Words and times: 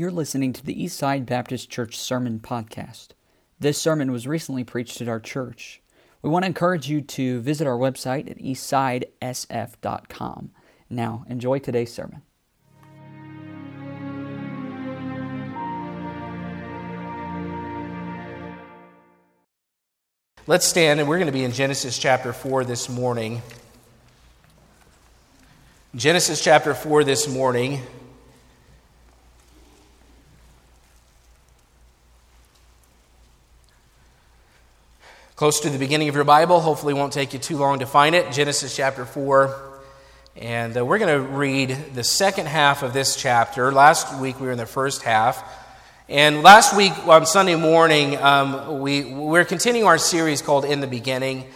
You're 0.00 0.10
listening 0.10 0.54
to 0.54 0.64
the 0.64 0.74
Eastside 0.74 1.26
Baptist 1.26 1.68
Church 1.68 1.98
Sermon 1.98 2.40
Podcast. 2.40 3.08
This 3.58 3.76
sermon 3.76 4.10
was 4.10 4.26
recently 4.26 4.64
preached 4.64 5.02
at 5.02 5.08
our 5.08 5.20
church. 5.20 5.82
We 6.22 6.30
want 6.30 6.44
to 6.44 6.46
encourage 6.46 6.88
you 6.88 7.02
to 7.02 7.42
visit 7.42 7.66
our 7.66 7.76
website 7.76 8.30
at 8.30 8.38
eastsidesf.com. 8.38 10.52
Now, 10.88 11.26
enjoy 11.28 11.58
today's 11.58 11.92
sermon. 11.92 12.22
Let's 20.46 20.66
stand, 20.66 21.00
and 21.00 21.10
we're 21.10 21.18
going 21.18 21.26
to 21.26 21.32
be 21.32 21.44
in 21.44 21.52
Genesis 21.52 21.98
chapter 21.98 22.32
4 22.32 22.64
this 22.64 22.88
morning. 22.88 23.42
Genesis 25.94 26.42
chapter 26.42 26.72
4 26.72 27.04
this 27.04 27.28
morning. 27.28 27.82
Close 35.40 35.60
to 35.60 35.70
the 35.70 35.78
beginning 35.78 36.10
of 36.10 36.14
your 36.14 36.24
Bible, 36.24 36.60
hopefully, 36.60 36.92
won't 36.92 37.14
take 37.14 37.32
you 37.32 37.38
too 37.38 37.56
long 37.56 37.78
to 37.78 37.86
find 37.86 38.14
it. 38.14 38.30
Genesis 38.30 38.76
chapter 38.76 39.06
4. 39.06 39.58
And 40.36 40.76
uh, 40.76 40.84
we're 40.84 40.98
going 40.98 41.18
to 41.18 41.26
read 41.26 41.94
the 41.94 42.04
second 42.04 42.44
half 42.44 42.82
of 42.82 42.92
this 42.92 43.16
chapter. 43.16 43.72
Last 43.72 44.20
week 44.20 44.38
we 44.38 44.44
were 44.44 44.52
in 44.52 44.58
the 44.58 44.66
first 44.66 45.00
half. 45.00 45.42
And 46.10 46.42
last 46.42 46.76
week 46.76 46.92
on 47.06 47.24
Sunday 47.24 47.54
morning, 47.54 48.18
um, 48.18 48.80
we, 48.80 49.02
we're 49.14 49.46
continuing 49.46 49.88
our 49.88 49.96
series 49.96 50.42
called 50.42 50.66
In 50.66 50.80
the 50.80 50.86
Beginning. 50.86 51.46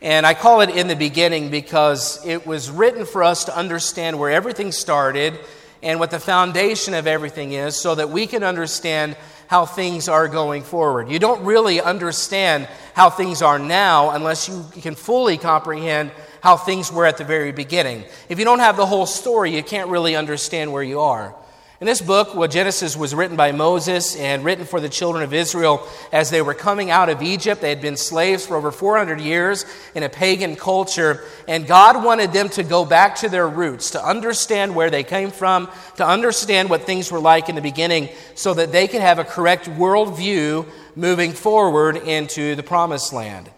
And 0.00 0.24
I 0.24 0.34
call 0.34 0.60
it 0.60 0.70
In 0.70 0.86
the 0.86 0.94
Beginning 0.94 1.50
because 1.50 2.24
it 2.24 2.46
was 2.46 2.70
written 2.70 3.04
for 3.04 3.24
us 3.24 3.46
to 3.46 3.58
understand 3.58 4.20
where 4.20 4.30
everything 4.30 4.70
started 4.70 5.36
and 5.82 5.98
what 5.98 6.12
the 6.12 6.20
foundation 6.20 6.94
of 6.94 7.08
everything 7.08 7.54
is 7.54 7.74
so 7.74 7.96
that 7.96 8.08
we 8.08 8.28
can 8.28 8.44
understand 8.44 9.16
how 9.52 9.66
things 9.66 10.08
are 10.08 10.28
going 10.28 10.62
forward. 10.62 11.10
You 11.10 11.18
don't 11.18 11.44
really 11.44 11.78
understand 11.78 12.66
how 12.94 13.10
things 13.10 13.42
are 13.42 13.58
now 13.58 14.12
unless 14.12 14.48
you 14.48 14.64
can 14.80 14.94
fully 14.94 15.36
comprehend 15.36 16.10
how 16.40 16.56
things 16.56 16.90
were 16.90 17.04
at 17.04 17.18
the 17.18 17.24
very 17.24 17.52
beginning. 17.52 18.06
If 18.30 18.38
you 18.38 18.46
don't 18.46 18.60
have 18.60 18.78
the 18.78 18.86
whole 18.86 19.04
story, 19.04 19.54
you 19.54 19.62
can't 19.62 19.90
really 19.90 20.16
understand 20.16 20.72
where 20.72 20.82
you 20.82 21.00
are. 21.00 21.34
In 21.82 21.86
this 21.86 22.00
book, 22.00 22.36
well, 22.36 22.46
Genesis 22.46 22.96
was 22.96 23.12
written 23.12 23.36
by 23.36 23.50
Moses 23.50 24.14
and 24.14 24.44
written 24.44 24.66
for 24.66 24.78
the 24.78 24.88
children 24.88 25.24
of 25.24 25.34
Israel 25.34 25.84
as 26.12 26.30
they 26.30 26.40
were 26.40 26.54
coming 26.54 26.90
out 26.92 27.08
of 27.08 27.22
Egypt. 27.22 27.60
They 27.60 27.70
had 27.70 27.80
been 27.80 27.96
slaves 27.96 28.46
for 28.46 28.54
over 28.54 28.70
400 28.70 29.20
years 29.20 29.64
in 29.96 30.04
a 30.04 30.08
pagan 30.08 30.54
culture, 30.54 31.24
and 31.48 31.66
God 31.66 32.04
wanted 32.04 32.32
them 32.32 32.48
to 32.50 32.62
go 32.62 32.84
back 32.84 33.16
to 33.16 33.28
their 33.28 33.48
roots, 33.48 33.90
to 33.90 34.00
understand 34.00 34.76
where 34.76 34.90
they 34.90 35.02
came 35.02 35.32
from, 35.32 35.68
to 35.96 36.06
understand 36.06 36.70
what 36.70 36.82
things 36.82 37.10
were 37.10 37.18
like 37.18 37.48
in 37.48 37.56
the 37.56 37.60
beginning, 37.60 38.10
so 38.36 38.54
that 38.54 38.70
they 38.70 38.86
could 38.86 39.00
have 39.00 39.18
a 39.18 39.24
correct 39.24 39.66
worldview 39.66 40.68
moving 40.94 41.32
forward 41.32 41.96
into 41.96 42.54
the 42.54 42.62
promised 42.62 43.12
land. 43.12 43.50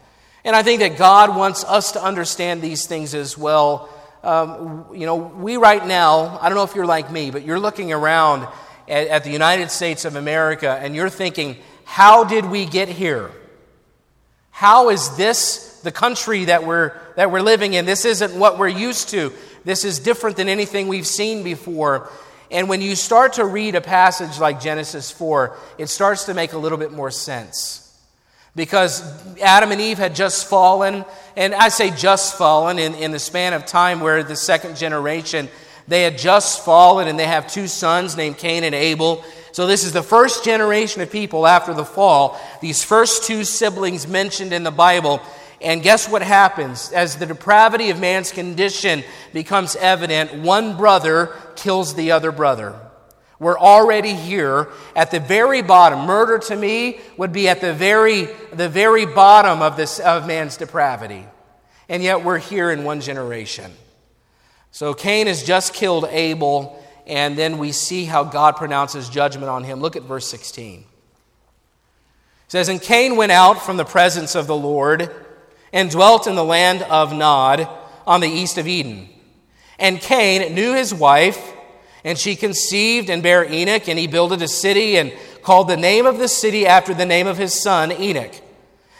And 0.47 0.57
I 0.57 0.63
think 0.63 0.81
that 0.81 0.97
God 0.97 1.37
wants 1.37 1.63
us 1.63 1.93
to 1.93 2.03
understand 2.03 2.63
these 2.63 2.87
things 2.87 3.15
as 3.15 3.37
well 3.37 3.91
um, 4.25 4.87
you 4.93 5.07
know, 5.07 5.17
we 5.17 5.57
right 5.57 5.87
now, 5.87 6.39
I 6.41 6.49
don't 6.49 6.57
know 6.57 6.65
if 6.65 6.75
you're 6.75 6.87
like 6.87 7.11
me, 7.11 7.31
but 7.31 7.45
you're 7.45 7.61
looking 7.61 7.93
around 7.93 8.49
at, 8.89 9.09
at 9.09 9.25
the 9.25 9.31
United 9.31 9.71
States 9.71 10.05
of 10.05 10.17
America 10.17 10.79
and 10.81 10.95
you're 10.95 11.11
thinking, 11.11 11.59
how 11.85 12.25
did 12.25 12.47
we 12.47 12.65
get 12.65 12.89
here? 12.89 13.31
How 14.51 14.89
is 14.89 15.17
this 15.17 15.81
the 15.83 15.93
country 15.93 16.47
that 16.47 16.65
we're, 16.65 16.93
that 17.17 17.31
we're 17.31 17.43
living 17.43 17.75
in? 17.75 17.85
This 17.85 18.05
isn't 18.05 18.35
what 18.35 18.59
we're 18.59 18.69
used 18.69 19.11
to. 19.11 19.33
This 19.65 19.85
is 19.85 19.99
different 19.99 20.37
than 20.37 20.49
anything 20.49 20.89
we've 20.89 21.07
seen 21.07 21.43
before. 21.43 22.09
And 22.51 22.69
when 22.69 22.81
you 22.81 22.97
start 22.97 23.35
to 23.35 23.45
read 23.45 23.75
a 23.75 23.81
passage 23.81 24.39
like 24.39 24.61
Genesis 24.61 25.11
4, 25.11 25.57
it 25.77 25.89
starts 25.89 26.25
to 26.25 26.35
make 26.35 26.53
a 26.53 26.59
little 26.59 26.79
bit 26.79 26.93
more 26.93 27.11
sense 27.11 27.84
because 28.57 29.03
Adam 29.41 29.73
and 29.73 29.81
Eve 29.81 29.99
had 29.99 30.15
just 30.15 30.49
fallen. 30.49 31.05
And 31.37 31.55
I 31.55 31.69
say 31.69 31.91
just 31.91 32.37
fallen 32.37 32.79
in, 32.79 32.95
in 32.95 33.11
the 33.11 33.19
span 33.19 33.53
of 33.53 33.67
time 33.67 34.01
where 34.01 34.23
the 34.23 34.37
second 34.37 34.77
generation, 34.77 35.49
they 35.89 36.03
had 36.03 36.19
just 36.19 36.65
fallen 36.65 37.09
and 37.09 37.19
they 37.19 37.27
have 37.27 37.47
two 37.47 37.67
sons 37.67 38.17
named 38.17 38.39
Cain 38.39 38.65
and 38.65 38.75
Abel. 38.75 39.25
So 39.53 39.67
this 39.67 39.85
is 39.85 39.93
the 39.93 40.03
first 40.03 40.45
generation 40.45 41.03
of 41.03 41.11
people 41.11 41.47
after 41.47 41.75
the 41.75 41.85
fall. 41.85 42.41
These 42.61 42.83
first 42.83 43.25
two 43.25 43.45
siblings 43.45 44.07
mentioned 44.07 44.53
in 44.53 44.63
the 44.63 44.71
Bible. 44.71 45.21
And 45.61 45.83
guess 45.83 46.09
what 46.09 46.23
happens? 46.23 46.93
As 46.93 47.17
the 47.17 47.27
depravity 47.27 47.91
of 47.91 48.01
man's 48.01 48.33
condition 48.33 49.03
becomes 49.33 49.77
evident, 49.77 50.35
one 50.35 50.77
brother 50.77 51.35
kills 51.57 51.95
the 51.95 52.13
other 52.13 52.33
brother. 52.33 52.79
We're 53.45 53.59
already 53.59 54.15
here 54.15 54.71
at 54.97 55.11
the 55.11 55.21
very 55.21 55.61
bottom. 55.61 56.07
Murder 56.07 56.39
to 56.49 56.57
me 56.57 56.99
would 57.19 57.31
be 57.31 57.47
at 57.47 57.61
the 57.61 57.75
very, 57.75 58.25
the 58.55 58.71
very 58.71 59.05
bottom 59.05 59.61
of, 59.61 59.77
this, 59.77 60.01
of 60.01 60.27
man's 60.27 60.57
depravity. 60.57 61.27
And 61.87 62.03
yet 62.03 62.25
we're 62.25 62.39
here 62.39 62.71
in 62.71 62.85
one 62.85 63.03
generation. 63.03 63.71
So 64.71 64.95
Cain 64.95 65.27
has 65.27 65.43
just 65.43 65.75
killed 65.75 66.07
Abel, 66.09 66.83
and 67.07 67.37
then 67.37 67.59
we 67.59 67.73
see 67.73 68.07
how 68.07 68.25
God 68.25 68.57
pronounces 68.57 69.11
judgment 69.11 69.51
on 69.51 69.63
him. 69.63 69.79
Look 69.79 69.95
at 69.95 70.05
verse 70.05 70.27
16. 70.27 70.81
It 70.81 70.87
says, 72.49 72.71
And 72.71 72.81
Cain 72.81 73.15
went 73.15 73.31
out 73.31 73.63
from 73.63 73.77
the 73.77 73.85
presence 73.85 74.35
of 74.35 74.47
the 74.47 74.57
Lord 74.57 75.15
and 75.71 75.91
dwelt 75.91 76.27
in 76.27 76.35
the 76.35 76.43
land 76.43 76.81
of 76.85 77.13
Nod 77.13 77.69
on 78.07 78.23
the 78.23 78.27
east 78.27 78.57
of 78.57 78.67
Eden. 78.67 79.11
And 79.79 80.01
Cain 80.01 80.55
knew 80.55 80.73
his 80.73 80.95
wife 80.95 81.54
and 82.05 82.19
she 82.19 82.37
conceived 82.37 83.09
and 83.09 83.23
bare 83.23 83.51
Enoch, 83.51 83.89
and 83.89 83.99
he 83.99 84.07
builded 84.07 84.43
a 84.43 84.49
city 84.49 84.97
and 84.97 85.13
called 85.43 85.69
the 85.69 85.77
name 85.77 86.07
of 86.07 86.19
the 86.19 86.29
city 86.29 86.67
after 86.67 86.93
the 86.93 87.07
name 87.07 87.27
of 87.27 87.39
his 87.39 87.61
son 87.63 87.91
Enoch. 87.91 88.35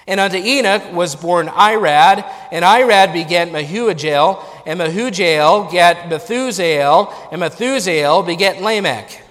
And 0.07 0.21
unto 0.21 0.37
Enoch 0.37 0.93
was 0.93 1.15
born 1.15 1.47
Irad, 1.47 2.31
and 2.51 2.65
Irad 2.65 3.13
begat 3.13 3.49
Mehujael, 3.49 4.45
and 4.67 4.81
Mehujael 4.81 5.67
begat 5.71 6.11
Methusael, 6.11 7.13
and 7.31 7.41
Methusael 7.41 8.27
begat 8.27 8.61
Lamech. 8.61 9.23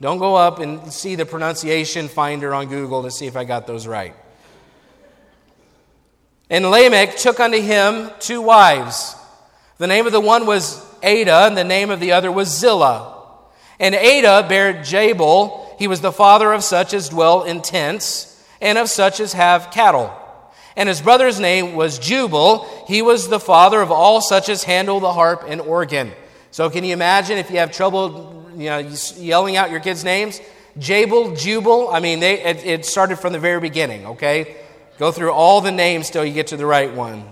Don't 0.00 0.18
go 0.18 0.36
up 0.36 0.60
and 0.60 0.92
see 0.92 1.16
the 1.16 1.26
pronunciation 1.26 2.06
finder 2.06 2.54
on 2.54 2.68
Google 2.68 3.02
to 3.02 3.10
see 3.10 3.26
if 3.26 3.36
I 3.36 3.44
got 3.44 3.66
those 3.66 3.86
right. 3.86 4.14
And 6.50 6.70
Lamech 6.70 7.16
took 7.16 7.40
unto 7.40 7.60
him 7.60 8.10
two 8.20 8.40
wives. 8.40 9.16
The 9.78 9.88
name 9.88 10.06
of 10.06 10.12
the 10.12 10.20
one 10.20 10.46
was 10.46 10.87
Adah, 11.02 11.46
and 11.46 11.56
the 11.56 11.64
name 11.64 11.90
of 11.90 12.00
the 12.00 12.12
other 12.12 12.30
was 12.30 12.48
Zillah. 12.48 13.16
And 13.78 13.94
Adah 13.94 14.48
bare 14.48 14.82
Jabal. 14.82 15.76
He 15.78 15.86
was 15.86 16.00
the 16.00 16.12
father 16.12 16.52
of 16.52 16.64
such 16.64 16.92
as 16.92 17.08
dwell 17.08 17.44
in 17.44 17.62
tents, 17.62 18.44
and 18.60 18.78
of 18.78 18.88
such 18.88 19.20
as 19.20 19.32
have 19.34 19.70
cattle. 19.70 20.12
And 20.78 20.88
his 20.88 21.00
brother's 21.00 21.40
name 21.40 21.74
was 21.74 21.98
Jubal. 21.98 22.64
He 22.86 23.02
was 23.02 23.28
the 23.28 23.40
father 23.40 23.80
of 23.80 23.90
all 23.90 24.20
such 24.20 24.48
as 24.48 24.62
handle 24.62 25.00
the 25.00 25.12
harp 25.12 25.44
and 25.46 25.60
organ. 25.60 26.12
So, 26.52 26.70
can 26.70 26.84
you 26.84 26.92
imagine 26.92 27.36
if 27.36 27.50
you 27.50 27.58
have 27.58 27.72
trouble 27.72 28.48
you 28.56 28.70
know, 28.70 28.78
yelling 29.16 29.56
out 29.56 29.72
your 29.72 29.80
kids' 29.80 30.04
names? 30.04 30.40
Jabal, 30.78 31.34
Jubal. 31.34 31.88
I 31.92 31.98
mean, 31.98 32.20
they, 32.20 32.40
it, 32.42 32.64
it 32.64 32.84
started 32.84 33.18
from 33.18 33.32
the 33.32 33.40
very 33.40 33.60
beginning, 33.60 34.06
okay? 34.06 34.56
Go 34.98 35.10
through 35.10 35.32
all 35.32 35.60
the 35.60 35.72
names 35.72 36.10
till 36.10 36.24
you 36.24 36.32
get 36.32 36.48
to 36.48 36.56
the 36.56 36.66
right 36.66 36.92
one. 36.92 37.28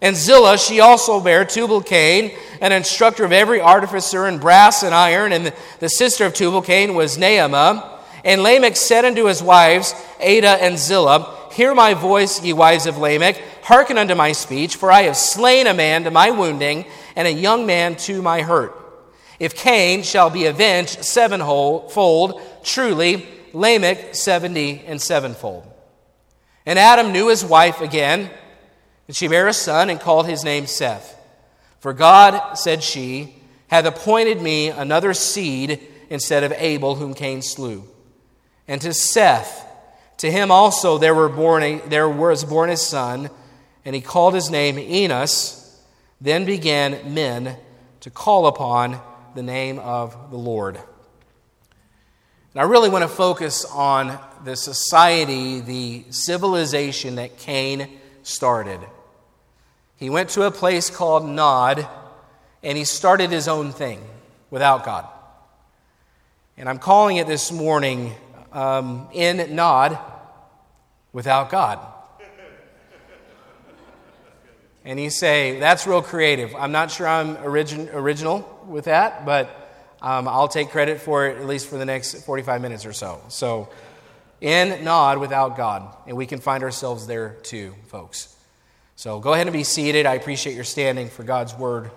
And 0.00 0.14
Zillah, 0.14 0.58
she 0.58 0.80
also 0.80 1.20
bare 1.20 1.44
Tubal 1.44 1.82
Cain, 1.82 2.36
an 2.60 2.72
instructor 2.72 3.24
of 3.24 3.32
every 3.32 3.60
artificer 3.60 4.26
in 4.26 4.38
brass 4.38 4.82
and 4.82 4.94
iron, 4.94 5.32
and 5.32 5.52
the 5.80 5.88
sister 5.88 6.26
of 6.26 6.34
Tubal 6.34 6.62
Cain 6.62 6.94
was 6.94 7.16
Naamah. 7.16 7.94
And 8.24 8.42
Lamech 8.42 8.76
said 8.76 9.04
unto 9.04 9.26
his 9.26 9.42
wives, 9.42 9.94
Adah 10.20 10.58
and 10.60 10.78
Zillah, 10.78 11.34
Hear 11.52 11.74
my 11.74 11.94
voice, 11.94 12.42
ye 12.42 12.52
wives 12.52 12.86
of 12.86 12.98
Lamech, 12.98 13.40
hearken 13.62 13.96
unto 13.96 14.14
my 14.14 14.32
speech, 14.32 14.76
for 14.76 14.92
I 14.92 15.02
have 15.02 15.16
slain 15.16 15.66
a 15.66 15.72
man 15.72 16.04
to 16.04 16.10
my 16.10 16.30
wounding, 16.30 16.84
and 17.14 17.26
a 17.26 17.32
young 17.32 17.64
man 17.64 17.96
to 17.96 18.20
my 18.20 18.42
hurt. 18.42 18.74
If 19.38 19.54
Cain 19.54 20.02
shall 20.02 20.28
be 20.28 20.46
avenged 20.46 21.04
sevenfold, 21.04 22.42
truly 22.62 23.26
Lamech 23.54 24.14
seventy 24.14 24.82
and 24.86 25.00
sevenfold. 25.00 25.66
And 26.66 26.78
Adam 26.78 27.12
knew 27.12 27.28
his 27.28 27.44
wife 27.44 27.80
again 27.80 28.30
and 29.06 29.16
she 29.16 29.28
bare 29.28 29.48
a 29.48 29.52
son 29.52 29.90
and 29.90 30.00
called 30.00 30.26
his 30.26 30.44
name 30.44 30.66
Seth. 30.66 31.14
For 31.80 31.92
God, 31.92 32.54
said 32.54 32.82
she, 32.82 33.34
hath 33.68 33.84
appointed 33.84 34.40
me 34.40 34.68
another 34.68 35.14
seed 35.14 35.80
instead 36.10 36.44
of 36.44 36.52
Abel, 36.52 36.96
whom 36.96 37.14
Cain 37.14 37.42
slew. 37.42 37.84
And 38.68 38.80
to 38.80 38.92
Seth, 38.92 39.64
to 40.18 40.30
him 40.30 40.50
also 40.50 40.98
there, 40.98 41.14
were 41.14 41.28
born 41.28 41.62
a, 41.62 41.78
there 41.88 42.08
was 42.08 42.44
born 42.44 42.70
a 42.70 42.76
son, 42.76 43.30
and 43.84 43.94
he 43.94 44.00
called 44.00 44.34
his 44.34 44.50
name 44.50 44.78
Enos. 44.78 45.62
Then 46.20 46.44
began 46.44 47.14
men 47.14 47.56
to 48.00 48.10
call 48.10 48.46
upon 48.46 49.00
the 49.34 49.42
name 49.42 49.78
of 49.78 50.30
the 50.30 50.36
Lord. 50.36 50.76
And 50.76 52.62
I 52.62 52.62
really 52.62 52.88
want 52.88 53.02
to 53.02 53.08
focus 53.08 53.64
on 53.66 54.18
the 54.44 54.56
society, 54.56 55.60
the 55.60 56.04
civilization 56.10 57.16
that 57.16 57.36
Cain 57.36 57.98
started. 58.22 58.80
He 59.96 60.10
went 60.10 60.30
to 60.30 60.42
a 60.42 60.50
place 60.50 60.90
called 60.90 61.26
Nod 61.26 61.86
and 62.62 62.76
he 62.76 62.84
started 62.84 63.30
his 63.30 63.48
own 63.48 63.72
thing 63.72 64.00
without 64.50 64.84
God. 64.84 65.08
And 66.56 66.68
I'm 66.68 66.78
calling 66.78 67.16
it 67.16 67.26
this 67.26 67.52
morning 67.52 68.12
um, 68.52 69.08
In 69.12 69.54
Nod 69.54 69.98
Without 71.12 71.50
God. 71.50 71.78
And 74.84 75.00
you 75.00 75.10
say, 75.10 75.58
that's 75.58 75.86
real 75.86 76.02
creative. 76.02 76.54
I'm 76.54 76.72
not 76.72 76.90
sure 76.90 77.08
I'm 77.08 77.36
origin, 77.38 77.88
original 77.92 78.64
with 78.68 78.84
that, 78.84 79.26
but 79.26 79.50
um, 80.00 80.28
I'll 80.28 80.46
take 80.46 80.70
credit 80.70 81.00
for 81.00 81.26
it 81.26 81.38
at 81.38 81.46
least 81.46 81.68
for 81.68 81.76
the 81.76 81.84
next 81.84 82.24
45 82.24 82.60
minutes 82.60 82.86
or 82.86 82.92
so. 82.92 83.20
So, 83.28 83.68
in 84.40 84.84
nod 84.84 85.18
without 85.18 85.56
God. 85.56 85.92
And 86.06 86.16
we 86.16 86.26
can 86.26 86.38
find 86.38 86.62
ourselves 86.62 87.06
there 87.06 87.36
too, 87.42 87.74
folks. 87.88 88.35
So, 88.98 89.20
go 89.20 89.34
ahead 89.34 89.46
and 89.46 89.52
be 89.52 89.62
seated. 89.62 90.06
I 90.06 90.14
appreciate 90.14 90.54
your 90.54 90.64
standing 90.64 91.10
for 91.10 91.22
God's 91.22 91.54
word. 91.54 91.90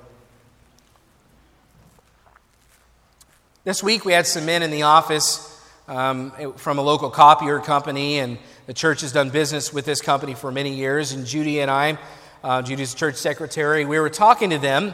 This 3.64 3.82
week 3.82 4.04
we 4.04 4.12
had 4.12 4.28
some 4.28 4.46
men 4.46 4.64
in 4.64 4.70
the 4.70 4.82
office 4.82 5.46
um, 5.88 6.32
from 6.58 6.78
a 6.78 6.82
local 6.82 7.10
copier 7.10 7.62
company, 7.62 8.20
and 8.20 8.38
the 8.66 8.74
church 8.74 9.00
has 9.00 9.14
done 9.14 9.30
business 9.30 9.72
with 9.72 9.86
this 9.86 10.02
company 10.02 10.34
for 10.34 10.52
many 10.52 10.76
years. 10.76 11.14
And 11.14 11.26
Judy 11.26 11.62
and 11.62 11.72
I 11.72 11.98
uh, 12.44 12.64
Judy's 12.64 12.94
church 12.94 13.16
secretary, 13.16 13.86
we 13.86 13.98
were 13.98 14.10
talking 14.10 14.50
to 14.50 14.58
them 14.58 14.94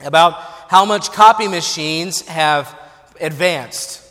about 0.00 0.34
how 0.68 0.86
much 0.86 1.12
copy 1.12 1.46
machines 1.46 2.22
have 2.22 2.74
advanced. 3.20 4.02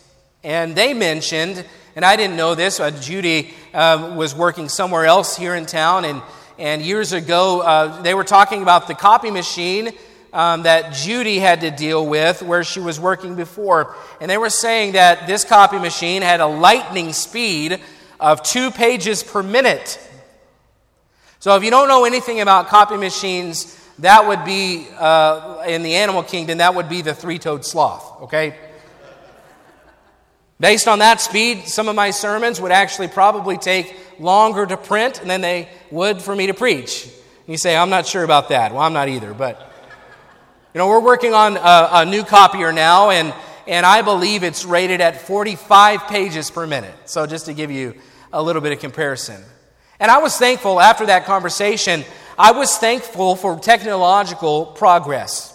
And 0.44 0.76
they 0.76 0.94
mentioned, 0.94 1.66
and 1.96 2.06
I 2.06 2.16
didn't 2.16 2.38
know 2.38 2.54
this, 2.54 2.80
uh, 2.80 2.92
Judy 2.92 3.56
uh, 3.74 4.14
was 4.16 4.36
working 4.36 4.70
somewhere 4.70 5.06
else 5.06 5.36
here 5.36 5.56
in 5.56 5.66
town, 5.66 6.06
and, 6.06 6.22
and 6.58 6.82
years 6.82 7.14
ago 7.14 7.62
uh, 7.62 8.02
they 8.02 8.14
were 8.14 8.24
talking 8.24 8.62
about 8.62 8.88
the 8.88 8.94
copy 8.94 9.32
machine 9.32 9.92
um, 10.34 10.64
that 10.64 10.94
Judy 10.94 11.38
had 11.40 11.62
to 11.62 11.72
deal 11.72 12.06
with 12.06 12.42
where 12.42 12.64
she 12.64 12.80
was 12.80 13.00
working 13.00 13.36
before. 13.36 13.96
And 14.20 14.30
they 14.30 14.38
were 14.38 14.50
saying 14.50 14.94
that 14.94 15.28
this 15.28 15.46
copy 15.46 15.78
machine 15.78 16.24
had 16.24 16.42
a 16.42 16.48
lightning 16.48 17.14
speed 17.14 17.80
of 18.20 18.42
two 18.42 18.72
pages 18.72 19.22
per 19.24 19.44
minute. 19.44 20.00
So 21.40 21.56
if 21.56 21.64
you 21.64 21.70
don't 21.70 21.88
know 21.88 22.06
anything 22.06 22.42
about 22.42 22.68
copy 22.68 22.98
machines, 22.98 23.80
that 24.00 24.28
would 24.28 24.44
be, 24.44 24.88
uh, 24.98 25.64
in 25.68 25.84
the 25.84 25.96
animal 25.96 26.24
kingdom, 26.24 26.58
that 26.58 26.74
would 26.74 26.90
be 26.90 27.02
the 27.02 27.14
three 27.14 27.38
toed 27.38 27.64
sloth, 27.64 28.24
okay? 28.24 28.56
Based 30.60 30.88
on 30.88 31.00
that 31.00 31.20
speed, 31.20 31.68
some 31.68 31.90
of 31.90 31.96
my 31.96 32.12
sermons 32.12 32.62
would 32.62 32.72
actually 32.72 33.08
probably 33.08 33.58
take 33.58 33.96
longer 34.20 34.66
to 34.66 34.78
print 34.78 35.22
than 35.26 35.42
they 35.42 35.68
would 35.92 36.22
for 36.22 36.36
me 36.36 36.48
to 36.48 36.54
preach. 36.54 37.10
You 37.48 37.58
say, 37.58 37.76
I'm 37.76 37.90
not 37.90 38.06
sure 38.06 38.24
about 38.24 38.50
that. 38.50 38.72
Well, 38.72 38.82
I'm 38.82 38.94
not 38.94 39.10
either, 39.10 39.34
but 39.34 39.72
you 40.74 40.80
know, 40.80 40.88
we're 40.88 41.02
working 41.02 41.34
on 41.34 41.58
a, 41.58 41.90
a 41.92 42.06
new 42.06 42.24
copier 42.24 42.72
now, 42.72 43.10
and, 43.10 43.34
and 43.68 43.86
I 43.86 44.02
believe 44.02 44.44
it's 44.44 44.66
rated 44.66 45.02
at 45.02 45.22
45 45.22 46.08
pages 46.08 46.50
per 46.50 46.66
minute. 46.66 46.96
So, 47.06 47.28
just 47.28 47.46
to 47.48 47.54
give 47.54 47.70
you 47.70 47.96
a 48.32 48.42
little 48.42 48.62
bit 48.62 48.72
of 48.72 48.80
comparison. 48.80 49.44
And 50.00 50.10
I 50.10 50.18
was 50.18 50.36
thankful 50.38 50.82
after 50.82 51.06
that 51.06 51.26
conversation, 51.26 52.04
I 52.38 52.52
was 52.52 52.76
thankful 52.78 53.36
for 53.36 53.60
technological 53.60 54.66
progress. 54.66 55.50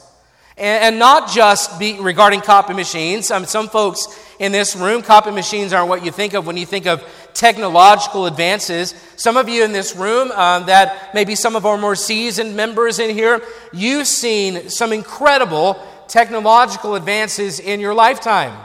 And, 0.56 0.84
and 0.84 0.98
not 0.98 1.30
just 1.30 1.78
be, 1.78 1.98
regarding 2.00 2.40
copy 2.40 2.74
machines. 2.74 3.30
Um, 3.30 3.44
some 3.44 3.68
folks 3.68 4.06
in 4.38 4.52
this 4.52 4.76
room, 4.76 5.02
copy 5.02 5.30
machines 5.30 5.72
aren't 5.72 5.88
what 5.88 6.04
you 6.04 6.12
think 6.12 6.34
of 6.34 6.46
when 6.46 6.56
you 6.56 6.66
think 6.66 6.86
of 6.86 7.04
technological 7.34 8.26
advances. 8.26 8.94
Some 9.16 9.36
of 9.36 9.48
you 9.48 9.64
in 9.64 9.72
this 9.72 9.96
room, 9.96 10.30
um, 10.32 10.66
that 10.66 11.12
maybe 11.14 11.34
some 11.34 11.56
of 11.56 11.66
our 11.66 11.76
more 11.76 11.96
seasoned 11.96 12.56
members 12.56 12.98
in 12.98 13.10
here, 13.10 13.42
you've 13.72 14.06
seen 14.06 14.70
some 14.70 14.92
incredible 14.92 15.76
technological 16.06 16.94
advances 16.94 17.58
in 17.60 17.80
your 17.80 17.94
lifetime. 17.94 18.56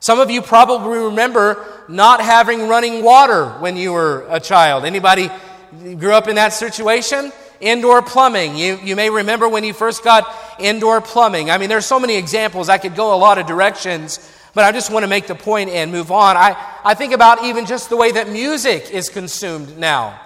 Some 0.00 0.20
of 0.20 0.30
you 0.30 0.42
probably 0.42 0.98
remember 0.98 1.64
not 1.88 2.20
having 2.20 2.68
running 2.68 3.02
water 3.02 3.48
when 3.60 3.76
you 3.76 3.92
were 3.92 4.26
a 4.28 4.38
child. 4.38 4.84
Anybody 4.84 5.30
grew 5.72 6.12
up 6.12 6.28
in 6.28 6.36
that 6.36 6.52
situation? 6.52 7.32
Indoor 7.60 8.02
plumbing. 8.02 8.56
You, 8.56 8.78
you 8.82 8.96
may 8.96 9.08
remember 9.08 9.48
when 9.48 9.64
you 9.64 9.72
first 9.72 10.04
got 10.04 10.30
indoor 10.58 11.00
plumbing. 11.00 11.50
I 11.50 11.56
mean, 11.56 11.70
there's 11.70 11.86
so 11.86 11.98
many 11.98 12.16
examples. 12.16 12.68
I 12.68 12.76
could 12.76 12.94
go 12.94 13.14
a 13.14 13.16
lot 13.16 13.38
of 13.38 13.46
directions, 13.46 14.18
but 14.54 14.64
I 14.64 14.72
just 14.72 14.90
want 14.90 15.02
to 15.02 15.08
make 15.08 15.26
the 15.26 15.34
point 15.34 15.70
and 15.70 15.90
move 15.90 16.12
on. 16.12 16.36
I, 16.36 16.56
I 16.84 16.94
think 16.94 17.12
about 17.12 17.44
even 17.44 17.66
just 17.66 17.90
the 17.90 17.96
way 17.96 18.12
that 18.12 18.28
music 18.28 18.90
is 18.90 19.08
consumed 19.08 19.76
now. 19.78 20.20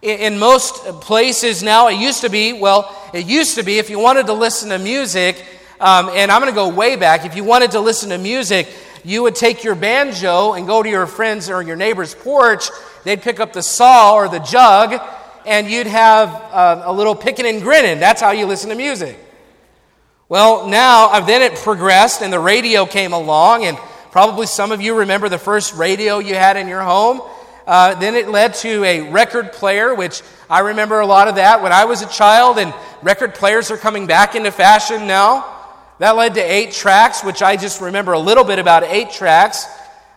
In, 0.00 0.18
in 0.34 0.38
most 0.38 0.84
places 1.00 1.62
now, 1.62 1.88
it 1.88 1.96
used 1.96 2.20
to 2.22 2.30
be, 2.30 2.52
well, 2.52 2.94
it 3.12 3.26
used 3.26 3.56
to 3.56 3.62
be 3.62 3.78
if 3.78 3.90
you 3.90 3.98
wanted 3.98 4.26
to 4.26 4.32
listen 4.32 4.70
to 4.70 4.78
music, 4.78 5.44
um, 5.80 6.08
and 6.10 6.30
I'm 6.30 6.40
going 6.40 6.52
to 6.52 6.54
go 6.54 6.68
way 6.68 6.96
back, 6.96 7.26
if 7.26 7.34
you 7.34 7.44
wanted 7.44 7.72
to 7.72 7.80
listen 7.80 8.10
to 8.10 8.18
music, 8.18 8.68
you 9.04 9.24
would 9.24 9.34
take 9.34 9.64
your 9.64 9.74
banjo 9.74 10.52
and 10.52 10.66
go 10.66 10.82
to 10.82 10.88
your 10.88 11.06
friend's 11.06 11.50
or 11.50 11.60
your 11.60 11.74
neighbor's 11.74 12.14
porch. 12.14 12.70
They'd 13.02 13.20
pick 13.20 13.40
up 13.40 13.52
the 13.52 13.62
saw 13.62 14.14
or 14.14 14.28
the 14.28 14.38
jug, 14.38 15.00
and 15.44 15.68
you'd 15.68 15.88
have 15.88 16.28
uh, 16.28 16.82
a 16.84 16.92
little 16.92 17.16
picking 17.16 17.46
and 17.46 17.60
grinning. 17.60 17.98
That's 17.98 18.20
how 18.20 18.30
you 18.30 18.46
listen 18.46 18.70
to 18.70 18.76
music. 18.76 19.18
Well, 20.32 20.66
now, 20.66 21.10
uh, 21.10 21.20
then 21.20 21.42
it 21.42 21.56
progressed, 21.56 22.22
and 22.22 22.32
the 22.32 22.40
radio 22.40 22.86
came 22.86 23.12
along, 23.12 23.66
and 23.66 23.76
probably 24.10 24.46
some 24.46 24.72
of 24.72 24.80
you 24.80 24.94
remember 24.94 25.28
the 25.28 25.36
first 25.36 25.74
radio 25.74 26.20
you 26.20 26.34
had 26.34 26.56
in 26.56 26.68
your 26.68 26.80
home. 26.80 27.20
Uh, 27.66 27.94
then 27.96 28.14
it 28.14 28.30
led 28.30 28.54
to 28.54 28.82
a 28.82 29.10
record 29.10 29.52
player, 29.52 29.94
which 29.94 30.22
I 30.48 30.60
remember 30.60 31.00
a 31.00 31.06
lot 31.06 31.28
of 31.28 31.34
that 31.34 31.62
when 31.62 31.70
I 31.70 31.84
was 31.84 32.00
a 32.00 32.08
child, 32.08 32.56
and 32.56 32.72
record 33.02 33.34
players 33.34 33.70
are 33.70 33.76
coming 33.76 34.06
back 34.06 34.34
into 34.34 34.50
fashion 34.50 35.06
now. 35.06 35.44
That 35.98 36.16
led 36.16 36.32
to 36.36 36.40
eight 36.40 36.72
tracks, 36.72 37.22
which 37.22 37.42
I 37.42 37.58
just 37.58 37.82
remember 37.82 38.14
a 38.14 38.18
little 38.18 38.44
bit 38.44 38.58
about 38.58 38.84
eight 38.84 39.10
tracks. 39.10 39.66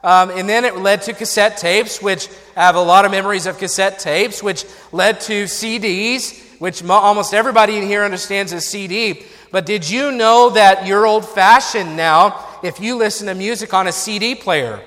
Um, 0.01 0.29
and 0.29 0.47
then 0.47 0.63
it 0.63 0.77
led 0.77 1.01
to 1.01 1.13
cassette 1.13 1.57
tapes, 1.57 2.01
which 2.01 2.29
I 2.55 2.61
have 2.61 2.75
a 2.75 2.81
lot 2.81 3.03
of 3.03 3.11
memories 3.11 3.47
of 3.47 3.57
cassette 3.57 3.99
tapes, 3.99 4.41
which 4.41 4.63
led 4.93 5.19
to 5.21 5.43
CDs, 5.43 6.41
which 6.61 6.83
mo- 6.83 6.93
almost 6.93 7.33
everybody 7.33 7.75
in 7.75 7.83
here 7.83 8.05
understands 8.05 8.53
as 8.53 8.65
CD. 8.65 9.25
But 9.55 9.65
did 9.65 9.89
you 9.89 10.11
know 10.11 10.49
that 10.49 10.85
you're 10.85 11.07
old 11.07 11.25
fashioned 11.25 11.95
now 11.95 12.45
if 12.61 12.81
you 12.81 12.97
listen 12.97 13.27
to 13.27 13.33
music 13.33 13.73
on 13.73 13.87
a 13.87 13.91
CD 13.93 14.35
player? 14.35 14.83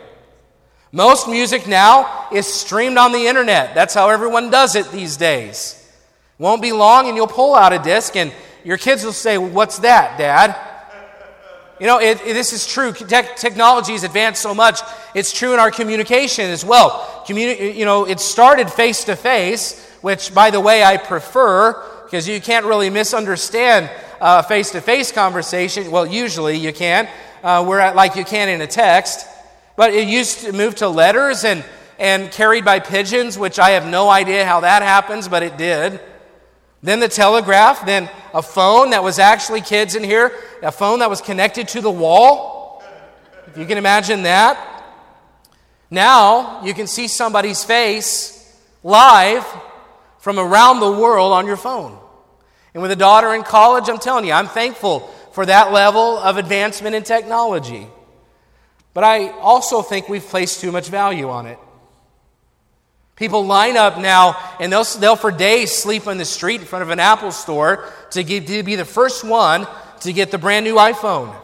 Most 0.93 1.27
music 1.27 1.67
now 1.67 2.29
is 2.31 2.47
streamed 2.47 2.99
on 2.99 3.13
the 3.13 3.29
internet. 3.29 3.75
That's 3.75 3.95
how 3.95 4.11
everyone 4.11 4.51
does 4.51 4.77
it 4.77 4.93
these 4.93 5.17
days. 5.17 5.91
Won't 6.37 6.61
be 6.61 6.73
long 6.73 7.09
and 7.09 7.17
you'll 7.17 7.29
pull 7.29 7.55
out 7.55 7.73
a 7.73 7.79
disc 7.79 8.15
and 8.15 8.31
your 8.63 8.77
kids 8.77 9.05
will 9.05 9.15
say, 9.15 9.39
What's 9.39 9.79
that, 9.79 10.19
Dad? 10.19 10.55
You 11.81 11.87
know, 11.87 11.99
it, 11.99 12.21
it, 12.27 12.35
this 12.35 12.53
is 12.53 12.67
true. 12.67 12.93
Te- 12.93 13.35
technology 13.37 13.93
has 13.93 14.05
advanced 14.05 14.43
so 14.43 14.55
much. 14.55 14.81
It's 15.15 15.33
true 15.33 15.55
in 15.55 15.61
our 15.61 15.71
communication 15.71 16.45
as 16.45 16.63
well. 16.63 17.25
Communi- 17.27 17.75
you 17.75 17.87
know, 17.87 18.07
it 18.07 18.21
started 18.21 18.71
face 18.71 19.05
to 19.05 19.17
face, 19.17 19.83
which, 20.03 20.35
by 20.35 20.51
the 20.51 20.61
way, 20.61 20.85
I 20.85 20.99
prefer 20.99 21.73
because 22.05 22.29
you 22.29 22.39
can't 22.43 22.67
really 22.67 22.91
misunderstand 22.91 23.91
face 24.43 24.71
to 24.73 24.81
face 24.81 25.13
conversation. 25.13 25.91
Well, 25.91 26.07
usually 26.07 26.57
you 26.57 26.73
can, 26.73 27.09
uh, 27.43 27.65
where 27.65 27.95
like 27.95 28.17
you 28.17 28.25
can 28.25 28.49
in 28.49 28.61
a 28.61 28.67
text. 28.67 29.27
But 29.77 29.95
it 29.95 30.09
used 30.09 30.41
to 30.41 30.53
move 30.53 30.75
to 30.77 30.89
letters 30.89 31.45
and, 31.45 31.65
and 31.99 32.31
carried 32.33 32.65
by 32.65 32.81
pigeons, 32.81 33.39
which 33.39 33.59
I 33.59 33.71
have 33.71 33.87
no 33.87 34.09
idea 34.09 34.45
how 34.45 34.61
that 34.61 34.83
happens, 34.83 35.29
but 35.29 35.43
it 35.43 35.57
did. 35.57 36.01
Then 36.83 37.01
the 37.01 37.09
telegraph, 37.09 37.87
then 37.87 38.09
a 38.35 38.43
phone 38.43 38.91
that 38.91 39.03
was 39.03 39.19
actually, 39.19 39.61
kids 39.61 39.95
in 39.95 40.05
here, 40.05 40.33
a 40.63 40.73
phone 40.73 41.01
that 41.01 41.11
was 41.11 41.21
connected 41.21 41.69
to 41.69 41.81
the 41.81 41.91
wall. 41.91 42.83
If 43.47 43.57
you 43.57 43.67
can 43.67 43.79
imagine 43.79 44.23
that. 44.25 44.85
Now 45.91 46.65
you 46.65 46.75
can 46.75 46.87
see 46.87 47.09
somebody's 47.09 47.65
face 47.65 48.57
live 48.83 49.47
from 50.19 50.39
around 50.39 50.81
the 50.81 50.91
world 50.91 51.33
on 51.33 51.47
your 51.47 51.57
phone. 51.57 51.99
And 52.75 52.83
with 52.83 52.91
a 52.91 52.97
daughter 52.97 53.35
in 53.35 53.43
college, 53.43 53.89
I'm 53.89 53.99
telling 53.99 54.25
you, 54.25 54.33
I'm 54.33 54.47
thankful 54.47 55.01
for 55.33 55.47
that 55.47 55.73
level 55.73 56.19
of 56.19 56.37
advancement 56.37 56.95
in 56.95 57.03
technology. 57.03 57.87
But 58.95 59.05
I 59.05 59.29
also 59.39 59.83
think 59.83 60.09
we've 60.09 60.25
placed 60.25 60.61
too 60.61 60.73
much 60.73 60.89
value 60.89 61.29
on 61.29 61.47
it. 61.47 61.59
People 63.17 63.47
line 63.47 63.77
up 63.77 63.99
now 63.99 64.37
and 64.61 64.73
they'll, 64.73 64.85
they'll 64.85 65.17
for 65.17 65.33
days 65.33 65.73
sleep 65.73 66.07
on 66.07 66.19
the 66.19 66.25
street 66.25 66.61
in 66.61 66.67
front 66.67 66.85
of 66.85 66.91
an 66.91 67.01
Apple 67.01 67.33
store 67.33 67.93
to, 68.13 68.23
get, 68.23 68.47
to 68.47 68.63
be 68.63 68.77
the 68.77 68.85
first 68.85 69.25
one 69.25 69.67
to 70.01 70.13
get 70.13 70.31
the 70.31 70.39
brand 70.39 70.65
new 70.65 70.77
iPhone. 70.77 71.35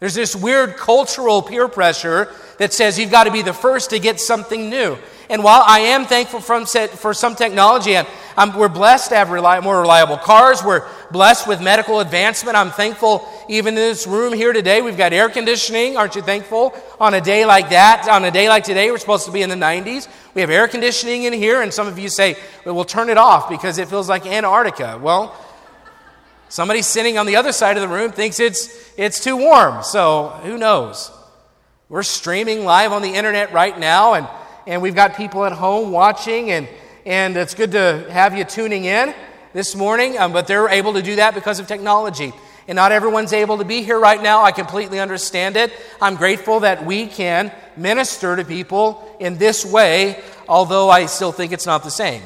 There's 0.00 0.14
this 0.14 0.34
weird 0.34 0.76
cultural 0.76 1.42
peer 1.42 1.68
pressure 1.68 2.32
that 2.58 2.72
says 2.72 2.98
you've 2.98 3.10
got 3.10 3.24
to 3.24 3.30
be 3.30 3.42
the 3.42 3.52
first 3.52 3.90
to 3.90 3.98
get 3.98 4.20
something 4.20 4.70
new. 4.70 4.96
And 5.28 5.42
while 5.42 5.62
I 5.66 5.80
am 5.80 6.04
thankful 6.04 6.40
for 6.40 7.14
some 7.14 7.34
technology, 7.34 7.94
and 7.94 8.06
we're 8.54 8.68
blessed 8.68 9.08
to 9.08 9.16
have 9.16 9.28
more 9.62 9.80
reliable 9.80 10.18
cars, 10.18 10.62
we're 10.62 10.86
blessed 11.10 11.48
with 11.48 11.60
medical 11.60 12.00
advancement. 12.00 12.56
I'm 12.56 12.70
thankful 12.70 13.28
even 13.48 13.74
in 13.74 13.80
this 13.80 14.06
room 14.06 14.32
here 14.32 14.52
today, 14.52 14.82
we've 14.82 14.96
got 14.96 15.12
air 15.12 15.28
conditioning. 15.28 15.96
Aren't 15.96 16.14
you 16.14 16.22
thankful? 16.22 16.74
On 17.00 17.14
a 17.14 17.20
day 17.20 17.44
like 17.44 17.70
that, 17.70 18.08
on 18.08 18.24
a 18.24 18.30
day 18.30 18.48
like 18.48 18.64
today, 18.64 18.90
we're 18.90 18.98
supposed 18.98 19.26
to 19.26 19.32
be 19.32 19.42
in 19.42 19.48
the 19.48 19.56
90s. 19.56 20.08
We 20.34 20.42
have 20.42 20.50
air 20.50 20.68
conditioning 20.68 21.24
in 21.24 21.32
here, 21.32 21.62
and 21.62 21.72
some 21.72 21.88
of 21.88 21.98
you 21.98 22.08
say, 22.08 22.36
well, 22.64 22.74
we'll 22.74 22.84
turn 22.84 23.08
it 23.08 23.18
off 23.18 23.48
because 23.48 23.78
it 23.78 23.88
feels 23.88 24.08
like 24.08 24.26
Antarctica. 24.26 24.98
Well, 25.00 25.34
somebody 26.48 26.82
sitting 26.82 27.18
on 27.18 27.26
the 27.26 27.36
other 27.36 27.52
side 27.52 27.76
of 27.76 27.82
the 27.82 27.88
room 27.88 28.12
thinks 28.12 28.38
it's, 28.38 28.92
it's 28.96 29.22
too 29.22 29.36
warm, 29.36 29.82
so 29.82 30.28
who 30.44 30.56
knows? 30.56 31.10
We're 31.88 32.02
streaming 32.02 32.64
live 32.64 32.92
on 32.92 33.02
the 33.02 33.14
internet 33.14 33.52
right 33.52 33.76
now, 33.78 34.14
and, 34.14 34.28
and 34.66 34.82
we've 34.82 34.94
got 34.94 35.16
people 35.16 35.44
at 35.44 35.52
home 35.52 35.92
watching, 35.92 36.50
and, 36.50 36.68
and 37.04 37.36
it's 37.36 37.54
good 37.54 37.72
to 37.72 38.06
have 38.10 38.36
you 38.36 38.44
tuning 38.44 38.84
in 38.84 39.14
this 39.52 39.74
morning, 39.74 40.18
um, 40.18 40.32
but 40.32 40.46
they're 40.46 40.68
able 40.68 40.94
to 40.94 41.02
do 41.02 41.16
that 41.16 41.34
because 41.34 41.58
of 41.60 41.66
technology. 41.66 42.32
And 42.68 42.74
not 42.74 42.90
everyone's 42.90 43.32
able 43.32 43.58
to 43.58 43.64
be 43.64 43.82
here 43.82 43.98
right 43.98 44.20
now. 44.20 44.42
I 44.42 44.50
completely 44.50 44.98
understand 44.98 45.56
it. 45.56 45.72
I'm 46.02 46.16
grateful 46.16 46.60
that 46.60 46.84
we 46.84 47.06
can 47.06 47.52
minister 47.76 48.34
to 48.34 48.44
people 48.44 49.16
in 49.20 49.38
this 49.38 49.64
way, 49.64 50.20
although 50.48 50.90
I 50.90 51.06
still 51.06 51.30
think 51.30 51.52
it's 51.52 51.66
not 51.66 51.84
the 51.84 51.90
same. 51.90 52.22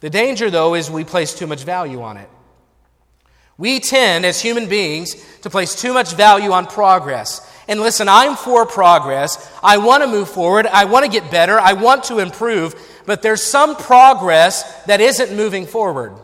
The 0.00 0.08
danger, 0.08 0.50
though, 0.50 0.74
is 0.74 0.90
we 0.90 1.04
place 1.04 1.34
too 1.34 1.46
much 1.46 1.62
value 1.64 2.00
on 2.00 2.16
it. 2.16 2.28
We 3.58 3.80
tend, 3.80 4.24
as 4.24 4.40
human 4.40 4.68
beings, 4.68 5.14
to 5.42 5.50
place 5.50 5.80
too 5.80 5.92
much 5.92 6.14
value 6.14 6.52
on 6.52 6.66
progress. 6.66 7.46
And 7.68 7.80
listen, 7.80 8.08
I'm 8.08 8.36
for 8.36 8.66
progress. 8.66 9.52
I 9.62 9.78
want 9.78 10.02
to 10.02 10.08
move 10.08 10.28
forward. 10.28 10.66
I 10.66 10.84
want 10.84 11.04
to 11.04 11.10
get 11.10 11.30
better. 11.30 11.58
I 11.58 11.74
want 11.74 12.04
to 12.04 12.18
improve 12.18 12.74
but 13.06 13.22
there's 13.22 13.42
some 13.42 13.76
progress 13.76 14.84
that 14.84 15.00
isn't 15.00 15.36
moving 15.36 15.66
forward. 15.66 16.14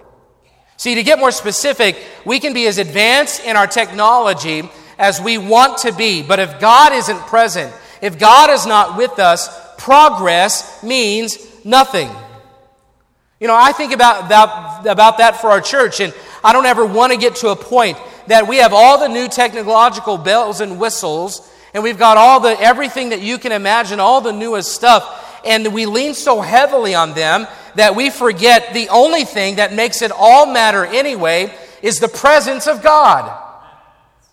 See, 0.77 0.95
to 0.95 1.03
get 1.03 1.19
more 1.19 1.33
specific, 1.33 1.97
we 2.25 2.39
can 2.39 2.55
be 2.55 2.67
as 2.67 2.79
advanced 2.79 3.45
in 3.45 3.57
our 3.57 3.67
technology 3.67 4.69
as 4.99 5.21
we 5.21 5.39
want 5.39 5.79
to 5.79 5.93
be, 5.93 6.23
but 6.23 6.39
if 6.39 6.61
God 6.61 6.93
isn't 6.93 7.19
present, 7.27 7.73
if 8.01 8.19
God 8.19 8.51
is 8.51 8.67
not 8.67 8.97
with 8.97 9.19
us, 9.19 9.49
progress 9.77 10.83
means 10.83 11.65
nothing. 11.65 12.09
You 13.41 13.47
know, 13.47 13.57
I 13.57 13.73
think 13.73 13.93
about, 13.93 14.27
about, 14.27 14.87
about 14.87 15.19
that 15.19 15.41
for 15.41 15.51
our 15.51 15.61
church, 15.61 16.01
and 16.01 16.13
I 16.43 16.53
don't 16.53 16.67
ever 16.67 16.85
want 16.85 17.13
to 17.13 17.19
get 17.19 17.37
to 17.37 17.49
a 17.49 17.57
point 17.57 17.97
that 18.29 18.47
we 18.47 18.59
have 18.59 18.73
all 18.73 18.99
the 18.99 19.09
new 19.09 19.29
technological 19.29 20.19
bells 20.19 20.61
and 20.61 20.79
whistles, 20.79 21.49
and 21.75 21.83
we've 21.83 21.99
got 21.99 22.17
all 22.17 22.41
the 22.41 22.59
everything 22.61 23.11
that 23.11 23.21
you 23.21 23.39
can 23.39 23.53
imagine, 23.53 24.01
all 24.01 24.21
the 24.21 24.33
newest 24.33 24.73
stuff, 24.73 25.41
and 25.45 25.73
we 25.73 25.87
lean 25.87 26.15
so 26.15 26.41
heavily 26.41 26.95
on 26.95 27.15
them 27.15 27.47
that 27.75 27.95
we 27.95 28.11
forget 28.11 28.75
the 28.75 28.89
only 28.91 29.25
thing 29.25 29.57
that 29.57 29.73
makes 29.73 30.03
it 30.03 30.11
all 30.11 30.47
matter 30.47 30.85
anyway 30.85 31.53
is 31.83 32.01
the 32.01 32.09
presence 32.09 32.67
of 32.67 32.83
God. 32.83 33.45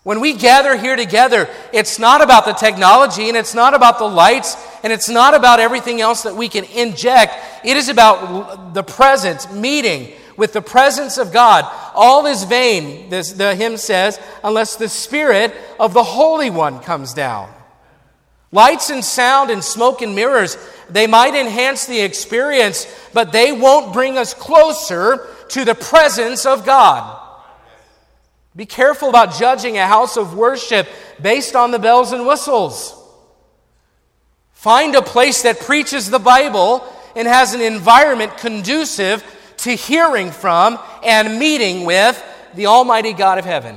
When 0.02 0.20
we 0.20 0.34
gather 0.34 0.76
here 0.76 0.94
together, 0.94 1.48
it's 1.72 1.98
not 1.98 2.22
about 2.22 2.44
the 2.44 2.52
technology 2.52 3.28
and 3.28 3.36
it's 3.36 3.54
not 3.54 3.74
about 3.74 3.98
the 3.98 4.04
lights 4.04 4.56
and 4.84 4.92
it's 4.92 5.08
not 5.08 5.34
about 5.34 5.58
everything 5.58 6.00
else 6.00 6.22
that 6.22 6.36
we 6.36 6.48
can 6.48 6.64
inject. 6.64 7.34
It 7.64 7.76
is 7.76 7.88
about 7.88 8.72
the 8.72 8.84
presence, 8.84 9.50
meeting 9.50 10.12
with 10.36 10.52
the 10.52 10.62
presence 10.62 11.18
of 11.18 11.32
God. 11.32 11.64
All 11.94 12.26
is 12.26 12.44
vain, 12.44 13.10
this, 13.10 13.32
the 13.32 13.54
hymn 13.54 13.76
says, 13.76 14.20
unless 14.44 14.76
the 14.76 14.88
Spirit 14.88 15.54
of 15.80 15.94
the 15.94 16.04
Holy 16.04 16.50
One 16.50 16.80
comes 16.80 17.14
down. 17.14 17.52
Lights 18.52 18.90
and 18.90 19.04
sound 19.04 19.50
and 19.50 19.62
smoke 19.62 20.02
and 20.02 20.14
mirrors, 20.14 20.56
they 20.88 21.06
might 21.06 21.34
enhance 21.34 21.86
the 21.86 22.00
experience, 22.00 22.86
but 23.12 23.32
they 23.32 23.52
won't 23.52 23.92
bring 23.92 24.16
us 24.16 24.34
closer 24.34 25.26
to 25.48 25.64
the 25.64 25.74
presence 25.74 26.46
of 26.46 26.64
God. 26.64 27.22
Be 28.54 28.64
careful 28.64 29.10
about 29.10 29.34
judging 29.34 29.76
a 29.76 29.86
house 29.86 30.16
of 30.16 30.34
worship 30.34 30.88
based 31.20 31.54
on 31.54 31.70
the 31.70 31.78
bells 31.78 32.12
and 32.12 32.26
whistles. 32.26 32.94
Find 34.52 34.94
a 34.94 35.02
place 35.02 35.42
that 35.42 35.60
preaches 35.60 36.08
the 36.08 36.18
Bible 36.18 36.90
and 37.14 37.28
has 37.28 37.52
an 37.52 37.60
environment 37.60 38.38
conducive 38.38 39.22
to 39.66 39.74
hearing 39.74 40.30
from 40.30 40.78
and 41.04 41.40
meeting 41.40 41.84
with 41.84 42.22
the 42.54 42.66
Almighty 42.66 43.12
God 43.12 43.38
of 43.38 43.44
heaven. 43.44 43.76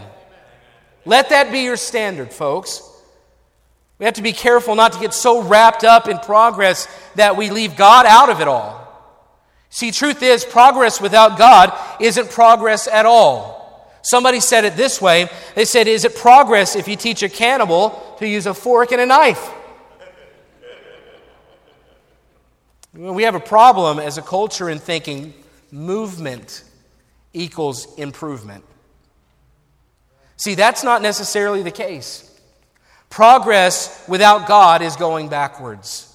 Let 1.03 1.29
that 1.29 1.51
be 1.51 1.61
your 1.61 1.77
standard, 1.77 2.31
folks. 2.31 2.83
We 3.97 4.05
have 4.05 4.13
to 4.13 4.21
be 4.21 4.31
careful 4.31 4.75
not 4.75 4.93
to 4.93 4.99
get 4.99 5.15
so 5.15 5.41
wrapped 5.41 5.83
up 5.83 6.07
in 6.07 6.19
progress 6.19 6.87
that 7.15 7.35
we 7.35 7.49
leave 7.49 7.75
God 7.75 8.05
out 8.05 8.29
of 8.29 8.39
it 8.39 8.47
all. 8.47 8.77
See, 9.71 9.89
truth 9.89 10.21
is, 10.21 10.45
progress 10.45 11.01
without 11.01 11.39
God 11.39 11.73
isn't 11.99 12.29
progress 12.29 12.87
at 12.87 13.07
all. 13.07 13.91
Somebody 14.03 14.41
said 14.41 14.65
it 14.65 14.77
this 14.77 15.01
way 15.01 15.27
they 15.55 15.65
said, 15.65 15.87
Is 15.87 16.05
it 16.05 16.15
progress 16.15 16.75
if 16.75 16.87
you 16.87 16.97
teach 16.97 17.23
a 17.23 17.29
cannibal 17.29 18.15
to 18.19 18.27
use 18.27 18.45
a 18.45 18.53
fork 18.53 18.91
and 18.91 19.01
a 19.01 19.07
knife? 19.07 19.51
We 22.93 23.23
have 23.23 23.35
a 23.35 23.39
problem 23.39 23.97
as 23.97 24.19
a 24.19 24.21
culture 24.21 24.69
in 24.69 24.77
thinking 24.77 25.33
movement 25.71 26.63
equals 27.33 27.95
improvement. 27.95 28.63
See, 30.37 30.55
that's 30.55 30.83
not 30.83 31.01
necessarily 31.01 31.63
the 31.63 31.71
case. 31.71 32.25
Progress 33.09 34.03
without 34.07 34.47
God 34.47 34.81
is 34.81 34.95
going 34.95 35.29
backwards. 35.29 36.05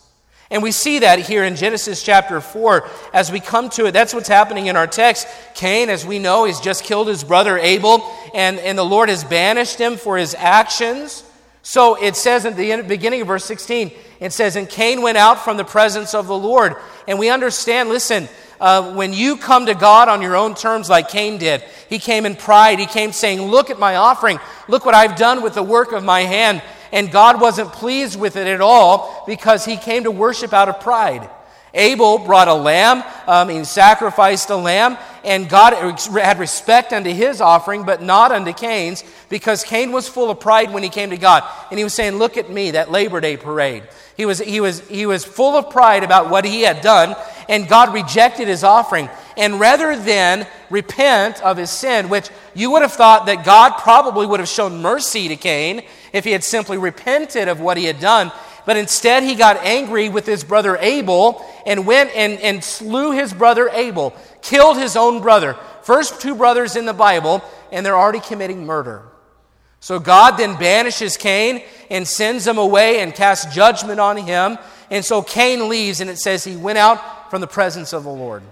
And 0.50 0.62
we 0.62 0.72
see 0.72 1.00
that 1.00 1.18
here 1.18 1.42
in 1.42 1.56
Genesis 1.56 2.02
chapter 2.02 2.40
4 2.40 2.88
as 3.12 3.32
we 3.32 3.40
come 3.40 3.68
to 3.70 3.86
it. 3.86 3.92
That's 3.92 4.14
what's 4.14 4.28
happening 4.28 4.66
in 4.66 4.76
our 4.76 4.86
text. 4.86 5.26
Cain, 5.54 5.90
as 5.90 6.06
we 6.06 6.18
know, 6.18 6.44
has 6.44 6.60
just 6.60 6.84
killed 6.84 7.08
his 7.08 7.24
brother 7.24 7.58
Abel, 7.58 8.08
and, 8.34 8.58
and 8.60 8.78
the 8.78 8.84
Lord 8.84 9.08
has 9.08 9.24
banished 9.24 9.78
him 9.78 9.96
for 9.96 10.16
his 10.16 10.34
actions. 10.38 11.24
So 11.62 12.00
it 12.00 12.14
says 12.14 12.44
at 12.44 12.56
the 12.56 12.82
beginning 12.82 13.22
of 13.22 13.26
verse 13.26 13.44
16, 13.46 13.90
it 14.20 14.32
says, 14.32 14.54
And 14.54 14.68
Cain 14.68 15.02
went 15.02 15.18
out 15.18 15.42
from 15.42 15.56
the 15.56 15.64
presence 15.64 16.14
of 16.14 16.26
the 16.26 16.38
Lord. 16.38 16.76
And 17.08 17.18
we 17.18 17.30
understand, 17.30 17.88
listen, 17.88 18.28
uh, 18.64 18.94
when 18.94 19.12
you 19.12 19.36
come 19.36 19.66
to 19.66 19.74
God 19.74 20.08
on 20.08 20.22
your 20.22 20.36
own 20.36 20.54
terms 20.54 20.88
like 20.88 21.08
Cain 21.08 21.38
did, 21.38 21.62
he 21.88 21.98
came 21.98 22.24
in 22.24 22.34
pride. 22.34 22.78
He 22.78 22.86
came 22.86 23.12
saying, 23.12 23.42
Look 23.42 23.70
at 23.70 23.78
my 23.78 23.96
offering. 23.96 24.38
Look 24.68 24.86
what 24.86 24.94
I've 24.94 25.16
done 25.16 25.42
with 25.42 25.54
the 25.54 25.62
work 25.62 25.92
of 25.92 26.02
my 26.02 26.20
hand 26.20 26.62
and 26.94 27.10
God 27.10 27.40
wasn't 27.40 27.72
pleased 27.72 28.18
with 28.18 28.36
it 28.36 28.46
at 28.46 28.60
all 28.60 29.24
because 29.26 29.64
he 29.64 29.76
came 29.76 30.04
to 30.04 30.12
worship 30.12 30.52
out 30.52 30.68
of 30.68 30.78
pride. 30.78 31.28
Abel 31.74 32.18
brought 32.18 32.46
a 32.46 32.54
lamb, 32.54 33.02
um, 33.26 33.48
he 33.48 33.64
sacrificed 33.64 34.48
a 34.50 34.56
lamb, 34.56 34.96
and 35.24 35.48
God 35.48 35.72
had 35.74 36.38
respect 36.38 36.92
unto 36.92 37.10
his 37.10 37.40
offering, 37.40 37.82
but 37.82 38.00
not 38.00 38.30
unto 38.30 38.52
Cain's, 38.52 39.02
because 39.28 39.64
Cain 39.64 39.90
was 39.90 40.08
full 40.08 40.30
of 40.30 40.38
pride 40.38 40.72
when 40.72 40.84
he 40.84 40.88
came 40.88 41.10
to 41.10 41.16
God. 41.16 41.42
And 41.70 41.78
he 41.78 41.84
was 41.84 41.92
saying, 41.92 42.14
Look 42.14 42.36
at 42.36 42.48
me, 42.48 42.70
that 42.70 42.92
Labor 42.92 43.20
Day 43.20 43.36
parade. 43.36 43.82
He 44.16 44.26
was, 44.26 44.38
he, 44.38 44.60
was, 44.60 44.80
he 44.88 45.06
was 45.06 45.24
full 45.24 45.56
of 45.56 45.70
pride 45.70 46.04
about 46.04 46.30
what 46.30 46.44
he 46.44 46.62
had 46.62 46.80
done, 46.80 47.16
and 47.48 47.68
God 47.68 47.92
rejected 47.92 48.46
his 48.46 48.62
offering. 48.62 49.08
And 49.36 49.58
rather 49.58 49.96
than 49.96 50.46
repent 50.70 51.42
of 51.42 51.56
his 51.56 51.70
sin, 51.70 52.08
which 52.08 52.30
you 52.54 52.70
would 52.70 52.82
have 52.82 52.92
thought 52.92 53.26
that 53.26 53.44
God 53.44 53.78
probably 53.78 54.26
would 54.26 54.38
have 54.38 54.48
shown 54.48 54.80
mercy 54.80 55.28
to 55.28 55.36
Cain 55.36 55.82
if 56.12 56.24
he 56.24 56.30
had 56.30 56.44
simply 56.44 56.78
repented 56.78 57.48
of 57.48 57.60
what 57.60 57.76
he 57.76 57.84
had 57.84 57.98
done, 57.98 58.30
but 58.66 58.76
instead 58.76 59.24
he 59.24 59.34
got 59.34 59.56
angry 59.58 60.08
with 60.08 60.26
his 60.26 60.44
brother 60.44 60.76
Abel 60.76 61.44
and 61.66 61.86
went 61.86 62.14
and, 62.14 62.38
and 62.40 62.62
slew 62.62 63.10
his 63.10 63.34
brother 63.34 63.68
Abel, 63.70 64.14
killed 64.42 64.76
his 64.76 64.96
own 64.96 65.20
brother. 65.20 65.54
First 65.82 66.20
two 66.20 66.34
brothers 66.34 66.76
in 66.76 66.86
the 66.86 66.94
Bible, 66.94 67.42
and 67.72 67.84
they're 67.84 67.98
already 67.98 68.20
committing 68.20 68.64
murder. 68.64 69.02
So 69.84 69.98
God 69.98 70.38
then 70.38 70.56
banishes 70.56 71.18
Cain 71.18 71.62
and 71.90 72.08
sends 72.08 72.46
him 72.46 72.56
away 72.56 73.00
and 73.00 73.14
casts 73.14 73.54
judgment 73.54 74.00
on 74.00 74.16
him. 74.16 74.56
And 74.90 75.04
so 75.04 75.20
Cain 75.20 75.68
leaves, 75.68 76.00
and 76.00 76.08
it 76.08 76.16
says 76.16 76.42
he 76.42 76.56
went 76.56 76.78
out 76.78 77.30
from 77.30 77.42
the 77.42 77.46
presence 77.46 77.92
of 77.92 78.02
the 78.02 78.10
Lord. 78.10 78.42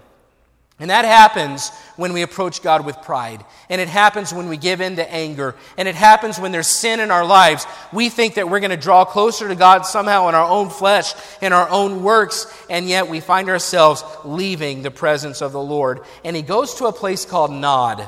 And 0.79 0.91
that 0.91 1.07
happens 1.07 1.71
when 1.97 2.13
we 2.13 2.21
approach 2.21 2.61
God 2.61 2.85
with 2.85 3.01
pride. 3.01 3.43
And 3.71 3.81
it 3.81 3.89
happens 3.89 4.35
when 4.35 4.51
we 4.51 4.59
give 4.59 4.83
in 4.83 4.97
to 4.97 5.11
anger. 5.11 5.55
And 5.79 5.89
it 5.89 5.95
happens 5.95 6.39
when 6.39 6.53
there's 6.53 6.67
sin 6.67 7.01
in 7.01 7.11
our 7.11 7.25
lives. 7.25 7.67
We 7.95 8.11
think 8.11 8.35
that 8.35 8.51
we're 8.51 8.61
going 8.61 8.71
to 8.71 8.77
draw 8.77 9.07
closer 9.07 9.49
to 9.49 9.55
God 9.55 9.87
somehow 9.87 10.29
in 10.29 10.35
our 10.35 10.47
own 10.47 10.69
flesh, 10.69 11.15
in 11.41 11.55
our 11.55 11.71
own 11.71 12.03
works, 12.03 12.45
and 12.69 12.87
yet 12.87 13.09
we 13.09 13.21
find 13.21 13.49
ourselves 13.49 14.05
leaving 14.27 14.83
the 14.83 14.91
presence 14.91 15.41
of 15.41 15.53
the 15.53 15.63
Lord. 15.63 16.01
And 16.25 16.37
he 16.37 16.43
goes 16.43 16.75
to 16.75 16.89
a 16.89 16.93
place 16.93 17.25
called 17.25 17.53
Nod. 17.53 18.07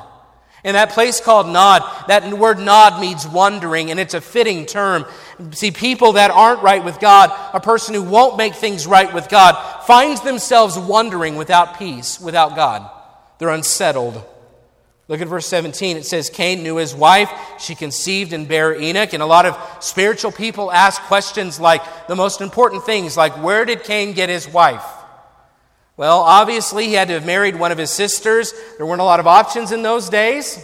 In 0.65 0.73
that 0.73 0.91
place 0.91 1.21
called 1.21 1.47
Nod, 1.47 1.83
that 2.09 2.27
word 2.33 2.59
Nod 2.59 2.99
means 2.99 3.29
wondering, 3.29 3.91
and 3.91 4.01
it's 4.01 4.15
a 4.15 4.21
fitting 4.21 4.65
term. 4.65 5.05
See, 5.51 5.71
people 5.71 6.15
that 6.15 6.31
aren't 6.31 6.63
right 6.63 6.83
with 6.83 6.99
God, 7.01 7.31
a 7.53 7.61
person 7.61 7.95
who 7.95 8.03
won't 8.03 8.39
make 8.39 8.55
things 8.55 8.87
right 8.87 9.13
with 9.13 9.29
God, 9.29 9.85
finds 9.85 10.23
themselves 10.23 10.79
wondering 10.79 11.37
without 11.37 11.79
peace, 11.79 12.19
without 12.19 12.57
God. 12.57 12.91
They're 13.39 13.51
unsettled. 13.51 14.25
Look 15.07 15.21
at 15.21 15.29
verse 15.29 15.47
17. 15.47 15.99
It 15.99 16.07
says, 16.07 16.31
Cain 16.31 16.63
knew 16.63 16.77
his 16.77 16.95
wife. 16.95 17.31
She 17.59 17.75
conceived 17.75 18.33
and 18.33 18.49
bare 18.49 18.75
Enoch. 18.75 19.13
And 19.13 19.23
a 19.23 19.27
lot 19.27 19.45
of 19.45 19.59
spiritual 19.85 20.33
people 20.33 20.73
ask 20.73 20.99
questions 21.03 21.61
like 21.61 22.07
the 22.09 22.17
most 22.17 22.41
important 22.41 22.85
things, 22.85 23.19
like, 23.19 23.43
where 23.43 23.67
did 23.67 23.85
Cain 23.85 24.15
get 24.15 24.31
his 24.31 24.49
wife? 24.49 24.83
Well, 25.97 26.21
obviously, 26.21 26.89
he 26.89 26.95
had 26.95 27.07
to 27.09 27.15
have 27.15 27.27
married 27.27 27.55
one 27.55 27.71
of 27.71 27.79
his 27.79 27.91
sisters. 27.91 28.53
There 28.79 28.87
weren't 28.87 29.01
a 29.01 29.05
lot 29.05 29.21
of 29.21 29.29
options 29.29 29.71
in 29.71 29.83
those 29.83 30.09
days. 30.09 30.59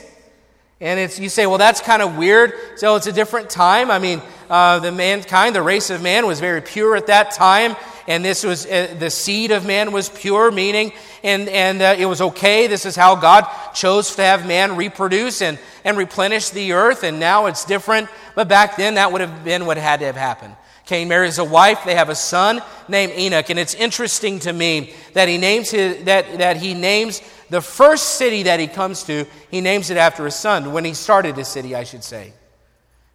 And 0.80 0.98
it's, 0.98 1.20
you 1.20 1.28
say, 1.28 1.46
well, 1.46 1.58
that's 1.58 1.80
kind 1.80 2.02
of 2.02 2.16
weird. 2.16 2.52
So 2.76 2.96
it's 2.96 3.06
a 3.06 3.12
different 3.12 3.48
time. 3.48 3.90
I 3.92 3.98
mean, 4.00 4.22
uh, 4.48 4.80
the 4.80 4.90
mankind, 4.90 5.54
the 5.54 5.62
race 5.62 5.90
of 5.90 6.02
man, 6.02 6.26
was 6.26 6.40
very 6.40 6.60
pure 6.60 6.96
at 6.96 7.06
that 7.08 7.30
time. 7.30 7.76
And 8.08 8.24
this 8.24 8.42
was, 8.42 8.66
uh, 8.66 8.96
the 8.98 9.10
seed 9.10 9.52
of 9.52 9.64
man 9.64 9.92
was 9.92 10.08
pure, 10.08 10.50
meaning, 10.50 10.92
and, 11.22 11.48
and 11.48 11.80
uh, 11.80 11.94
it 11.96 12.06
was 12.06 12.20
okay. 12.20 12.66
This 12.66 12.84
is 12.84 12.96
how 12.96 13.14
God 13.14 13.46
chose 13.72 14.16
to 14.16 14.22
have 14.22 14.48
man 14.48 14.74
reproduce 14.74 15.42
and, 15.42 15.60
and 15.84 15.96
replenish 15.96 16.50
the 16.50 16.72
earth. 16.72 17.04
And 17.04 17.20
now 17.20 17.46
it's 17.46 17.64
different. 17.64 18.08
but 18.34 18.48
back 18.48 18.76
then 18.76 18.94
that 18.94 19.12
would 19.12 19.20
have 19.20 19.44
been 19.44 19.64
what 19.64 19.76
had 19.76 20.00
to 20.00 20.06
have 20.06 20.16
happened. 20.16 20.56
Cain 20.90 21.06
marries 21.06 21.38
a 21.38 21.44
wife, 21.44 21.84
they 21.84 21.94
have 21.94 22.08
a 22.08 22.16
son 22.16 22.60
named 22.88 23.12
Enoch, 23.12 23.48
and 23.48 23.60
it's 23.60 23.74
interesting 23.74 24.40
to 24.40 24.52
me 24.52 24.92
that 25.12 25.28
he 25.28 25.38
names 25.38 25.70
his, 25.70 26.02
that, 26.02 26.38
that 26.38 26.56
he 26.56 26.74
names 26.74 27.22
the 27.48 27.60
first 27.60 28.16
city 28.16 28.42
that 28.42 28.58
he 28.58 28.66
comes 28.66 29.04
to, 29.04 29.24
he 29.52 29.60
names 29.60 29.90
it 29.90 29.96
after 29.96 30.24
his 30.24 30.34
son, 30.34 30.72
when 30.72 30.84
he 30.84 30.92
started 30.92 31.36
his 31.36 31.46
city, 31.46 31.76
I 31.76 31.84
should 31.84 32.02
say. 32.02 32.32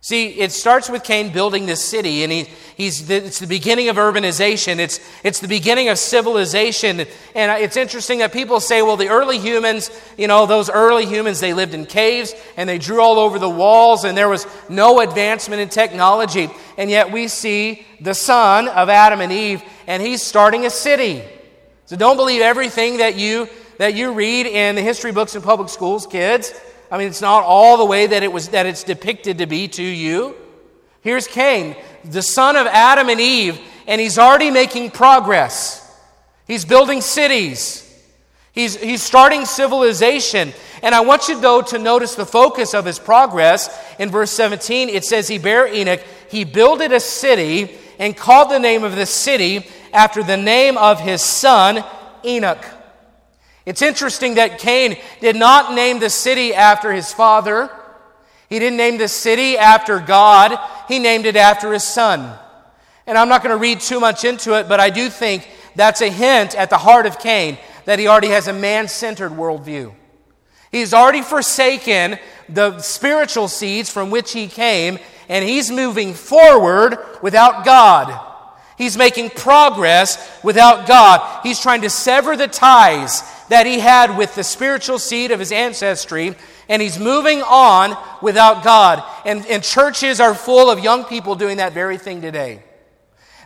See, 0.06 0.28
it 0.28 0.52
starts 0.52 0.88
with 0.88 1.04
Cain 1.04 1.34
building 1.34 1.66
this 1.66 1.84
city, 1.84 2.22
and 2.22 2.32
he, 2.32 2.48
he's 2.78 3.10
it's 3.10 3.40
the 3.40 3.48
beginning 3.48 3.90
of 3.90 3.96
urbanization. 3.96 4.78
It's, 4.78 5.00
it's 5.24 5.40
the 5.40 5.48
beginning 5.48 5.90
of 5.90 5.98
civilization. 5.98 7.08
And 7.34 7.64
it's 7.64 7.76
interesting 7.76 8.20
that 8.20 8.32
people 8.32 8.60
say, 8.60 8.84
well, 8.84 8.98
the 8.98 9.08
early 9.08 9.40
humans, 9.40 9.90
you 10.16 10.28
know, 10.28 10.46
those 10.46 10.70
early 10.70 11.08
humans, 11.08 11.40
they 11.40 11.56
lived 11.56 11.74
in 11.74 11.88
caves 11.88 12.36
and 12.56 12.70
they 12.70 12.78
drew 12.78 13.02
all 13.02 13.18
over 13.18 13.40
the 13.40 13.50
walls, 13.50 14.04
and 14.04 14.16
there 14.16 14.30
was 14.30 14.46
no 14.70 15.00
advancement 15.00 15.60
in 15.60 15.70
technology. 15.70 16.50
And 16.78 16.92
yet 16.92 17.12
we 17.12 17.28
see 17.28 17.84
the 18.00 18.14
son 18.14 18.68
of 18.68 18.90
Adam 18.90 19.22
and 19.22 19.32
Eve, 19.32 19.64
and 19.88 20.04
he's 20.04 20.22
starting 20.22 20.68
a 20.68 20.70
city. 20.70 21.24
So 21.88 21.96
don't 21.96 22.18
believe 22.18 22.42
everything 22.44 22.98
that 22.98 23.16
you, 23.16 23.50
that 23.80 23.96
you 23.96 24.14
read 24.14 24.46
in 24.46 24.76
the 24.76 24.84
history 24.84 25.12
books 25.12 25.34
in 25.34 25.42
public 25.42 25.70
schools, 25.70 26.06
kids. 26.06 26.54
I 26.96 26.98
mean, 26.98 27.10
it's 27.10 27.20
not 27.20 27.44
all 27.44 27.76
the 27.76 27.84
way 27.84 28.08
that, 28.08 28.24
it 28.24 28.32
was, 28.32 28.48
that 28.50 28.66
it's 28.66 28.86
depicted 28.86 29.40
to 29.40 29.48
be 29.48 29.68
to 29.68 29.84
you. 29.84 30.34
Here's 31.02 31.28
Cain, 31.28 31.76
the 32.06 32.22
son 32.22 32.56
of 32.56 32.68
Adam 32.68 33.10
and 33.10 33.20
Eve, 33.20 33.60
and 33.86 34.00
he's 34.00 34.18
already 34.18 34.50
making 34.50 34.92
progress. 34.92 35.94
He's 36.48 36.64
building 36.64 37.02
cities. 37.02 37.82
He's, 38.54 38.78
he's 38.78 39.04
starting 39.04 39.44
civilization. 39.44 40.54
And 40.82 40.96
I 40.96 41.02
want 41.02 41.28
you, 41.28 41.38
though, 41.38 41.62
to 41.64 41.78
notice 41.78 42.16
the 42.16 42.26
focus 42.26 42.74
of 42.74 42.86
his 42.86 42.98
progress. 42.98 43.78
In 44.00 44.10
verse 44.10 44.32
17, 44.32 44.88
it 44.88 45.04
says, 45.04 45.28
He 45.28 45.38
bare 45.38 45.68
Enoch, 45.68 46.00
he 46.30 46.46
builded 46.46 46.94
a 46.94 47.02
city 47.02 47.76
and 48.00 48.16
called 48.16 48.50
the 48.50 48.60
name 48.60 48.86
of 48.86 48.96
the 48.96 49.06
city 49.06 49.68
after 49.92 50.24
the 50.24 50.38
name 50.38 50.78
of 50.78 51.02
his 51.02 51.22
son, 51.22 51.84
Enoch. 52.24 52.66
It's 53.66 53.82
interesting 53.82 54.36
that 54.36 54.60
Cain 54.60 54.98
did 55.22 55.36
not 55.36 55.74
name 55.74 56.00
the 56.00 56.10
city 56.10 56.54
after 56.54 56.92
his 56.92 57.12
father. 57.12 57.70
He 58.48 58.60
didn't 58.60 58.78
name 58.78 58.98
the 58.98 59.08
city 59.08 59.58
after 59.58 60.00
God. 60.00 60.58
He 60.88 61.00
named 61.00 61.26
it 61.26 61.36
after 61.36 61.74
his 61.74 61.84
son. 61.84 62.38
And 63.08 63.18
I'm 63.18 63.30
not 63.30 63.44
going 63.44 63.56
to 63.56 63.62
read 63.62 63.80
too 63.80 64.00
much 64.00 64.24
into 64.24 64.54
it, 64.54 64.68
but 64.68 64.80
I 64.80 64.90
do 64.90 65.10
think 65.10 65.48
that's 65.76 66.02
a 66.02 66.10
hint 66.10 66.56
at 66.56 66.70
the 66.70 66.78
heart 66.78 67.06
of 67.06 67.20
Cain 67.20 67.58
that 67.86 68.00
he 68.00 68.08
already 68.08 68.30
has 68.30 68.48
a 68.48 68.54
man 68.54 68.88
centered 68.88 69.32
worldview. 69.32 69.94
He's 70.72 70.94
already 70.94 71.22
forsaken 71.22 72.20
the 72.50 72.80
spiritual 72.80 73.48
seeds 73.48 73.90
from 73.90 74.10
which 74.10 74.34
he 74.34 74.48
came, 74.48 75.00
and 75.30 75.48
he's 75.48 75.72
moving 75.72 76.14
forward 76.14 76.98
without 77.22 77.66
God. 77.66 78.20
He's 78.78 78.98
making 78.98 79.30
progress 79.32 80.18
without 80.44 80.88
God. 80.88 81.42
He's 81.44 81.60
trying 81.60 81.82
to 81.82 81.90
sever 81.90 82.36
the 82.36 82.48
ties 82.48 83.24
that 83.50 83.66
he 83.66 83.80
had 83.80 84.18
with 84.18 84.36
the 84.36 84.44
spiritual 84.44 85.00
seed 85.00 85.32
of 85.32 85.40
his 85.40 85.52
ancestry, 85.52 86.36
and 86.68 86.82
he's 86.82 87.00
moving 87.00 87.42
on 87.44 87.98
without 88.22 88.64
God. 88.64 89.04
And, 89.26 89.46
and 89.48 89.64
churches 89.64 90.20
are 90.20 90.34
full 90.34 90.70
of 90.70 90.80
young 90.80 91.06
people 91.06 91.36
doing 91.36 91.58
that 91.58 91.74
very 91.74 91.98
thing 91.98 92.22
today. 92.22 92.64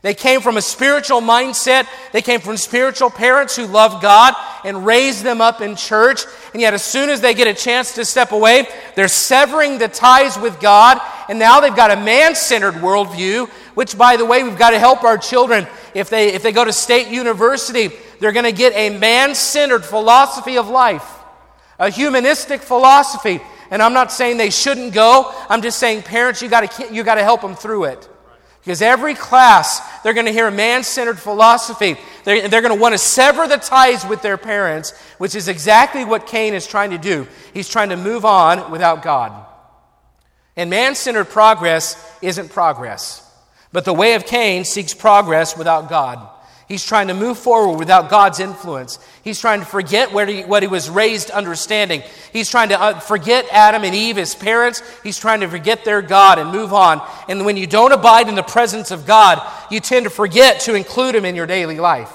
They 0.02 0.14
came 0.14 0.40
from 0.40 0.56
a 0.56 0.62
spiritual 0.62 1.22
mindset. 1.22 1.88
They 2.14 2.22
came 2.22 2.40
from 2.40 2.56
spiritual 2.56 3.10
parents 3.10 3.56
who 3.56 3.66
loved 3.66 4.02
God 4.02 4.34
and 4.64 4.86
raised 4.86 5.24
them 5.24 5.42
up 5.42 5.60
in 5.60 5.76
church. 5.76 6.22
And 6.54 6.62
yet, 6.62 6.74
as 6.74 6.84
soon 6.84 7.10
as 7.10 7.20
they 7.20 7.34
get 7.34 7.48
a 7.48 7.54
chance 7.54 7.96
to 7.96 8.06
step 8.06 8.32
away, 8.32 8.68
they're 8.96 9.10
severing 9.10 9.78
the 9.78 9.90
ties 9.90 10.38
with 10.40 10.60
God. 10.62 11.02
And 11.30 11.38
now 11.38 11.60
they've 11.60 11.76
got 11.76 11.92
a 11.92 11.96
man 11.96 12.34
centered 12.34 12.74
worldview, 12.74 13.48
which, 13.76 13.96
by 13.96 14.18
the 14.18 14.26
way, 14.26 14.42
we've 14.42 14.58
got 14.58 14.72
to 14.72 14.80
help 14.80 15.04
our 15.04 15.18
children. 15.18 15.68
If 15.94 16.10
they, 16.10 16.34
if 16.34 16.42
they 16.42 16.52
go 16.52 16.66
to 16.66 16.74
state 16.74 17.08
university, 17.08 17.92
they're 18.20 18.32
going 18.32 18.46
to 18.46 18.52
get 18.52 18.74
a 18.74 18.98
man 18.98 19.36
centered 19.36 19.86
philosophy 19.86 20.58
of 20.58 20.68
life, 20.70 21.08
a 21.78 21.92
humanistic 21.92 22.62
philosophy. 22.62 23.40
And 23.70 23.84
I'm 23.84 23.94
not 23.94 24.12
saying 24.12 24.38
they 24.38 24.50
shouldn't 24.50 24.92
go. 24.92 25.32
I'm 25.48 25.62
just 25.62 25.78
saying, 25.78 26.02
parents, 26.02 26.42
you 26.42 26.50
got 26.50 26.72
to 26.72 26.94
you 26.94 27.04
got 27.04 27.16
to 27.16 27.24
help 27.24 27.42
them 27.42 27.56
through 27.56 27.86
it. 27.86 28.10
Because 28.62 28.82
every 28.82 29.14
class, 29.14 29.80
they're 30.02 30.14
going 30.14 30.26
to 30.26 30.34
hear 30.34 30.48
a 30.48 30.52
man 30.52 30.84
centered 30.84 31.20
philosophy. 31.20 31.96
They're, 32.24 32.48
they're 32.50 32.62
going 32.62 32.76
to 32.76 32.82
want 32.82 32.94
to 32.94 32.98
sever 32.98 33.48
the 33.48 33.58
ties 33.58 34.06
with 34.06 34.22
their 34.22 34.38
parents, 34.38 34.98
which 35.20 35.36
is 35.36 35.48
exactly 35.48 36.04
what 36.04 36.26
Cain 36.28 36.54
is 36.54 36.68
trying 36.68 36.90
to 36.90 36.98
do. 36.98 37.28
He's 37.54 37.70
trying 37.70 37.90
to 37.90 37.98
move 37.98 38.26
on 38.26 38.72
without 38.72 39.02
God. 39.04 39.46
And 40.60 40.70
man 40.70 40.94
centered 40.94 41.30
progress 41.30 41.96
isn't 42.22 42.50
progress. 42.50 43.26
But 43.72 43.86
the 43.86 43.94
way 43.94 44.16
of 44.16 44.26
Cain 44.26 44.66
seeks 44.66 44.94
progress 44.94 45.58
without 45.58 45.88
God. 45.88 46.28
He's 46.68 46.84
trying 46.84 47.08
to 47.08 47.14
move 47.14 47.38
forward 47.38 47.80
without 47.80 48.10
God's 48.10 48.42
influence. 48.42 49.00
He's 49.24 49.40
trying 49.40 49.62
to 49.62 49.66
forget 49.66 50.12
what 50.12 50.28
he, 50.28 50.42
what 50.42 50.62
he 50.62 50.68
was 50.68 50.90
raised 50.90 51.32
understanding. 51.32 52.04
He's 52.34 52.50
trying 52.50 52.70
to 52.70 52.80
uh, 52.80 53.00
forget 53.00 53.46
Adam 53.54 53.86
and 53.86 53.96
Eve, 53.96 54.18
his 54.18 54.36
parents. 54.36 54.84
He's 55.02 55.18
trying 55.18 55.40
to 55.40 55.48
forget 55.48 55.86
their 55.86 56.02
God 56.02 56.40
and 56.40 56.52
move 56.52 56.74
on. 56.74 57.02
And 57.30 57.46
when 57.46 57.56
you 57.56 57.66
don't 57.66 57.94
abide 57.94 58.28
in 58.28 58.36
the 58.36 58.44
presence 58.44 58.92
of 58.92 59.06
God, 59.06 59.42
you 59.72 59.80
tend 59.80 60.04
to 60.04 60.10
forget 60.10 60.60
to 60.62 60.76
include 60.76 61.16
him 61.16 61.24
in 61.24 61.38
your 61.38 61.48
daily 61.48 61.80
life. 61.80 62.12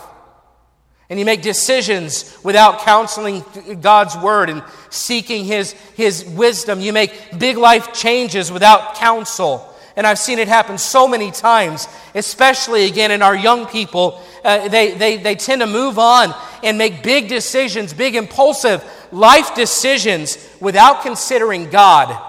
And 1.15 1.19
you 1.21 1.25
make 1.25 1.43
decisions 1.43 2.37
without 2.43 2.81
counseling 2.81 3.45
God's 3.81 4.17
word 4.17 4.51
and 4.51 4.65
seeking 4.91 5.45
his, 5.45 5.71
his 5.95 6.25
wisdom. 6.25 6.81
You 6.81 6.93
make 6.93 7.39
big 7.39 7.57
life 7.57 7.93
changes 7.93 8.51
without 8.51 8.97
counsel. 8.97 9.73
And 9.95 10.09
I've 10.09 10.19
seen 10.19 10.41
it 10.41 10.49
happen 10.49 10.77
so 10.77 11.07
many 11.07 11.31
times, 11.31 11.87
especially 12.17 12.87
again 12.87 13.13
in 13.13 13.23
our 13.23 13.37
young 13.37 13.67
people. 13.67 14.21
Uh, 14.43 14.67
they, 14.67 14.95
they, 14.95 15.17
they 15.19 15.37
tend 15.37 15.61
to 15.61 15.69
move 15.69 16.01
on 16.01 16.35
and 16.65 16.77
make 16.77 17.05
big 17.05 17.29
decisions, 17.29 17.95
big 17.95 18.17
impulsive 18.17 18.83
life 19.13 19.55
decisions 19.55 20.37
without 20.59 21.05
considering 21.05 21.71
God. 21.71 22.21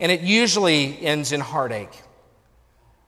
And 0.00 0.10
it 0.10 0.22
usually 0.22 1.00
ends 1.06 1.30
in 1.30 1.38
heartache. 1.38 1.96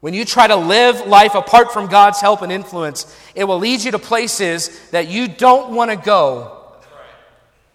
When 0.00 0.14
you 0.14 0.24
try 0.24 0.46
to 0.46 0.56
live 0.56 1.06
life 1.06 1.34
apart 1.34 1.72
from 1.72 1.88
God's 1.88 2.20
help 2.20 2.42
and 2.42 2.50
influence, 2.50 3.06
it 3.34 3.44
will 3.44 3.58
lead 3.58 3.80
you 3.82 3.90
to 3.92 3.98
places 3.98 4.90
that 4.90 5.08
you 5.08 5.28
don't 5.28 5.74
want 5.74 5.90
to 5.90 5.96
go. 5.96 6.56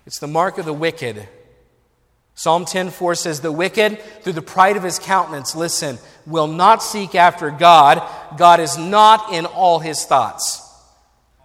It's 0.05 0.19
the 0.19 0.27
mark 0.27 0.57
of 0.57 0.65
the 0.65 0.73
wicked 0.73 1.27
Psalm 2.35 2.65
10:4 2.65 3.15
says, 3.15 3.39
"The 3.39 3.51
wicked, 3.51 4.23
through 4.23 4.33
the 4.33 4.41
pride 4.41 4.75
of 4.75 4.83
his 4.83 4.99
countenance, 4.99 5.55
listen, 5.55 5.97
will 6.27 6.47
not 6.47 6.83
seek 6.83 7.15
after 7.15 7.49
God. 7.49 8.03
God 8.35 8.59
is 8.59 8.77
not 8.77 9.31
in 9.31 9.45
all 9.45 9.79
his 9.79 10.03
thoughts." 10.03 10.61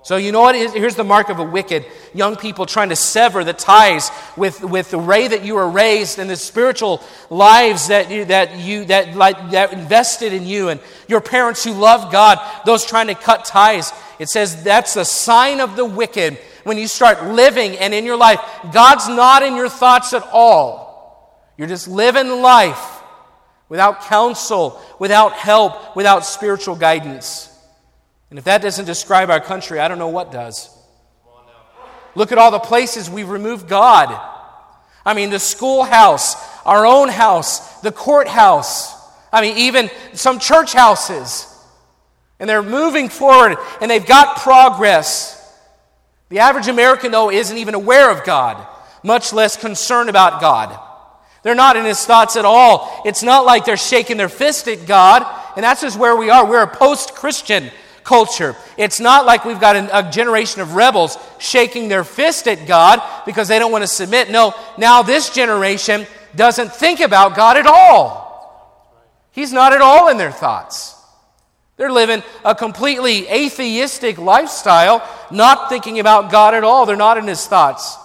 So, 0.03 0.17
you 0.17 0.33
know 0.33 0.41
what? 0.41 0.55
Here's 0.55 0.95
the 0.95 1.05
mark 1.05 1.29
of 1.29 1.41
a 1.41 1.45
wicked 1.45 1.85
young 2.15 2.37
people 2.37 2.65
trying 2.65 2.89
to 2.89 2.97
sever 2.97 3.45
the 3.45 3.53
ties 3.53 4.11
with, 4.35 4.63
with 4.65 4.91
the 4.91 4.99
way 4.99 5.29
that 5.29 5.45
you 5.45 5.57
were 5.57 5.69
raised 5.69 6.19
and 6.19 6.29
the 6.29 6.37
spiritual 6.37 7.03
lives 7.29 7.89
that 7.89 8.11
you, 8.11 8.25
that, 8.25 8.59
you 8.59 8.87
that, 8.87 9.15
like, 9.15 9.51
that 9.51 9.75
invested 9.75 10.33
in 10.33 10.47
you 10.47 10.71
and 10.71 10.81
your 11.07 11.21
parents 11.21 11.63
who 11.63 11.73
loved 11.73 12.11
God, 12.11 12.39
those 12.65 12.87
trying 12.87 13.09
to 13.09 13.15
cut 13.15 13.45
ties. 13.45 13.93
It 14.19 14.31
says 14.31 14.65
that's 14.65 14.97
a 14.97 15.05
sign 15.05 15.61
of 15.61 15.77
the 15.77 15.85
wicked 15.85 16.39
when 16.65 16.79
you 16.79 16.89
start 16.89 17.25
living 17.25 17.77
and 17.77 17.93
in 17.93 18.05
your 18.05 18.17
life, 18.17 18.41
God's 18.73 19.09
not 19.09 19.43
in 19.43 19.55
your 19.55 19.69
thoughts 19.69 20.13
at 20.13 20.27
all. 20.33 21.53
You're 21.57 21.69
just 21.69 21.89
living 21.89 22.41
life 22.41 23.03
without 23.69 24.03
counsel, 24.03 24.81
without 24.99 25.35
help, 25.35 25.95
without 25.95 26.25
spiritual 26.25 26.77
guidance. 26.77 27.50
And 28.31 28.39
if 28.39 28.45
that 28.45 28.63
doesn't 28.63 28.85
describe 28.85 29.29
our 29.29 29.41
country, 29.41 29.81
I 29.81 29.89
don't 29.89 29.99
know 29.99 30.09
what 30.09 30.33
does. 30.33 30.71
Look 32.15 32.33
at 32.33 32.39
all 32.39 32.51
the 32.51 32.59
places 32.59 33.11
we've 33.11 33.29
removed 33.29 33.69
God. 33.69 34.09
I 35.05 35.15
mean, 35.15 35.31
the 35.31 35.39
schoolhouse, 35.39 36.37
our 36.65 36.87
own 36.87 37.09
house, 37.09 37.81
the 37.81 37.93
courthouse. 37.93 38.95
I 39.33 39.41
mean, 39.43 39.57
even 39.59 39.91
some 40.13 40.39
church 40.39 40.73
houses. 40.73 41.47
And 42.39 42.49
they're 42.49 42.63
moving 42.63 43.09
forward 43.09 43.59
and 43.81 43.91
they've 43.91 44.05
got 44.05 44.39
progress. 44.39 45.37
The 46.29 46.39
average 46.41 46.69
American, 46.69 47.11
though, 47.11 47.31
isn't 47.31 47.57
even 47.57 47.75
aware 47.75 48.11
of 48.11 48.25
God, 48.25 48.67
much 49.03 49.33
less 49.33 49.57
concerned 49.57 50.09
about 50.09 50.41
God. 50.41 50.79
They're 51.43 51.55
not 51.55 51.77
in 51.77 51.85
his 51.85 52.05
thoughts 52.05 52.37
at 52.37 52.45
all. 52.45 53.03
It's 53.05 53.23
not 53.23 53.45
like 53.45 53.65
they're 53.65 53.77
shaking 53.77 54.17
their 54.17 54.29
fist 54.29 54.69
at 54.69 54.87
God, 54.87 55.25
and 55.57 55.65
that's 55.65 55.81
just 55.81 55.99
where 55.99 56.15
we 56.15 56.31
are. 56.31 56.47
We're 56.47 56.63
a 56.63 56.77
post 56.77 57.15
Christian 57.15 57.71
culture. 58.11 58.57
It's 58.77 58.99
not 58.99 59.25
like 59.25 59.45
we've 59.45 59.61
got 59.61 59.77
a, 59.77 60.01
a 60.01 60.11
generation 60.11 60.61
of 60.63 60.75
rebels 60.75 61.17
shaking 61.39 61.89
their 61.89 62.03
fist 62.03 62.49
at 62.49 62.67
God 62.67 63.01
because 63.25 63.47
they 63.47 63.61
don't 63.61 63.71
want 63.71 63.85
to 63.85 63.89
submit. 63.89 64.33
No, 64.33 64.53
now 64.77 65.03
this 65.03 65.31
generation 65.31 66.09
doesn't 66.35 66.73
think 66.73 66.99
about 66.99 67.37
God 67.37 67.57
at 67.57 67.69
all. 67.69 68.27
He's 69.31 69.53
not 69.53 69.73
at 69.73 69.81
all 69.81 70.09
in 70.09 70.17
their 70.17 70.33
thoughts. 70.33 70.97
They're 71.77 71.93
living 71.93 72.25
a 72.45 72.53
completely 72.53 73.29
atheistic 73.29 74.19
lifestyle, 74.19 75.09
not 75.31 75.69
thinking 75.69 76.01
about 76.01 76.33
God 76.33 76.55
at 76.55 76.65
all. 76.65 76.87
They're 76.87 76.97
not 76.97 77.17
in 77.17 77.29
his 77.29 77.47
thoughts. 77.47 77.97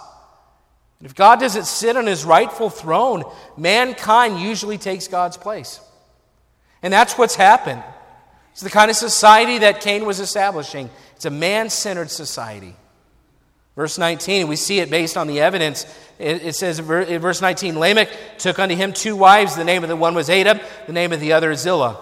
If 1.01 1.15
God 1.15 1.39
doesn't 1.39 1.65
sit 1.65 1.97
on 1.97 2.05
his 2.05 2.25
rightful 2.25 2.69
throne, 2.69 3.23
mankind 3.57 4.39
usually 4.39 4.77
takes 4.77 5.07
God's 5.07 5.35
place. 5.35 5.79
And 6.83 6.93
that's 6.93 7.17
what's 7.17 7.35
happened. 7.35 7.83
It's 8.55 8.61
the 8.61 8.69
kind 8.69 8.89
of 8.89 8.95
society 8.95 9.57
that 9.57 9.81
Cain 9.81 10.05
was 10.05 10.21
establishing. 10.21 10.89
It's 11.17 11.25
a 11.25 11.29
man 11.29 11.69
centered 11.69 12.09
society. 12.09 12.73
Verse 13.75 13.97
19, 13.97 14.47
we 14.47 14.55
see 14.55 14.79
it 14.79 14.89
based 14.89 15.17
on 15.17 15.27
the 15.27 15.41
evidence. 15.41 15.85
It, 16.19 16.55
says 16.55 16.79
in 16.79 16.85
verse 17.19 17.41
19 17.41 17.77
Lamech 17.77 18.07
took 18.37 18.57
unto 18.57 18.73
him 18.73 18.93
two 18.93 19.17
wives. 19.17 19.57
The 19.57 19.65
name 19.65 19.83
of 19.83 19.89
the 19.89 19.97
one 19.97 20.15
was 20.15 20.29
Adah, 20.29 20.61
the 20.87 20.93
name 20.93 21.11
of 21.11 21.19
the 21.19 21.33
other 21.33 21.51
is 21.51 21.59
Zillah. 21.59 22.01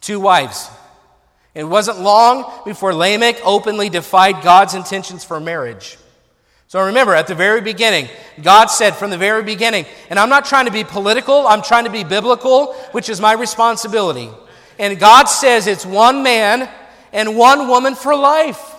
Two 0.00 0.18
wives. 0.18 0.68
It 1.54 1.62
wasn't 1.62 2.00
long 2.00 2.64
before 2.64 2.92
Lamech 2.92 3.40
openly 3.44 3.90
defied 3.90 4.42
God's 4.42 4.74
intentions 4.74 5.22
for 5.22 5.38
marriage. 5.38 5.98
So 6.66 6.84
remember, 6.84 7.14
at 7.14 7.28
the 7.28 7.36
very 7.36 7.60
beginning, 7.60 8.08
God 8.42 8.66
said 8.66 8.96
from 8.96 9.10
the 9.10 9.16
very 9.16 9.44
beginning, 9.44 9.86
and 10.10 10.18
I'm 10.18 10.30
not 10.30 10.46
trying 10.46 10.66
to 10.66 10.72
be 10.72 10.82
political, 10.82 11.46
I'm 11.46 11.62
trying 11.62 11.84
to 11.84 11.90
be 11.90 12.02
biblical, 12.02 12.72
which 12.90 13.08
is 13.08 13.20
my 13.20 13.34
responsibility. 13.34 14.30
And 14.78 14.98
God 14.98 15.24
says 15.24 15.66
it's 15.66 15.84
one 15.84 16.22
man 16.22 16.68
and 17.12 17.36
one 17.36 17.68
woman 17.68 17.94
for 17.94 18.14
life. 18.14 18.76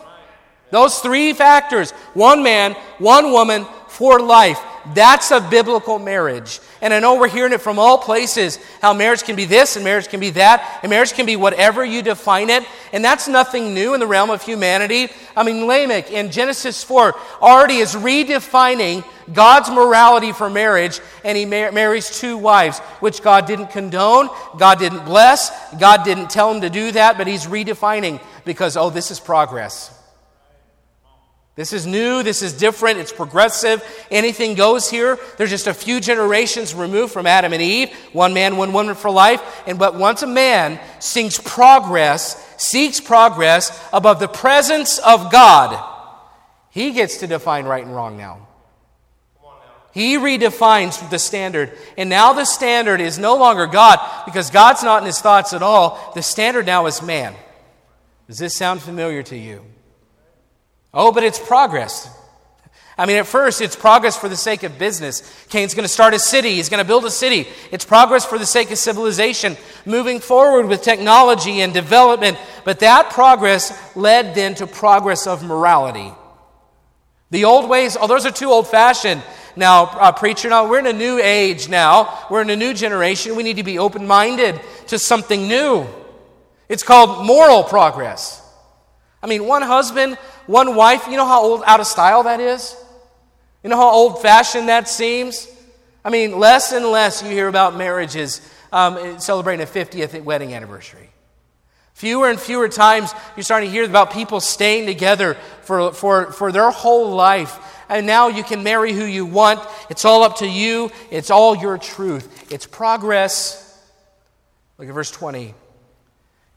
Those 0.71 0.99
three 0.99 1.33
factors 1.33 1.91
one 2.13 2.43
man, 2.43 2.73
one 2.99 3.31
woman 3.31 3.65
for 3.87 4.19
life. 4.19 4.59
That's 4.93 5.31
a 5.31 5.39
biblical 5.39 5.99
marriage. 5.99 6.59
And 6.81 6.93
I 6.93 6.99
know 6.99 7.19
we're 7.19 7.29
hearing 7.29 7.53
it 7.53 7.61
from 7.61 7.79
all 7.79 7.97
places 7.97 8.59
how 8.81 8.93
marriage 8.93 9.23
can 9.23 9.35
be 9.35 9.45
this 9.45 9.75
and 9.75 9.83
marriage 9.83 10.07
can 10.07 10.19
be 10.19 10.29
that, 10.31 10.79
and 10.81 10.89
marriage 10.89 11.13
can 11.13 11.25
be 11.25 11.35
whatever 11.35 11.83
you 11.83 12.01
define 12.01 12.49
it. 12.49 12.63
And 12.93 13.03
that's 13.03 13.27
nothing 13.27 13.73
new 13.73 13.93
in 13.93 13.99
the 13.99 14.07
realm 14.07 14.29
of 14.29 14.41
humanity. 14.41 15.09
I 15.35 15.43
mean, 15.43 15.67
Lamech 15.67 16.11
in 16.11 16.31
Genesis 16.31 16.83
4 16.83 17.13
already 17.41 17.77
is 17.77 17.95
redefining 17.95 19.03
God's 19.31 19.69
morality 19.69 20.31
for 20.31 20.49
marriage, 20.49 20.99
and 21.23 21.37
he 21.37 21.45
mar- 21.45 21.71
marries 21.71 22.19
two 22.19 22.37
wives, 22.37 22.79
which 22.99 23.21
God 23.21 23.45
didn't 23.45 23.67
condone, 23.67 24.29
God 24.57 24.79
didn't 24.79 25.05
bless, 25.05 25.51
God 25.75 26.03
didn't 26.03 26.29
tell 26.29 26.51
him 26.51 26.61
to 26.61 26.69
do 26.69 26.91
that, 26.93 27.17
but 27.17 27.27
he's 27.27 27.45
redefining 27.45 28.21
because, 28.45 28.75
oh, 28.75 28.89
this 28.89 29.11
is 29.11 29.19
progress. 29.19 29.98
This 31.59 31.73
is 31.73 31.85
new, 31.85 32.23
this 32.23 32.41
is 32.41 32.53
different, 32.53 32.99
it's 32.99 33.11
progressive. 33.11 33.83
Anything 34.09 34.55
goes 34.55 34.89
here. 34.89 35.19
There's 35.35 35.49
just 35.49 35.67
a 35.67 35.73
few 35.73 35.99
generations 35.99 36.73
removed 36.73 37.11
from 37.11 37.27
Adam 37.27 37.51
and 37.51 37.61
Eve, 37.61 37.93
one 38.13 38.33
man, 38.33 38.55
one 38.55 38.71
woman 38.71 38.95
for 38.95 39.11
life. 39.11 39.41
And 39.67 39.77
but 39.77 39.93
once 39.93 40.23
a 40.23 40.25
man 40.25 40.79
seeks 40.99 41.37
progress, 41.37 42.41
seeks 42.55 43.01
progress 43.01 43.77
above 43.91 44.21
the 44.21 44.29
presence 44.29 44.99
of 44.99 45.33
God, 45.33 45.85
he 46.69 46.91
gets 46.91 47.17
to 47.17 47.27
define 47.27 47.65
right 47.65 47.83
and 47.83 47.93
wrong 47.93 48.15
now. 48.15 48.47
He 49.93 50.15
redefines 50.15 51.09
the 51.09 51.19
standard. 51.19 51.77
And 51.97 52.09
now 52.09 52.31
the 52.31 52.45
standard 52.45 53.01
is 53.01 53.19
no 53.19 53.35
longer 53.35 53.67
God 53.67 53.99
because 54.23 54.49
God's 54.49 54.81
not 54.81 55.01
in 55.01 55.07
his 55.07 55.19
thoughts 55.19 55.51
at 55.51 55.61
all. 55.61 56.13
The 56.15 56.21
standard 56.21 56.67
now 56.67 56.85
is 56.85 57.01
man. 57.01 57.35
Does 58.27 58.37
this 58.37 58.55
sound 58.55 58.81
familiar 58.81 59.23
to 59.23 59.35
you? 59.35 59.65
Oh, 60.93 61.11
but 61.11 61.23
it's 61.23 61.39
progress. 61.39 62.09
I 62.97 63.05
mean, 63.05 63.15
at 63.15 63.27
first, 63.27 63.61
it's 63.61 63.77
progress 63.77 64.17
for 64.17 64.27
the 64.27 64.35
sake 64.35 64.63
of 64.63 64.77
business. 64.77 65.21
Cain's 65.47 65.73
going 65.73 65.85
to 65.85 65.89
start 65.89 66.13
a 66.13 66.19
city, 66.19 66.55
he's 66.55 66.67
going 66.67 66.83
to 66.83 66.87
build 66.87 67.05
a 67.05 67.11
city. 67.11 67.47
It's 67.71 67.85
progress 67.85 68.25
for 68.25 68.37
the 68.37 68.45
sake 68.45 68.71
of 68.71 68.77
civilization, 68.77 69.55
moving 69.85 70.19
forward 70.19 70.67
with 70.67 70.81
technology 70.81 71.61
and 71.61 71.73
development. 71.73 72.37
But 72.65 72.79
that 72.79 73.11
progress 73.11 73.95
led 73.95 74.35
then 74.35 74.53
to 74.55 74.67
progress 74.67 75.27
of 75.27 75.43
morality. 75.43 76.11
The 77.31 77.45
old 77.45 77.69
ways, 77.69 77.95
oh, 77.99 78.07
those 78.07 78.25
are 78.25 78.31
too 78.31 78.49
old 78.49 78.67
fashioned. 78.67 79.23
Now, 79.55 79.85
uh, 79.85 80.11
preacher, 80.11 80.49
now 80.49 80.67
we're 80.67 80.79
in 80.79 80.87
a 80.87 80.93
new 80.93 81.19
age 81.19 81.69
now. 81.69 82.25
We're 82.29 82.41
in 82.41 82.49
a 82.49 82.55
new 82.55 82.73
generation. 82.73 83.37
We 83.37 83.43
need 83.43 83.57
to 83.57 83.63
be 83.63 83.79
open 83.79 84.07
minded 84.07 84.59
to 84.87 84.99
something 84.99 85.47
new. 85.47 85.87
It's 86.67 86.83
called 86.83 87.25
moral 87.25 87.63
progress. 87.63 88.41
I 89.21 89.27
mean, 89.27 89.45
one 89.45 89.61
husband 89.61 90.17
one 90.49 90.73
wife, 90.73 91.05
you 91.07 91.15
know 91.15 91.27
how 91.27 91.43
old, 91.43 91.61
out 91.67 91.79
of 91.79 91.85
style 91.85 92.23
that 92.23 92.39
is? 92.39 92.75
You 93.63 93.69
know 93.69 93.77
how 93.77 93.91
old 93.91 94.19
fashioned 94.19 94.67
that 94.67 94.87
seems? 94.87 95.47
I 96.03 96.09
mean, 96.09 96.39
less 96.39 96.71
and 96.71 96.87
less 96.87 97.21
you 97.21 97.29
hear 97.29 97.47
about 97.47 97.77
marriages 97.77 98.41
um, 98.71 99.19
celebrating 99.19 99.63
a 99.63 99.69
50th 99.69 100.23
wedding 100.23 100.55
anniversary. 100.55 101.11
Fewer 101.93 102.31
and 102.31 102.39
fewer 102.39 102.67
times 102.67 103.13
you're 103.35 103.43
starting 103.43 103.69
to 103.69 103.71
hear 103.71 103.83
about 103.83 104.11
people 104.11 104.39
staying 104.39 104.87
together 104.87 105.35
for, 105.61 105.93
for, 105.93 106.31
for 106.31 106.51
their 106.51 106.71
whole 106.71 107.11
life. 107.11 107.59
And 107.87 108.07
now 108.07 108.29
you 108.29 108.43
can 108.43 108.63
marry 108.63 108.91
who 108.91 109.05
you 109.05 109.27
want. 109.27 109.59
It's 109.91 110.03
all 110.03 110.23
up 110.23 110.37
to 110.37 110.47
you, 110.47 110.89
it's 111.11 111.29
all 111.29 111.55
your 111.55 111.77
truth. 111.77 112.51
It's 112.51 112.65
progress. 112.65 113.79
Look 114.79 114.87
at 114.87 114.95
verse 114.95 115.11
20. 115.11 115.53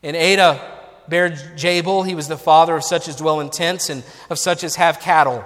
In 0.02 0.16
Adah, 0.16 0.81
bare 1.08 1.30
Jabal. 1.56 2.02
He 2.02 2.14
was 2.14 2.28
the 2.28 2.36
father 2.36 2.76
of 2.76 2.84
such 2.84 3.08
as 3.08 3.16
dwell 3.16 3.40
in 3.40 3.50
tents 3.50 3.90
and 3.90 4.02
of 4.30 4.38
such 4.38 4.64
as 4.64 4.76
have 4.76 5.00
cattle. 5.00 5.44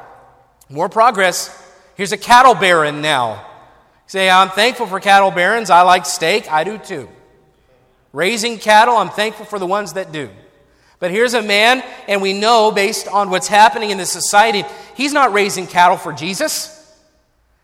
More 0.69 0.88
progress. 0.88 1.51
Here's 1.97 2.12
a 2.12 2.19
cattle 2.19 2.55
baron 2.55 3.01
now. 3.01 3.47
say, 4.07 4.29
I'm 4.29 4.51
thankful 4.51 4.87
for 4.87 5.01
cattle 5.01 5.31
barons. 5.31 5.71
I 5.71 5.83
like 5.83 6.07
steak. 6.07 6.51
I 6.51 6.64
do 6.64 6.79
too. 6.79 7.09
Raising 8.12 8.59
cattle, 8.59 8.97
I'm 8.97 9.11
thankful 9.11 9.47
for 9.47 9.59
the 9.59 9.66
ones 9.66 9.95
that 9.95 10.12
do. 10.12 10.31
But 10.99 11.11
here's 11.11 11.35
a 11.35 11.42
man, 11.42 11.85
and 12.09 12.23
we 12.23 12.33
know 12.33 12.71
based 12.71 13.07
on 13.09 13.29
what's 13.29 13.49
happening 13.49 13.90
in 13.90 13.99
the 13.99 14.07
society, 14.07 14.64
he's 14.95 15.12
not 15.12 15.35
raising 15.35 15.66
cattle 15.66 15.99
for 15.99 16.12
Jesus. 16.12 16.73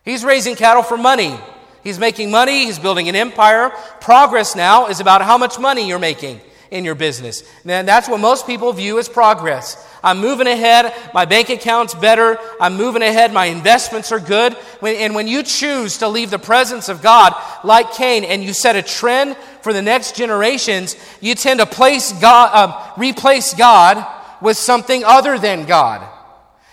He's 0.05 0.25
raising 0.25 0.55
cattle 0.55 0.83
for 0.83 0.99
money. 0.99 1.39
He's 1.83 1.99
making 1.99 2.31
money, 2.31 2.67
he's 2.67 2.79
building 2.79 3.09
an 3.09 3.17
empire. 3.17 3.71
Progress 4.01 4.55
now 4.55 4.89
is 4.89 5.01
about 5.01 5.23
how 5.23 5.39
much 5.39 5.59
money 5.59 5.89
you're 5.89 5.99
making 5.99 6.41
in 6.73 6.85
your 6.85 6.95
business. 6.95 7.45
And 7.65 7.87
that's 7.87 8.09
what 8.09 8.19
most 8.19 8.47
people 8.47 8.73
view 8.73 8.99
as 8.99 9.09
progress. 9.09 9.77
I'm 10.03 10.19
moving 10.19 10.47
ahead. 10.47 10.93
My 11.15 11.27
bank 11.27 11.51
account's 11.51 11.95
better. 11.95 12.39
I'm 12.61 12.77
moving 12.77 13.03
ahead. 13.03 13.33
My 13.33 13.47
investments 13.47 14.11
are 14.11 14.19
good. 14.19 14.57
and 14.83 15.15
when 15.15 15.29
you 15.29 15.43
choose 15.43 15.99
to 15.99 16.09
leave 16.09 16.31
the 16.31 16.39
presence 16.39 16.89
of 16.89 17.03
God 17.03 17.35
like 17.63 17.93
Cain 17.93 18.25
and 18.25 18.43
you 18.43 18.53
set 18.53 18.75
a 18.75 18.83
trend 18.83 19.37
for 19.61 19.73
the 19.73 19.83
next 19.83 20.17
generations, 20.17 20.97
you 21.21 21.35
tend 21.35 21.61
to 21.61 21.67
place 21.67 22.13
God, 22.15 22.51
uh, 22.53 22.93
replace 22.97 23.55
God 23.55 24.05
with 24.41 24.57
something 24.57 25.05
other 25.05 25.39
than 25.39 25.67
God. 25.67 26.09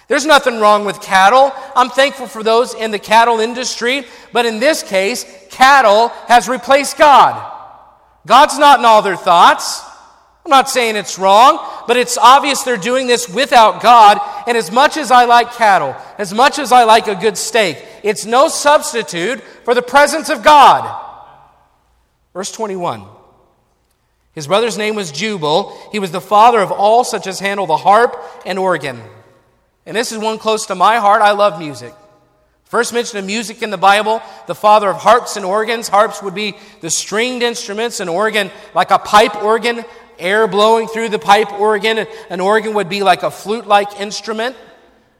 There's 0.07 0.25
nothing 0.25 0.59
wrong 0.59 0.85
with 0.85 1.01
cattle. 1.01 1.51
I'm 1.75 1.89
thankful 1.89 2.25
for 2.25 2.41
those 2.41 2.73
in 2.73 2.89
the 2.89 2.97
cattle 2.97 3.39
industry, 3.39 4.05
but 4.33 4.47
in 4.47 4.59
this 4.59 4.81
case, 4.81 5.23
cattle 5.51 6.07
has 6.27 6.49
replaced 6.49 6.97
God. 6.97 7.57
God's 8.25 8.57
not 8.57 8.79
in 8.79 8.85
all 8.85 9.03
their 9.03 9.15
thoughts. 9.15 9.83
I'm 10.45 10.49
not 10.49 10.69
saying 10.69 10.95
it's 10.95 11.19
wrong, 11.19 11.59
but 11.87 11.97
it's 11.97 12.17
obvious 12.17 12.63
they're 12.63 12.77
doing 12.77 13.07
this 13.07 13.29
without 13.29 13.81
God. 13.81 14.19
And 14.47 14.57
as 14.57 14.71
much 14.71 14.97
as 14.97 15.11
I 15.11 15.25
like 15.25 15.53
cattle, 15.53 15.95
as 16.17 16.33
much 16.33 16.59
as 16.59 16.71
I 16.71 16.83
like 16.83 17.07
a 17.07 17.15
good 17.15 17.37
steak, 17.37 17.83
it's 18.03 18.25
no 18.25 18.47
substitute 18.47 19.41
for 19.63 19.75
the 19.75 19.81
presence 19.81 20.29
of 20.29 20.43
God. 20.43 21.05
Verse 22.33 22.51
21. 22.51 23.05
His 24.33 24.47
brother's 24.47 24.77
name 24.77 24.95
was 24.95 25.11
Jubal. 25.11 25.77
He 25.91 25.99
was 25.99 26.11
the 26.11 26.21
father 26.21 26.59
of 26.59 26.71
all 26.71 27.03
such 27.03 27.27
as 27.27 27.39
handle 27.39 27.65
the 27.65 27.77
harp 27.77 28.15
and 28.45 28.57
organ. 28.57 29.01
And 29.85 29.97
this 29.97 30.11
is 30.11 30.17
one 30.19 30.37
close 30.37 30.67
to 30.67 30.75
my 30.75 30.97
heart. 30.97 31.21
I 31.21 31.31
love 31.31 31.59
music. 31.59 31.93
First 32.69 32.93
mention 32.93 33.17
of 33.17 33.25
music 33.25 33.63
in 33.63 33.71
the 33.71 33.77
Bible, 33.77 34.21
the 34.45 34.53
father 34.53 34.89
of 34.89 34.97
harps 34.97 35.35
and 35.35 35.43
organs. 35.43 35.87
Harps 35.87 36.21
would 36.21 36.35
be 36.35 36.55
the 36.81 36.91
stringed 36.91 37.41
instruments, 37.41 37.99
an 37.99 38.07
organ 38.07 38.51
like 38.75 38.91
a 38.91 38.99
pipe 38.99 39.35
organ 39.37 39.83
air 40.19 40.47
blowing 40.47 40.87
through 40.87 41.09
the 41.09 41.19
pipe 41.19 41.51
organ. 41.53 42.05
An 42.29 42.39
organ 42.39 42.73
would 42.75 42.89
be 42.89 43.03
like 43.03 43.23
a 43.23 43.31
flute 43.31 43.67
like 43.67 43.99
instrument. 43.99 44.55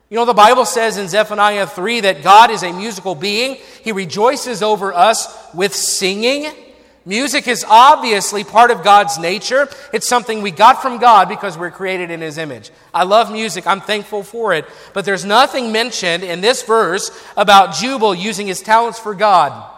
You 0.10 0.18
know, 0.18 0.26
the 0.26 0.34
Bible 0.34 0.66
says 0.66 0.98
in 0.98 1.08
Zephaniah 1.08 1.68
3 1.68 2.02
that 2.02 2.24
God 2.24 2.50
is 2.50 2.64
a 2.64 2.74
musical 2.74 3.14
being. 3.14 3.58
He 3.84 3.92
rejoices 3.92 4.64
over 4.64 4.92
us 4.92 5.28
with 5.54 5.76
singing. 5.76 6.52
Music 7.06 7.48
is 7.48 7.66
obviously 7.68 8.44
part 8.44 8.72
of 8.72 8.84
God's 8.84 9.18
nature. 9.18 9.70
It's 9.94 10.08
something 10.08 10.42
we 10.42 10.52
got 10.52 10.82
from 10.82 10.98
God 10.98 11.30
because 11.30 11.58
we're 11.58 11.72
created 11.72 12.12
in 12.12 12.22
His 12.22 12.38
image. 12.38 12.72
I 12.94 13.04
love 13.04 13.32
music. 13.32 13.66
I'm 13.68 13.82
thankful 13.82 14.24
for 14.24 14.54
it. 14.54 14.66
But 14.94 15.06
there's 15.06 15.26
nothing 15.26 15.72
mentioned 15.72 16.24
in 16.24 16.42
this 16.42 16.64
verse 16.64 17.10
about 17.38 17.76
Jubal 17.76 18.14
using 18.14 18.48
his 18.48 18.62
talents 18.62 19.00
for 19.00 19.16
God. 19.16 19.76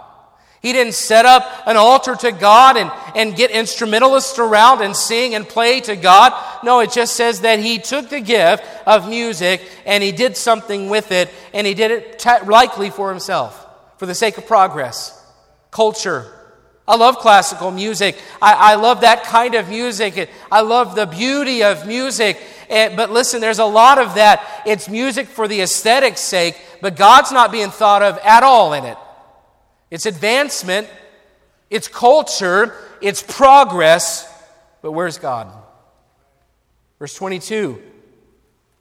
He 0.61 0.73
didn't 0.73 0.93
set 0.93 1.25
up 1.25 1.43
an 1.65 1.75
altar 1.75 2.15
to 2.17 2.31
God 2.31 2.77
and, 2.77 2.91
and 3.15 3.35
get 3.35 3.49
instrumentalists 3.49 4.37
around 4.37 4.81
and 4.81 4.95
sing 4.95 5.33
and 5.33 5.47
play 5.47 5.79
to 5.81 5.95
God. 5.95 6.33
No, 6.63 6.81
it 6.81 6.91
just 6.91 7.15
says 7.15 7.41
that 7.41 7.59
he 7.59 7.79
took 7.79 8.09
the 8.09 8.19
gift 8.19 8.63
of 8.85 9.09
music 9.09 9.67
and 9.87 10.03
he 10.03 10.11
did 10.11 10.37
something 10.37 10.87
with 10.87 11.11
it, 11.11 11.29
and 11.51 11.65
he 11.65 11.73
did 11.73 11.89
it 11.89 12.19
t- 12.19 12.45
likely 12.45 12.91
for 12.91 13.09
himself, 13.09 13.65
for 13.97 14.05
the 14.05 14.13
sake 14.13 14.37
of 14.37 14.45
progress, 14.45 15.19
culture. 15.71 16.31
I 16.87 16.95
love 16.95 17.17
classical 17.17 17.71
music. 17.71 18.17
I, 18.39 18.73
I 18.73 18.75
love 18.75 19.01
that 19.01 19.23
kind 19.23 19.55
of 19.55 19.69
music. 19.69 20.29
I 20.51 20.61
love 20.61 20.95
the 20.95 21.05
beauty 21.05 21.63
of 21.63 21.87
music. 21.87 22.39
And, 22.69 22.95
but 22.95 23.09
listen, 23.09 23.41
there's 23.41 23.59
a 23.59 23.65
lot 23.65 23.97
of 23.97 24.15
that. 24.15 24.63
It's 24.67 24.89
music 24.89 25.27
for 25.27 25.47
the 25.47 25.61
aesthetic's 25.61 26.21
sake, 26.21 26.59
but 26.81 26.95
God's 26.95 27.31
not 27.31 27.51
being 27.51 27.69
thought 27.69 28.01
of 28.01 28.19
at 28.19 28.43
all 28.43 28.73
in 28.73 28.85
it. 28.85 28.97
It's 29.91 30.05
advancement 30.05 30.87
It's 31.69 31.87
culture, 31.87 32.73
it's 33.01 33.23
progress, 33.23 34.27
but 34.81 34.91
where's 34.91 35.17
God? 35.17 35.47
Verse 36.99 37.13
22 37.13 37.81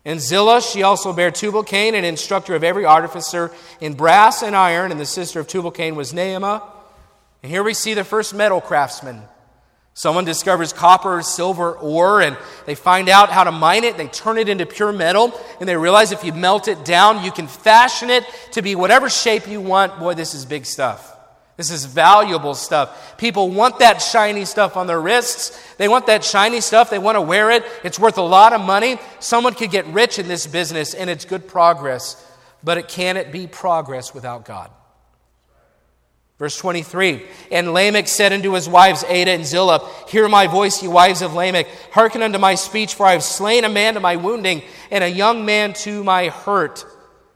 And 0.04 0.20
Zillah, 0.20 0.60
she 0.60 0.82
also 0.82 1.12
bare 1.12 1.30
Tubal 1.30 1.62
Cain, 1.62 1.94
an 1.94 2.04
instructor 2.04 2.54
of 2.54 2.64
every 2.64 2.84
artificer 2.84 3.52
in 3.80 3.94
brass 3.94 4.42
and 4.42 4.56
iron, 4.56 4.90
and 4.90 5.00
the 5.00 5.06
sister 5.06 5.40
of 5.40 5.46
Tubal 5.46 5.70
Cain 5.70 5.94
was 5.94 6.12
Naamah. 6.12 6.62
And 7.42 7.50
here 7.50 7.62
we 7.62 7.74
see 7.74 7.94
the 7.94 8.04
first 8.04 8.34
metal 8.34 8.60
craftsman. 8.60 9.22
Someone 9.94 10.24
discovers 10.24 10.72
copper, 10.72 11.20
silver, 11.20 11.72
ore, 11.72 12.22
and 12.22 12.36
they 12.64 12.74
find 12.74 13.08
out 13.08 13.30
how 13.30 13.44
to 13.44 13.52
mine 13.52 13.84
it. 13.84 13.96
They 13.96 14.06
turn 14.06 14.38
it 14.38 14.48
into 14.48 14.64
pure 14.64 14.92
metal, 14.92 15.38
and 15.58 15.68
they 15.68 15.76
realize 15.76 16.12
if 16.12 16.24
you 16.24 16.32
melt 16.32 16.68
it 16.68 16.84
down, 16.84 17.24
you 17.24 17.32
can 17.32 17.46
fashion 17.46 18.08
it 18.08 18.24
to 18.52 18.62
be 18.62 18.74
whatever 18.74 19.10
shape 19.10 19.46
you 19.46 19.60
want. 19.60 19.98
Boy, 19.98 20.14
this 20.14 20.34
is 20.34 20.46
big 20.46 20.64
stuff. 20.64 21.16
This 21.56 21.70
is 21.70 21.84
valuable 21.84 22.54
stuff. 22.54 23.18
People 23.18 23.50
want 23.50 23.80
that 23.80 24.00
shiny 24.00 24.46
stuff 24.46 24.78
on 24.78 24.86
their 24.86 25.00
wrists. 25.00 25.74
They 25.74 25.88
want 25.88 26.06
that 26.06 26.24
shiny 26.24 26.62
stuff. 26.62 26.88
They 26.88 26.98
want 26.98 27.16
to 27.16 27.20
wear 27.20 27.50
it. 27.50 27.64
It's 27.84 27.98
worth 27.98 28.16
a 28.16 28.22
lot 28.22 28.54
of 28.54 28.62
money. 28.62 28.98
Someone 29.18 29.52
could 29.52 29.70
get 29.70 29.84
rich 29.88 30.18
in 30.18 30.26
this 30.26 30.46
business, 30.46 30.94
and 30.94 31.10
it's 31.10 31.26
good 31.26 31.46
progress. 31.46 32.26
But 32.64 32.78
it 32.78 32.88
cannot 32.88 33.30
be 33.30 33.46
progress 33.46 34.14
without 34.14 34.46
God. 34.46 34.70
Verse 36.40 36.56
23 36.56 37.22
And 37.52 37.74
Lamech 37.74 38.08
said 38.08 38.32
unto 38.32 38.52
his 38.52 38.68
wives, 38.68 39.04
Adah 39.04 39.30
and 39.30 39.44
Zillah, 39.44 39.86
Hear 40.08 40.26
my 40.26 40.48
voice, 40.48 40.82
ye 40.82 40.88
wives 40.88 41.22
of 41.22 41.34
Lamech. 41.34 41.68
Hearken 41.92 42.22
unto 42.22 42.38
my 42.38 42.56
speech, 42.56 42.94
for 42.94 43.06
I 43.06 43.12
have 43.12 43.22
slain 43.22 43.62
a 43.64 43.68
man 43.68 43.94
to 43.94 44.00
my 44.00 44.16
wounding, 44.16 44.62
and 44.90 45.04
a 45.04 45.08
young 45.08 45.44
man 45.44 45.74
to 45.74 46.02
my 46.02 46.28
hurt. 46.30 46.84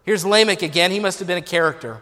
Here's 0.04 0.24
Lamech 0.24 0.62
again. 0.62 0.90
He 0.90 1.00
must 1.00 1.18
have 1.18 1.28
been 1.28 1.38
a 1.38 1.42
character. 1.42 2.00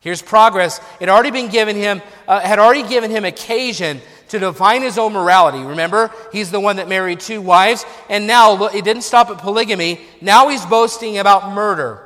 Here's 0.00 0.20
progress. 0.20 0.78
It 1.00 1.08
already 1.08 1.30
been 1.30 1.48
given 1.48 1.74
him, 1.74 2.02
uh, 2.28 2.40
had 2.40 2.58
already 2.58 2.86
given 2.86 3.10
him 3.10 3.24
occasion 3.24 4.02
to 4.28 4.38
define 4.38 4.82
his 4.82 4.98
own 4.98 5.14
morality. 5.14 5.64
Remember, 5.64 6.10
he's 6.32 6.50
the 6.50 6.60
one 6.60 6.76
that 6.76 6.86
married 6.86 7.20
two 7.20 7.40
wives, 7.40 7.86
and 8.10 8.26
now 8.26 8.66
it 8.66 8.84
didn't 8.84 9.02
stop 9.02 9.30
at 9.30 9.38
polygamy. 9.38 10.02
Now 10.20 10.50
he's 10.50 10.66
boasting 10.66 11.16
about 11.16 11.54
murder. 11.54 12.03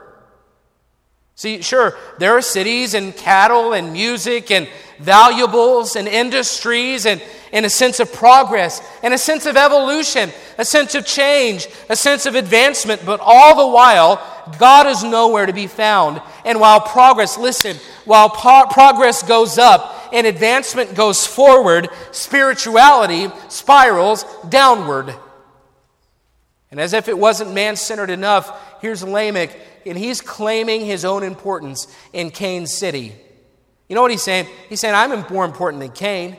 See, 1.39 1.63
sure, 1.63 1.97
there 2.19 2.37
are 2.37 2.43
cities 2.43 2.95
and 2.95 3.17
cattle 3.17 3.73
and 3.73 3.93
music 3.93 4.51
and 4.51 4.69
valuables 4.99 5.95
and 5.95 6.09
industries 6.09 7.07
and, 7.07 7.23
and 7.53 7.65
a 7.65 7.71
sense 7.71 8.01
of 8.01 8.13
progress 8.13 8.83
and 9.05 9.15
a 9.15 9.19
sense 9.19 9.47
of 9.47 9.57
evolution, 9.57 10.33
a 10.59 10.65
sense 10.65 10.97
of 10.97 11.07
change, 11.07 11.69
a 11.89 11.95
sense 11.95 12.27
of 12.27 12.35
advancement, 12.35 13.07
but 13.07 13.21
all 13.23 13.57
the 13.57 13.73
while, 13.73 14.21
God 14.59 14.89
is 14.89 15.05
nowhere 15.05 15.47
to 15.47 15.53
be 15.53 15.69
found. 15.69 16.21
And 16.45 16.59
while 16.59 16.81
progress, 16.81 17.39
listen, 17.39 17.77
while 18.05 18.31
po- 18.31 18.67
progress 18.69 19.23
goes 19.23 19.59
up 19.59 20.09
and 20.13 20.27
advancement 20.27 20.97
goes 20.97 21.25
forward, 21.25 21.89
spirituality 22.11 23.29
spirals 23.49 24.25
downward. 24.49 25.15
And 26.73 26.81
as 26.81 26.95
if 26.95 27.07
it 27.07 27.17
wasn't 27.17 27.55
man 27.55 27.77
centered 27.77 28.11
enough, 28.11 28.81
here's 28.83 29.05
Lamech 29.05 29.57
and 29.87 29.97
he's 29.97 30.21
claiming 30.21 30.85
his 30.85 31.05
own 31.05 31.23
importance 31.23 31.87
in 32.13 32.31
Cain's 32.31 32.73
city. 32.77 33.15
You 33.89 33.95
know 33.95 34.03
what 34.03 34.11
he's 34.11 34.23
saying? 34.23 34.47
He's 34.69 34.81
saying, 34.81 34.95
I'm 34.95 35.25
more 35.33 35.45
important 35.45 35.81
than 35.81 35.93
Cain. 35.93 36.37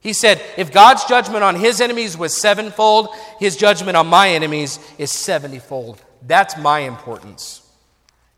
He 0.00 0.12
said, 0.12 0.40
if 0.56 0.72
God's 0.72 1.04
judgment 1.04 1.44
on 1.44 1.56
his 1.56 1.80
enemies 1.80 2.16
was 2.16 2.34
sevenfold, 2.34 3.08
his 3.38 3.56
judgment 3.56 3.96
on 3.96 4.06
my 4.06 4.30
enemies 4.30 4.78
is 4.96 5.10
seventyfold. 5.10 5.98
That's 6.22 6.56
my 6.56 6.80
importance. 6.80 7.66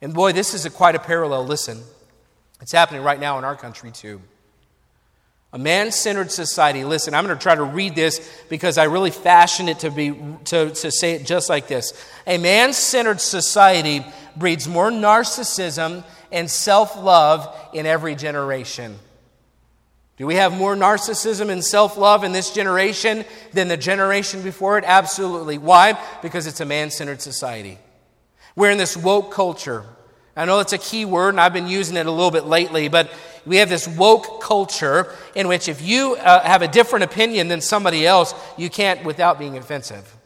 And 0.01 0.13
boy, 0.13 0.33
this 0.33 0.55
is 0.55 0.67
a 0.67 0.71
quite 0.71 0.97
a 0.97 0.99
parallel. 0.99 1.47
Listen, 1.47 1.83
it's 2.61 2.73
happening 2.73 3.03
right 3.03 3.21
now 3.21 3.39
in 3.39 3.45
our 3.45 3.55
country 3.55 3.93
too. 3.93 4.21
A 5.55 5.59
man 5.59 5.93
centered 5.93 6.33
society. 6.33 6.83
Listen, 6.85 7.15
I'm 7.15 7.27
going 7.27 7.37
to 7.37 7.43
try 7.43 7.55
to 7.55 7.63
read 7.63 7.95
this 7.95 8.27
because 8.49 8.79
I 8.79 8.85
really 8.85 9.11
fashioned 9.11 9.69
it 9.69 9.81
to, 9.81 9.91
be, 9.91 10.15
to, 10.47 10.71
to 10.71 10.91
say 10.91 11.13
it 11.13 11.27
just 11.27 11.51
like 11.51 11.69
this. 11.69 11.93
A 12.27 12.39
man 12.39 12.73
centered 12.73 13.21
society 13.21 14.05
breeds 14.35 14.67
more 14.67 14.91
narcissism 14.91 16.05
and 16.31 16.51
self 16.51 16.97
love 16.97 17.55
in 17.75 17.85
every 17.85 18.15
generation. 18.15 18.99
Do 20.17 20.27
we 20.27 20.37
have 20.37 20.57
more 20.57 20.75
narcissism 20.75 21.51
and 21.51 21.63
self 21.63 21.99
love 21.99 22.25
in 22.25 22.33
this 22.33 22.55
generation 22.55 23.25
than 23.53 23.69
the 23.69 23.77
generation 23.77 24.43
before 24.43 24.79
it? 24.79 24.85
Absolutely. 24.87 25.59
Why? 25.59 26.01
Because 26.23 26.47
it's 26.47 26.61
a 26.61 26.65
man 26.67 26.91
centered 26.91 27.21
society. 27.21 27.79
We're 28.57 28.71
in 28.71 28.79
this 28.79 28.97
woke 28.97 29.33
culture. 29.33 29.85
I 30.35 30.47
know 30.47 30.61
it's 30.61 30.73
a 30.73 30.79
key 30.79 31.05
word, 31.05 31.31
and 31.31 31.41
I've 31.41 31.53
been 31.53 31.67
using 31.67 31.97
it 31.97 32.07
a 32.07 32.11
little 32.11 32.31
bit 32.31 32.47
lately, 32.47 32.89
but 32.89 33.13
we 33.45 33.57
have 33.57 33.69
this 33.69 33.89
woke 33.89 34.41
culture 34.41 35.13
in 35.35 35.49
which 35.49 35.69
if 35.69 35.83
you 35.83 36.15
uh, 36.17 36.43
have 36.43 36.63
a 36.63 36.69
different 36.69 37.05
opinion 37.05 37.49
than 37.49 37.61
somebody 37.61 38.07
else, 38.07 38.35
you 38.57 38.71
can't 38.71 39.05
without 39.05 39.39
being 39.39 39.57
offensive. 39.57 40.17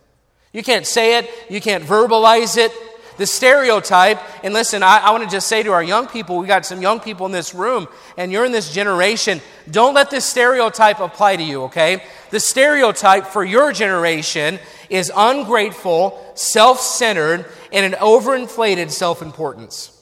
You 0.53 0.63
can't 0.63 0.87
say 0.87 1.19
it, 1.19 1.31
you 1.51 1.61
can't 1.61 1.85
verbalize 1.85 2.57
it. 2.57 2.73
The 3.17 3.27
stereotype, 3.27 4.21
and 4.45 4.53
listen, 4.53 4.83
I, 4.83 4.99
I 4.99 5.11
want 5.11 5.25
to 5.25 5.31
just 5.31 5.49
say 5.49 5.63
to 5.63 5.73
our 5.73 5.83
young 5.83 6.07
people, 6.07 6.37
we 6.37 6.47
got 6.47 6.67
some 6.67 6.83
young 6.83 7.01
people 7.01 7.25
in 7.25 7.33
this 7.33 7.55
room, 7.55 7.89
and 8.19 8.31
you're 8.31 8.45
in 8.45 8.53
this 8.53 8.75
generation, 8.75 9.41
don't 9.71 9.95
let 9.95 10.11
this 10.11 10.27
stereotype 10.27 11.01
apply 11.01 11.37
to 11.37 11.43
you, 11.43 11.63
okay? 11.65 12.03
The 12.31 12.41
stereotype 12.41 13.27
for 13.29 13.43
your 13.43 13.73
generation 13.73 14.59
is 14.91 15.11
ungrateful, 15.17 16.33
self 16.35 16.81
centered, 16.81 17.47
and 17.73 17.95
an 17.95 17.99
overinflated 18.01 18.91
self 18.91 19.23
importance. 19.23 19.96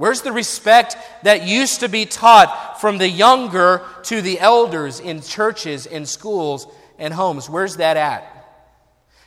Where's 0.00 0.22
the 0.22 0.32
respect 0.32 0.96
that 1.24 1.46
used 1.46 1.80
to 1.80 1.88
be 1.90 2.06
taught 2.06 2.80
from 2.80 2.96
the 2.96 3.06
younger 3.06 3.82
to 4.04 4.22
the 4.22 4.40
elders 4.40 4.98
in 4.98 5.20
churches, 5.20 5.84
in 5.84 6.06
schools, 6.06 6.66
and 6.98 7.12
homes? 7.12 7.50
Where's 7.50 7.76
that 7.76 7.98
at? 7.98 8.24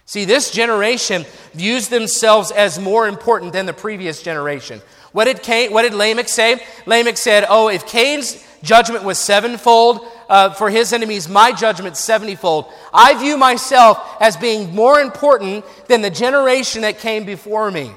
See, 0.06 0.26
this 0.26 0.50
generation 0.50 1.26
views 1.54 1.90
themselves 1.90 2.50
as 2.50 2.80
more 2.80 3.08
important 3.08 3.54
than 3.54 3.68
the 3.68 3.74
previous 3.74 4.24
generation. 4.24 4.82
What 5.12 5.26
did, 5.26 5.44
Cain, 5.44 5.72
what 5.72 5.84
did 5.84 5.94
Lamech 5.94 6.28
say? 6.28 6.60
Lamech 6.88 7.18
said, 7.18 7.46
Oh, 7.48 7.68
if 7.68 7.86
Cain's 7.86 8.44
judgment 8.64 9.04
was 9.04 9.20
sevenfold 9.20 10.08
uh, 10.28 10.56
for 10.56 10.72
his 10.72 10.92
enemies, 10.92 11.30
my 11.30 11.52
judgment 11.52 11.94
seventyfold. 11.94 12.74
I 12.92 13.14
view 13.20 13.38
myself 13.38 14.00
as 14.20 14.38
being 14.38 14.74
more 14.74 15.00
important 15.02 15.66
than 15.88 16.02
the 16.02 16.10
generation 16.10 16.82
that 16.82 16.98
came 16.98 17.26
before 17.26 17.70
me. 17.70 17.92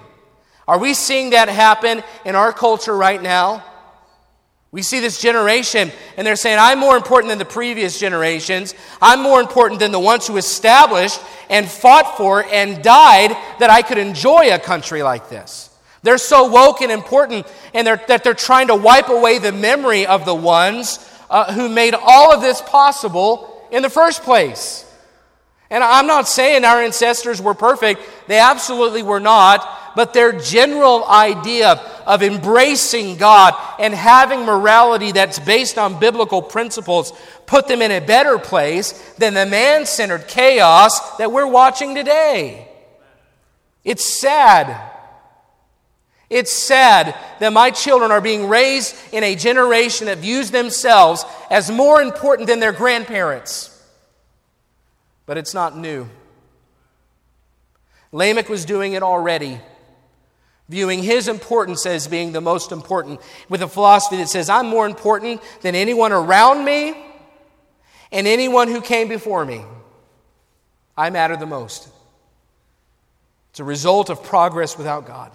Are 0.68 0.78
we 0.78 0.94
seeing 0.94 1.30
that 1.30 1.48
happen 1.48 2.02
in 2.24 2.34
our 2.34 2.52
culture 2.52 2.96
right 2.96 3.22
now? 3.22 3.64
We 4.72 4.82
see 4.82 5.00
this 5.00 5.20
generation, 5.20 5.92
and 6.16 6.26
they're 6.26 6.36
saying, 6.36 6.58
I'm 6.60 6.78
more 6.78 6.96
important 6.96 7.30
than 7.30 7.38
the 7.38 7.44
previous 7.44 7.98
generations. 7.98 8.74
I'm 9.00 9.22
more 9.22 9.40
important 9.40 9.80
than 9.80 9.92
the 9.92 10.00
ones 10.00 10.26
who 10.26 10.36
established 10.36 11.20
and 11.48 11.68
fought 11.68 12.16
for 12.16 12.44
and 12.44 12.82
died 12.82 13.30
that 13.58 13.70
I 13.70 13.82
could 13.82 13.96
enjoy 13.96 14.52
a 14.52 14.58
country 14.58 15.02
like 15.02 15.30
this. 15.30 15.70
They're 16.02 16.18
so 16.18 16.48
woke 16.48 16.82
and 16.82 16.92
important, 16.92 17.46
and 17.74 17.86
they're, 17.86 18.02
that 18.08 18.22
they're 18.22 18.34
trying 18.34 18.68
to 18.68 18.76
wipe 18.76 19.08
away 19.08 19.38
the 19.38 19.52
memory 19.52 20.04
of 20.06 20.24
the 20.24 20.34
ones 20.34 20.98
uh, 21.30 21.52
who 21.52 21.68
made 21.68 21.94
all 21.94 22.32
of 22.32 22.40
this 22.42 22.60
possible 22.60 23.66
in 23.70 23.82
the 23.82 23.90
first 23.90 24.22
place. 24.22 24.85
And 25.70 25.82
I'm 25.82 26.06
not 26.06 26.28
saying 26.28 26.64
our 26.64 26.80
ancestors 26.80 27.40
were 27.40 27.54
perfect, 27.54 28.00
they 28.28 28.38
absolutely 28.38 29.02
were 29.02 29.20
not 29.20 29.86
but 29.96 30.12
their 30.12 30.30
general 30.30 31.04
idea 31.06 31.80
of 32.06 32.22
embracing 32.22 33.16
God 33.16 33.54
and 33.80 33.94
having 33.94 34.44
morality 34.44 35.10
that's 35.10 35.38
based 35.38 35.78
on 35.78 35.98
biblical 35.98 36.42
principles 36.42 37.12
put 37.46 37.66
them 37.66 37.80
in 37.80 37.90
a 37.90 38.00
better 38.00 38.38
place 38.38 38.92
than 39.14 39.32
the 39.32 39.46
man 39.46 39.86
centered 39.86 40.28
chaos 40.28 41.16
that 41.16 41.32
we're 41.32 41.46
watching 41.46 41.94
today. 41.94 42.68
It's 43.82 44.04
sad. 44.04 44.92
It's 46.28 46.52
sad 46.52 47.14
that 47.40 47.52
my 47.52 47.70
children 47.70 48.10
are 48.10 48.20
being 48.20 48.48
raised 48.48 48.94
in 49.12 49.24
a 49.24 49.34
generation 49.34 50.08
that 50.08 50.18
views 50.18 50.50
themselves 50.50 51.24
as 51.50 51.70
more 51.70 52.02
important 52.02 52.48
than 52.48 52.60
their 52.60 52.72
grandparents. 52.72 53.72
But 55.26 55.36
it's 55.36 55.52
not 55.52 55.76
new. 55.76 56.08
Lamech 58.12 58.48
was 58.48 58.64
doing 58.64 58.94
it 58.94 59.02
already 59.02 59.60
viewing 60.68 61.02
his 61.02 61.28
importance 61.28 61.86
as 61.86 62.08
being 62.08 62.32
the 62.32 62.40
most 62.40 62.72
important, 62.72 63.20
with 63.48 63.62
a 63.62 63.68
philosophy 63.68 64.16
that 64.16 64.28
says, 64.28 64.48
I'm 64.48 64.66
more 64.66 64.86
important 64.86 65.40
than 65.60 65.74
anyone 65.74 66.12
around 66.12 66.64
me 66.64 66.94
and 68.10 68.26
anyone 68.26 68.68
who 68.68 68.80
came 68.80 69.08
before 69.08 69.44
me. 69.44 69.64
I 70.96 71.10
matter 71.10 71.36
the 71.36 71.46
most. 71.46 71.88
It's 73.50 73.60
a 73.60 73.64
result 73.64 74.10
of 74.10 74.22
progress 74.22 74.76
without 74.76 75.06
God. 75.06 75.32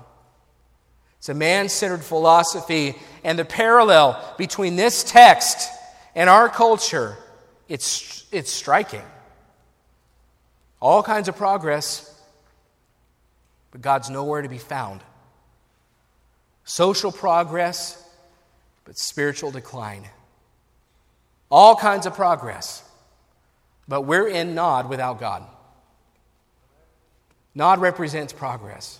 It's 1.17 1.30
a 1.30 1.34
man 1.34 1.69
centered 1.69 2.04
philosophy, 2.04 2.95
and 3.23 3.38
the 3.38 3.45
parallel 3.45 4.36
between 4.38 4.75
this 4.75 5.04
text 5.04 5.69
and 6.15 6.30
our 6.30 6.49
culture, 6.49 7.15
it's, 7.69 8.25
it's 8.32 8.51
striking. 8.51 9.04
All 10.82 11.04
kinds 11.04 11.30
of 11.30 11.38
progress, 11.38 12.22
but 13.72 13.82
God's 13.82 14.10
nowhere 14.10 14.41
to 14.41 14.50
be 14.50 14.58
found 14.58 15.02
social 16.63 17.12
progress, 17.12 18.02
but 18.86 18.98
spiritual 18.98 19.52
decline. 19.52 20.04
all 21.52 21.76
kinds 21.76 22.06
of 22.06 22.15
progress. 22.15 22.82
But 23.88 24.02
we're 24.02 24.28
in 24.28 24.56
Nod 24.56 24.89
without 24.89 25.20
God. 25.20 25.44
Nod 27.54 27.80
represents 27.82 28.32
progress. 28.32 29.00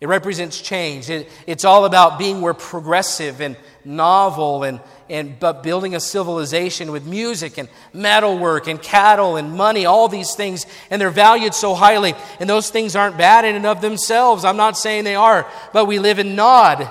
It 0.00 0.08
represents 0.08 0.60
change. 0.60 1.08
It, 1.08 1.28
it's 1.46 1.64
all 1.64 1.84
about 1.84 2.18
being 2.18 2.40
more 2.40 2.54
progressive 2.54 3.40
and 3.40 3.56
novel 3.84 4.64
and, 4.64 4.80
and 5.10 5.38
but 5.38 5.62
building 5.62 5.94
a 5.94 6.00
civilization 6.00 6.92
with 6.92 7.06
music 7.06 7.58
and 7.58 7.68
metalwork 7.92 8.66
and 8.66 8.80
cattle 8.80 9.36
and 9.36 9.54
money, 9.54 9.86
all 9.86 10.08
these 10.08 10.34
things, 10.34 10.66
and 10.90 11.00
they're 11.00 11.10
valued 11.10 11.54
so 11.54 11.74
highly. 11.74 12.14
And 12.40 12.48
those 12.48 12.70
things 12.70 12.96
aren't 12.96 13.16
bad 13.16 13.44
in 13.44 13.56
and 13.56 13.66
of 13.66 13.80
themselves. 13.80 14.44
I'm 14.44 14.56
not 14.56 14.76
saying 14.76 15.04
they 15.04 15.14
are, 15.14 15.50
but 15.72 15.86
we 15.86 15.98
live 15.98 16.18
in 16.18 16.34
Nod. 16.36 16.88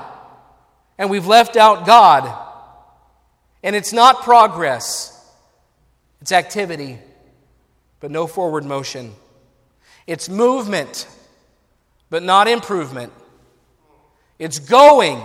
And 0.98 1.10
we've 1.10 1.28
left 1.28 1.56
out 1.56 1.86
God. 1.86 2.34
And 3.64 3.76
it's 3.76 3.94
not 3.94 4.24
progress. 4.24 5.14
It's 6.22 6.32
activity, 6.32 6.98
but 8.00 8.12
no 8.12 8.28
forward 8.28 8.66
motion. 8.66 9.14
It's 10.08 10.30
movement 10.30 11.08
but 12.10 12.24
not 12.24 12.48
improvement. 12.48 13.12
It's 14.40 14.60
going, 14.60 15.22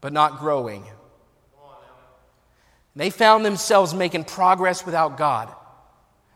but 0.00 0.12
not 0.12 0.38
growing. 0.38 0.84
They 2.98 3.10
found 3.10 3.44
themselves 3.44 3.94
making 3.94 4.24
progress 4.24 4.84
without 4.84 5.16
God. 5.16 5.54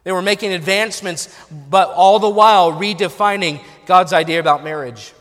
They 0.05 0.12
were 0.12 0.22
making 0.22 0.53
advancements, 0.53 1.29
but 1.51 1.88
all 1.88 2.20
the 2.20 2.29
while 2.29 2.72
redefining 2.72 3.61
God's 3.85 4.12
idea 4.12 4.38
about 4.38 4.62
marriage. 4.62 5.12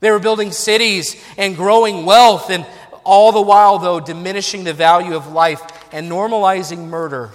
They 0.00 0.10
were 0.10 0.18
building 0.18 0.52
cities 0.52 1.16
and 1.38 1.56
growing 1.56 2.04
wealth, 2.04 2.50
and 2.50 2.66
all 3.04 3.32
the 3.32 3.40
while, 3.40 3.78
though, 3.78 4.00
diminishing 4.00 4.64
the 4.64 4.74
value 4.74 5.16
of 5.16 5.32
life 5.32 5.62
and 5.92 6.10
normalizing 6.10 6.88
murder. 6.88 7.30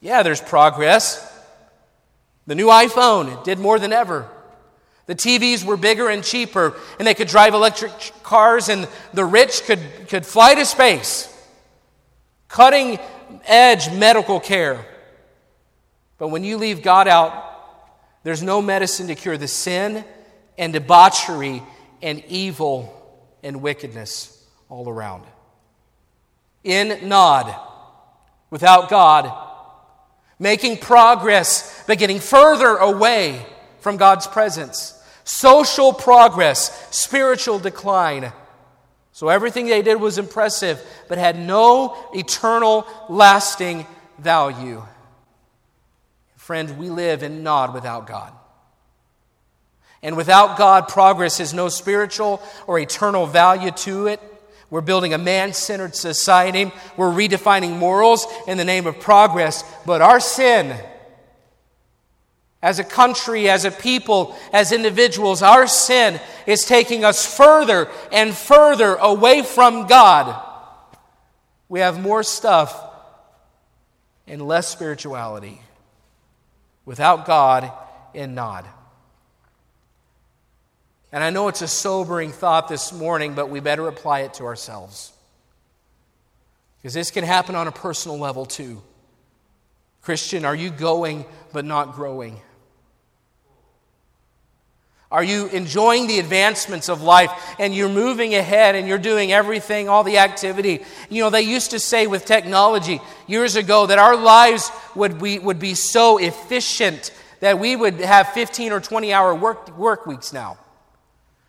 Yeah, 0.00 0.22
there's 0.22 0.40
progress. 0.40 1.20
The 2.46 2.54
new 2.54 2.68
iPhone 2.68 3.42
did 3.42 3.58
more 3.58 3.80
than 3.80 3.92
ever. 3.92 4.28
The 5.06 5.16
TVs 5.16 5.64
were 5.64 5.76
bigger 5.76 6.08
and 6.08 6.22
cheaper, 6.22 6.76
and 7.00 7.08
they 7.08 7.14
could 7.14 7.26
drive 7.26 7.54
electric 7.54 8.12
cars, 8.22 8.68
and 8.68 8.86
the 9.12 9.24
rich 9.24 9.64
could, 9.64 9.80
could 10.06 10.24
fly 10.24 10.54
to 10.54 10.64
space. 10.64 11.32
Cutting 12.56 12.98
edge 13.44 13.92
medical 13.92 14.40
care. 14.40 14.82
But 16.16 16.28
when 16.28 16.42
you 16.42 16.56
leave 16.56 16.80
God 16.80 17.06
out, 17.06 17.44
there's 18.22 18.42
no 18.42 18.62
medicine 18.62 19.08
to 19.08 19.14
cure 19.14 19.36
the 19.36 19.46
sin 19.46 20.02
and 20.56 20.72
debauchery 20.72 21.62
and 22.00 22.24
evil 22.28 22.94
and 23.42 23.60
wickedness 23.60 24.42
all 24.70 24.88
around. 24.88 25.24
In 26.64 27.06
Nod, 27.10 27.54
without 28.48 28.88
God, 28.88 29.30
making 30.38 30.78
progress, 30.78 31.84
but 31.86 31.98
getting 31.98 32.20
further 32.20 32.78
away 32.78 33.44
from 33.80 33.98
God's 33.98 34.26
presence 34.26 34.98
social 35.24 35.92
progress, 35.92 36.88
spiritual 36.90 37.58
decline. 37.58 38.32
So 39.16 39.30
everything 39.30 39.64
they 39.64 39.80
did 39.80 39.98
was 39.98 40.18
impressive, 40.18 40.78
but 41.08 41.16
had 41.16 41.38
no 41.38 41.96
eternal, 42.12 42.86
lasting 43.08 43.86
value. 44.18 44.82
Friend, 46.36 46.76
we 46.76 46.90
live 46.90 47.22
in 47.22 47.42
Nod 47.42 47.72
without 47.72 48.06
God. 48.06 48.30
And 50.02 50.18
without 50.18 50.58
God, 50.58 50.88
progress 50.88 51.38
has 51.38 51.54
no 51.54 51.70
spiritual 51.70 52.42
or 52.66 52.78
eternal 52.78 53.24
value 53.24 53.70
to 53.70 54.08
it. 54.08 54.20
We're 54.68 54.82
building 54.82 55.14
a 55.14 55.18
man 55.18 55.54
centered 55.54 55.96
society. 55.96 56.70
We're 56.98 57.08
redefining 57.10 57.78
morals 57.78 58.26
in 58.46 58.58
the 58.58 58.66
name 58.66 58.86
of 58.86 59.00
progress. 59.00 59.64
But 59.86 60.02
our 60.02 60.20
sin, 60.20 60.78
as 62.62 62.78
a 62.78 62.84
country, 62.84 63.48
as 63.48 63.64
a 63.64 63.70
people, 63.70 64.36
as 64.52 64.72
individuals, 64.72 65.42
our 65.42 65.66
sin 65.66 66.20
is 66.46 66.64
taking 66.64 67.04
us 67.04 67.36
further 67.36 67.88
and 68.10 68.34
further 68.34 68.94
away 68.96 69.42
from 69.42 69.86
God. 69.86 70.42
We 71.68 71.80
have 71.80 72.00
more 72.00 72.22
stuff 72.22 72.82
and 74.26 74.42
less 74.42 74.68
spirituality 74.68 75.60
without 76.84 77.26
God 77.26 77.70
in 78.14 78.34
Nod. 78.34 78.64
And 81.12 81.22
I 81.22 81.30
know 81.30 81.48
it's 81.48 81.62
a 81.62 81.68
sobering 81.68 82.32
thought 82.32 82.68
this 82.68 82.92
morning, 82.92 83.34
but 83.34 83.48
we 83.48 83.60
better 83.60 83.86
apply 83.88 84.20
it 84.20 84.34
to 84.34 84.44
ourselves. 84.44 85.12
Because 86.78 86.94
this 86.94 87.10
can 87.10 87.24
happen 87.24 87.54
on 87.54 87.68
a 87.68 87.72
personal 87.72 88.18
level 88.18 88.44
too. 88.44 88.82
Christian, 90.02 90.44
are 90.44 90.54
you 90.54 90.70
going 90.70 91.24
but 91.56 91.64
not 91.64 91.94
growing? 91.94 92.38
Are 95.10 95.24
you 95.24 95.46
enjoying 95.46 96.06
the 96.06 96.18
advancements 96.18 96.90
of 96.90 97.00
life 97.00 97.30
and 97.58 97.74
you're 97.74 97.88
moving 97.88 98.34
ahead 98.34 98.74
and 98.74 98.86
you're 98.86 98.98
doing 98.98 99.32
everything, 99.32 99.88
all 99.88 100.04
the 100.04 100.18
activity? 100.18 100.84
You 101.08 101.22
know, 101.22 101.30
they 101.30 101.40
used 101.40 101.70
to 101.70 101.80
say 101.80 102.06
with 102.06 102.26
technology 102.26 103.00
years 103.26 103.56
ago 103.56 103.86
that 103.86 103.98
our 103.98 104.18
lives 104.18 104.70
would 104.94 105.18
be, 105.18 105.38
would 105.38 105.58
be 105.58 105.72
so 105.72 106.18
efficient 106.18 107.10
that 107.40 107.58
we 107.58 107.74
would 107.74 108.00
have 108.00 108.28
15 108.34 108.72
or 108.72 108.80
20 108.80 109.14
hour 109.14 109.34
work, 109.34 109.74
work 109.78 110.04
weeks 110.04 110.34
now. 110.34 110.58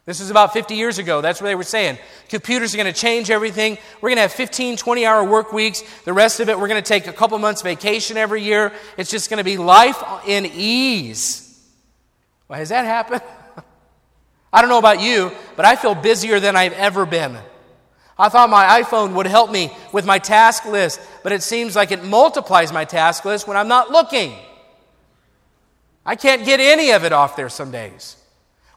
This 0.08 0.22
is 0.22 0.32
about 0.32 0.54
50 0.54 0.76
years 0.76 1.00
ago. 1.00 1.20
That's 1.20 1.42
what 1.42 1.48
they 1.48 1.56
were 1.56 1.64
saying. 1.64 1.98
Computers 2.30 2.74
are 2.74 2.78
going 2.78 2.92
to 2.92 2.98
change 2.98 3.30
everything. 3.30 3.78
We're 4.00 4.08
going 4.08 4.16
to 4.16 4.22
have 4.22 4.32
15, 4.32 4.78
20 4.78 5.06
hour 5.06 5.22
work 5.22 5.52
weeks. 5.52 5.84
The 6.06 6.14
rest 6.14 6.40
of 6.40 6.48
it, 6.48 6.58
we're 6.58 6.70
going 6.70 6.82
to 6.82 6.88
take 6.88 7.08
a 7.08 7.14
couple 7.14 7.38
months 7.40 7.62
vacation 7.62 8.16
every 8.16 8.42
year. 8.42 8.72
It's 8.96 9.12
just 9.12 9.30
going 9.30 9.40
to 9.40 9.44
be 9.44 9.58
life 9.58 10.02
in 10.26 10.46
ease. 10.46 11.62
Well, 12.48 12.58
has 12.58 12.70
that 12.70 12.86
happened? 12.86 13.22
I 14.54 14.62
don't 14.62 14.70
know 14.70 14.78
about 14.78 15.02
you, 15.02 15.30
but 15.58 15.66
I 15.66 15.76
feel 15.76 15.94
busier 15.94 16.40
than 16.40 16.56
I've 16.56 16.72
ever 16.72 17.06
been. 17.06 17.38
I 18.18 18.30
thought 18.30 18.50
my 18.50 18.82
iPhone 18.82 19.14
would 19.16 19.28
help 19.28 19.52
me 19.52 19.76
with 19.92 20.06
my 20.06 20.20
task 20.20 20.66
list, 20.66 21.02
but 21.22 21.34
it 21.34 21.44
seems 21.44 21.76
like 21.76 21.92
it 21.92 22.06
multiplies 22.06 22.72
my 22.72 22.86
task 22.86 23.26
list 23.26 23.46
when 23.46 23.58
I'm 23.58 23.68
not 23.68 23.92
looking. 23.92 24.34
I 26.06 26.16
can't 26.16 26.46
get 26.46 26.62
any 26.62 26.92
of 26.92 27.04
it 27.04 27.12
off 27.12 27.36
there 27.36 27.50
some 27.50 27.72
days. 27.72 28.16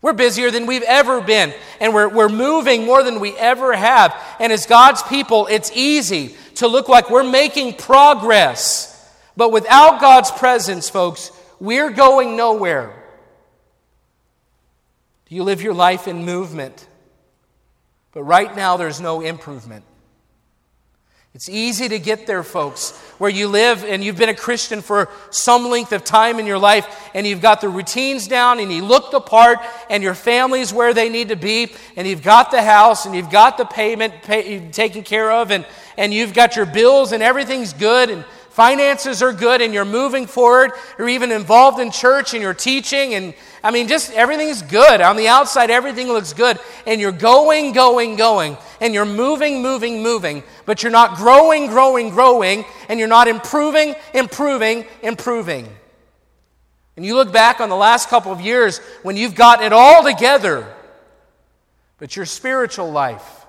We're 0.03 0.15
busier 0.15 0.51
than 0.51 0.67
we've 0.67 0.83
ever 0.83 1.21
been, 1.21 1.53
and 1.79 1.93
we're, 1.93 2.09
we're 2.09 2.31
moving 2.31 2.87
more 2.87 3.03
than 3.03 3.21
we 3.21 3.37
ever 3.37 3.75
have. 3.75 4.17
And 4.39 4.51
as 4.51 4.65
God's 4.67 5.03
people, 5.03 5.47
it's 5.47 5.71
easy 5.75 6.35
to 6.57 6.69
look 6.69 6.89
like 6.89 7.11
we're 7.11 7.23
making 7.23 7.75
progress. 7.75 8.87
But 9.37 9.53
without 9.53 10.01
God's 10.01 10.31
presence, 10.31 10.89
folks, 10.89 11.31
we're 11.59 11.91
going 11.91 12.37
nowhere. 12.37 12.95
Do 15.27 15.35
you 15.35 15.45
live 15.45 15.61
your 15.61 15.75
life 15.75 16.09
in 16.09 16.25
movement? 16.25 16.87
But 18.13 18.23
right 18.25 18.55
now, 18.57 18.79
there's 18.79 19.01
no 19.01 19.21
improvement. 19.21 19.85
It's 21.33 21.49
easy 21.49 21.89
to 21.89 22.01
get 22.01 22.27
there, 22.27 22.43
folks, 22.43 22.91
where 23.19 23.31
you 23.31 23.47
live 23.47 23.85
and 23.85 24.03
you've 24.03 24.17
been 24.17 24.31
a 24.31 24.35
Christian 24.35 24.81
for 24.81 25.09
some 25.31 25.69
length 25.69 25.93
of 25.93 26.03
time 26.03 26.41
in 26.41 26.47
your 26.47 26.59
life 26.59 27.09
and 27.15 27.25
you've 27.25 27.41
got 27.41 27.61
the 27.61 27.69
routines 27.69 28.27
down 28.27 28.59
and 28.59 28.73
you 28.73 28.85
look 28.85 29.13
the 29.13 29.21
part 29.21 29.61
and 29.89 30.03
your 30.03 30.15
family's 30.15 30.73
where 30.73 30.93
they 30.93 31.09
need 31.09 31.29
to 31.29 31.37
be 31.37 31.73
and 31.95 32.09
you've 32.09 32.25
got 32.25 32.51
the 32.51 32.61
house 32.61 33.07
and 33.07 33.15
you've 33.15 33.31
got 33.31 33.59
the 33.59 33.65
payment 33.65 34.13
pay, 34.23 34.69
taken 34.71 35.05
care 35.05 35.31
of 35.31 35.53
and, 35.53 35.65
and 35.97 36.13
you've 36.13 36.35
got 36.35 36.57
your 36.57 36.67
bills 36.67 37.13
and 37.13 37.23
everything's 37.23 37.75
good 37.75 38.11
and 38.11 38.25
finances 38.61 39.23
are 39.23 39.33
good 39.33 39.63
and 39.63 39.73
you're 39.73 39.87
moving 39.87 40.27
forward. 40.27 40.73
You're 40.99 41.09
even 41.09 41.33
involved 41.33 41.81
in 41.81 41.91
church 41.91 42.35
and 42.35 42.43
you're 42.43 42.53
teaching 42.53 43.15
and 43.15 43.33
I 43.65 43.71
mean, 43.71 43.89
just 43.89 44.13
everything's 44.13 44.61
good. 44.61 45.01
On 45.01 45.17
the 45.17 45.29
outside, 45.29 45.71
everything 45.71 46.09
looks 46.09 46.35
good. 46.35 46.59
And 46.87 47.01
you're 47.01 47.11
going, 47.11 47.73
going, 47.73 48.17
going. 48.17 48.59
And 48.83 48.93
you're 48.93 49.07
moving, 49.07 49.63
moving, 49.63 50.03
moving. 50.03 50.43
But 50.67 50.83
you're 50.83 50.93
not 50.93 51.17
growing, 51.17 51.69
growing, 51.69 52.11
growing. 52.11 52.67
And 52.91 52.99
you're 52.99 53.09
not 53.09 53.29
improving, 53.29 53.95
improving, 54.13 54.85
improving. 55.03 55.67
And 56.97 57.07
you 57.07 57.15
look 57.15 57.33
back 57.33 57.61
on 57.61 57.71
the 57.71 57.77
last 57.77 58.11
couple 58.11 58.31
of 58.31 58.43
years 58.43 58.79
when 59.03 59.17
you've 59.17 59.35
gotten 59.35 59.65
it 59.65 59.73
all 59.73 60.05
together. 60.05 60.67
But 61.97 62.15
your 62.15 62.27
spiritual 62.27 62.91
life 62.91 63.47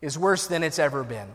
is 0.00 0.18
worse 0.18 0.48
than 0.48 0.64
it's 0.64 0.80
ever 0.80 1.04
been. 1.04 1.28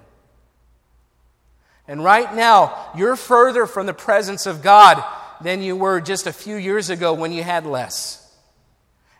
And 1.88 2.04
right 2.04 2.34
now, 2.36 2.92
you're 2.96 3.16
further 3.16 3.66
from 3.66 3.86
the 3.86 3.94
presence 3.94 4.46
of 4.46 4.62
God 4.62 5.04
than 5.42 5.62
you 5.62 5.76
were 5.76 6.02
just 6.02 6.28
a 6.28 6.34
few 6.34 6.56
years 6.56 6.90
ago 6.90 7.14
when 7.14 7.32
you 7.32 7.44
had 7.44 7.66
less. 7.66 8.24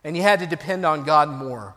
And 0.04 0.16
you 0.18 0.24
had 0.24 0.40
to 0.40 0.48
depend 0.48 0.86
on 0.86 1.04
God 1.04 1.30
more. 1.30 1.76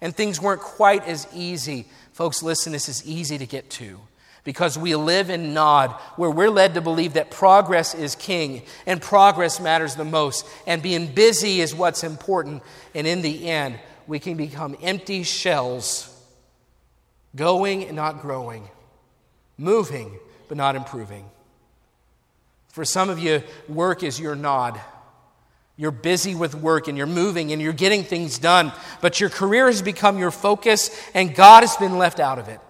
And 0.00 0.14
things 0.14 0.40
weren't 0.40 0.60
quite 0.60 1.06
as 1.06 1.26
easy. 1.34 1.86
Folks, 2.12 2.42
listen, 2.42 2.72
this 2.72 2.88
is 2.88 3.06
easy 3.06 3.38
to 3.38 3.46
get 3.46 3.70
to 3.70 4.00
because 4.44 4.78
we 4.78 4.94
live 4.94 5.30
in 5.30 5.54
Nod, 5.54 5.92
where 6.16 6.30
we're 6.30 6.50
led 6.50 6.74
to 6.74 6.82
believe 6.82 7.14
that 7.14 7.30
progress 7.30 7.94
is 7.94 8.14
king 8.14 8.62
and 8.86 9.00
progress 9.00 9.58
matters 9.58 9.94
the 9.94 10.04
most, 10.04 10.46
and 10.66 10.82
being 10.82 11.06
busy 11.06 11.62
is 11.62 11.74
what's 11.74 12.04
important. 12.04 12.62
And 12.94 13.06
in 13.06 13.22
the 13.22 13.48
end, 13.48 13.78
we 14.06 14.18
can 14.18 14.36
become 14.36 14.76
empty 14.82 15.22
shells 15.22 16.10
going 17.34 17.84
and 17.84 17.96
not 17.96 18.20
growing, 18.20 18.68
moving 19.56 20.18
but 20.48 20.56
not 20.56 20.76
improving. 20.76 21.24
For 22.68 22.84
some 22.84 23.08
of 23.08 23.18
you, 23.18 23.42
work 23.68 24.02
is 24.02 24.18
your 24.18 24.34
nod. 24.34 24.80
You're 25.76 25.90
busy 25.90 26.34
with 26.34 26.54
work 26.54 26.88
and 26.88 26.96
you're 26.96 27.06
moving 27.06 27.52
and 27.52 27.60
you're 27.60 27.72
getting 27.72 28.04
things 28.04 28.38
done, 28.38 28.72
but 29.00 29.20
your 29.20 29.30
career 29.30 29.66
has 29.66 29.82
become 29.82 30.18
your 30.18 30.30
focus 30.30 30.90
and 31.14 31.34
God 31.34 31.62
has 31.62 31.76
been 31.76 31.98
left 31.98 32.20
out 32.20 32.38
of 32.38 32.48
it. 32.48 32.60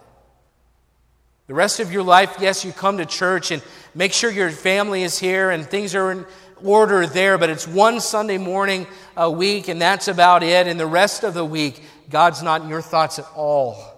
The 1.46 1.54
rest 1.54 1.80
of 1.80 1.92
your 1.92 2.02
life, 2.02 2.36
yes, 2.40 2.64
you 2.64 2.72
come 2.72 2.96
to 2.98 3.04
church 3.04 3.50
and 3.50 3.62
make 3.94 4.14
sure 4.14 4.30
your 4.30 4.50
family 4.50 5.02
is 5.02 5.18
here 5.18 5.50
and 5.50 5.66
things 5.66 5.94
are 5.94 6.10
in 6.10 6.24
order 6.62 7.06
there, 7.06 7.36
but 7.36 7.50
it's 7.50 7.68
one 7.68 8.00
Sunday 8.00 8.38
morning 8.38 8.86
a 9.16 9.30
week 9.30 9.68
and 9.68 9.80
that's 9.80 10.08
about 10.08 10.42
it. 10.42 10.66
And 10.66 10.80
the 10.80 10.86
rest 10.86 11.22
of 11.22 11.34
the 11.34 11.44
week, 11.44 11.82
God's 12.08 12.42
not 12.42 12.62
in 12.62 12.68
your 12.70 12.80
thoughts 12.80 13.18
at 13.18 13.26
all. 13.34 13.93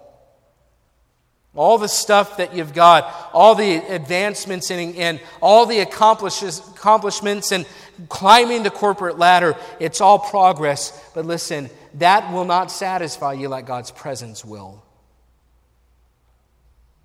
All 1.57 1.77
the 1.77 1.89
stuff 1.89 2.37
that 2.37 2.55
you've 2.55 2.73
got, 2.73 3.31
all 3.33 3.55
the 3.55 3.75
advancements 3.75 4.71
and, 4.71 5.19
all 5.41 5.65
the 5.65 5.79
accomplishments 5.79 7.51
and 7.51 7.65
climbing 8.07 8.63
the 8.63 8.69
corporate 8.69 9.17
ladder, 9.17 9.57
it's 9.79 9.99
all 9.99 10.19
progress. 10.19 11.09
But 11.13 11.25
listen, 11.25 11.69
that 11.95 12.31
will 12.31 12.45
not 12.45 12.71
satisfy 12.71 13.33
you 13.33 13.49
like 13.49 13.65
God's 13.65 13.91
presence 13.91 14.45
will. 14.45 14.83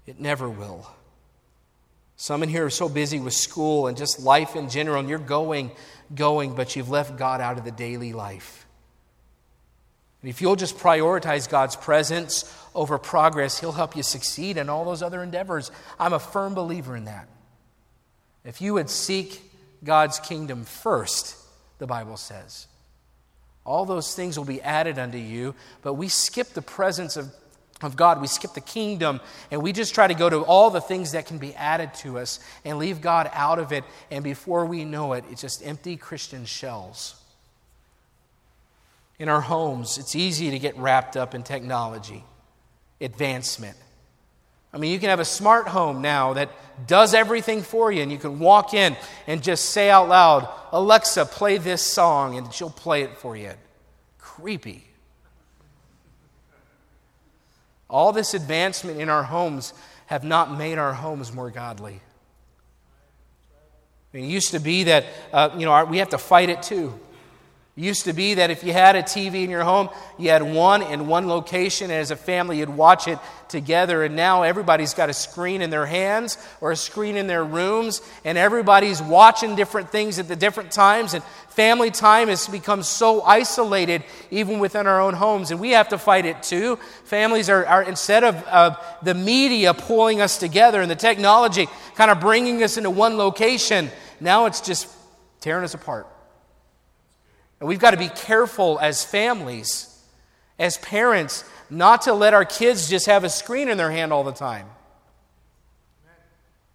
It 0.06 0.20
never 0.20 0.50
will. 0.50 0.86
Some 2.16 2.42
in 2.42 2.48
here 2.48 2.66
are 2.66 2.70
so 2.70 2.88
busy 2.88 3.18
with 3.18 3.32
school 3.32 3.86
and 3.86 3.96
just 3.96 4.20
life 4.20 4.54
in 4.54 4.68
general, 4.68 5.00
and 5.00 5.08
you're 5.08 5.18
going, 5.18 5.70
going, 6.14 6.54
but 6.54 6.76
you've 6.76 6.90
left 6.90 7.16
God 7.16 7.40
out 7.40 7.56
of 7.56 7.64
the 7.64 7.72
daily 7.72 8.12
life. 8.12 8.66
And 10.20 10.28
if 10.28 10.40
you'll 10.40 10.56
just 10.56 10.78
prioritize 10.78 11.48
God's 11.48 11.74
presence 11.74 12.44
over 12.74 12.98
progress, 12.98 13.60
He'll 13.60 13.72
help 13.72 13.96
you 13.96 14.02
succeed 14.02 14.56
in 14.56 14.68
all 14.68 14.84
those 14.84 15.02
other 15.02 15.22
endeavors. 15.22 15.70
I'm 15.98 16.12
a 16.12 16.18
firm 16.18 16.54
believer 16.54 16.96
in 16.96 17.04
that. 17.04 17.28
If 18.44 18.60
you 18.60 18.74
would 18.74 18.90
seek 18.90 19.40
God's 19.84 20.18
kingdom 20.18 20.64
first, 20.64 21.36
the 21.78 21.86
Bible 21.86 22.16
says, 22.16 22.66
all 23.64 23.84
those 23.84 24.14
things 24.14 24.36
will 24.36 24.44
be 24.44 24.60
added 24.60 24.98
unto 24.98 25.18
you, 25.18 25.54
but 25.82 25.94
we 25.94 26.08
skip 26.08 26.48
the 26.48 26.62
presence 26.62 27.16
of 27.16 27.32
of 27.82 27.96
God. 27.96 28.20
We 28.20 28.26
skip 28.26 28.52
the 28.54 28.60
kingdom 28.60 29.20
and 29.50 29.62
we 29.62 29.72
just 29.72 29.94
try 29.94 30.06
to 30.06 30.14
go 30.14 30.28
to 30.28 30.40
all 30.40 30.70
the 30.70 30.80
things 30.80 31.12
that 31.12 31.26
can 31.26 31.38
be 31.38 31.54
added 31.54 31.94
to 31.94 32.18
us 32.18 32.40
and 32.64 32.78
leave 32.78 33.00
God 33.00 33.30
out 33.32 33.58
of 33.58 33.72
it. 33.72 33.84
And 34.10 34.24
before 34.24 34.66
we 34.66 34.84
know 34.84 35.12
it, 35.14 35.24
it's 35.30 35.40
just 35.40 35.64
empty 35.64 35.96
Christian 35.96 36.44
shells. 36.44 37.16
In 39.18 39.28
our 39.28 39.40
homes, 39.40 39.98
it's 39.98 40.16
easy 40.16 40.50
to 40.50 40.58
get 40.58 40.76
wrapped 40.76 41.16
up 41.16 41.34
in 41.34 41.42
technology, 41.42 42.24
advancement. 43.02 43.76
I 44.72 44.78
mean, 44.78 44.92
you 44.92 44.98
can 44.98 45.10
have 45.10 45.20
a 45.20 45.24
smart 45.24 45.68
home 45.68 46.00
now 46.00 46.32
that 46.32 46.50
does 46.86 47.12
everything 47.12 47.62
for 47.62 47.92
you, 47.92 48.02
and 48.02 48.10
you 48.10 48.18
can 48.18 48.38
walk 48.38 48.72
in 48.72 48.96
and 49.26 49.42
just 49.42 49.66
say 49.66 49.90
out 49.90 50.08
loud, 50.08 50.48
Alexa, 50.72 51.26
play 51.26 51.58
this 51.58 51.82
song, 51.82 52.38
and 52.38 52.52
she'll 52.52 52.70
play 52.70 53.02
it 53.02 53.18
for 53.18 53.36
you. 53.36 53.52
Creepy. 54.18 54.84
All 57.90 58.12
this 58.12 58.32
advancement 58.32 58.98
in 58.98 59.10
our 59.10 59.22
homes 59.22 59.74
have 60.06 60.24
not 60.24 60.56
made 60.56 60.78
our 60.78 60.94
homes 60.94 61.32
more 61.32 61.50
godly. 61.50 62.00
It 64.14 64.20
used 64.20 64.52
to 64.52 64.58
be 64.58 64.84
that, 64.84 65.04
uh, 65.32 65.50
you 65.56 65.66
know, 65.66 65.72
our, 65.72 65.84
we 65.84 65.98
have 65.98 66.10
to 66.10 66.18
fight 66.18 66.48
it 66.48 66.62
too. 66.62 66.98
It 67.74 67.84
used 67.84 68.04
to 68.04 68.12
be 68.12 68.34
that 68.34 68.50
if 68.50 68.64
you 68.64 68.74
had 68.74 68.96
a 68.96 69.02
TV 69.02 69.44
in 69.44 69.50
your 69.50 69.62
home, 69.62 69.88
you 70.18 70.28
had 70.28 70.42
one 70.42 70.82
in 70.82 71.06
one 71.06 71.26
location, 71.26 71.90
and 71.90 71.98
as 71.98 72.10
a 72.10 72.16
family, 72.16 72.58
you'd 72.58 72.68
watch 72.68 73.08
it 73.08 73.18
together. 73.48 74.04
And 74.04 74.14
now 74.14 74.42
everybody's 74.42 74.92
got 74.92 75.08
a 75.08 75.14
screen 75.14 75.62
in 75.62 75.70
their 75.70 75.86
hands 75.86 76.36
or 76.60 76.72
a 76.72 76.76
screen 76.76 77.16
in 77.16 77.28
their 77.28 77.42
rooms, 77.42 78.02
and 78.26 78.36
everybody's 78.36 79.00
watching 79.00 79.56
different 79.56 79.88
things 79.88 80.18
at 80.18 80.28
the 80.28 80.36
different 80.36 80.70
times. 80.70 81.14
And 81.14 81.24
family 81.48 81.90
time 81.90 82.28
has 82.28 82.46
become 82.46 82.82
so 82.82 83.22
isolated, 83.22 84.04
even 84.30 84.58
within 84.58 84.86
our 84.86 85.00
own 85.00 85.14
homes, 85.14 85.50
and 85.50 85.58
we 85.58 85.70
have 85.70 85.88
to 85.90 85.98
fight 85.98 86.26
it 86.26 86.42
too. 86.42 86.76
Families 87.04 87.48
are, 87.48 87.64
are 87.64 87.82
instead 87.84 88.22
of 88.22 88.46
uh, 88.48 88.76
the 89.02 89.14
media 89.14 89.72
pulling 89.72 90.20
us 90.20 90.36
together 90.36 90.82
and 90.82 90.90
the 90.90 90.96
technology 90.96 91.68
kind 91.94 92.10
of 92.10 92.20
bringing 92.20 92.62
us 92.62 92.76
into 92.76 92.90
one 92.90 93.16
location, 93.16 93.90
now 94.20 94.44
it's 94.44 94.60
just 94.60 94.94
tearing 95.40 95.64
us 95.64 95.72
apart. 95.72 96.06
And 97.62 97.68
we've 97.68 97.78
got 97.78 97.92
to 97.92 97.96
be 97.96 98.08
careful 98.08 98.76
as 98.80 99.04
families, 99.04 99.86
as 100.58 100.78
parents, 100.78 101.44
not 101.70 102.02
to 102.02 102.12
let 102.12 102.34
our 102.34 102.44
kids 102.44 102.90
just 102.90 103.06
have 103.06 103.22
a 103.22 103.28
screen 103.28 103.68
in 103.68 103.78
their 103.78 103.92
hand 103.92 104.12
all 104.12 104.24
the 104.24 104.32
time. 104.32 104.66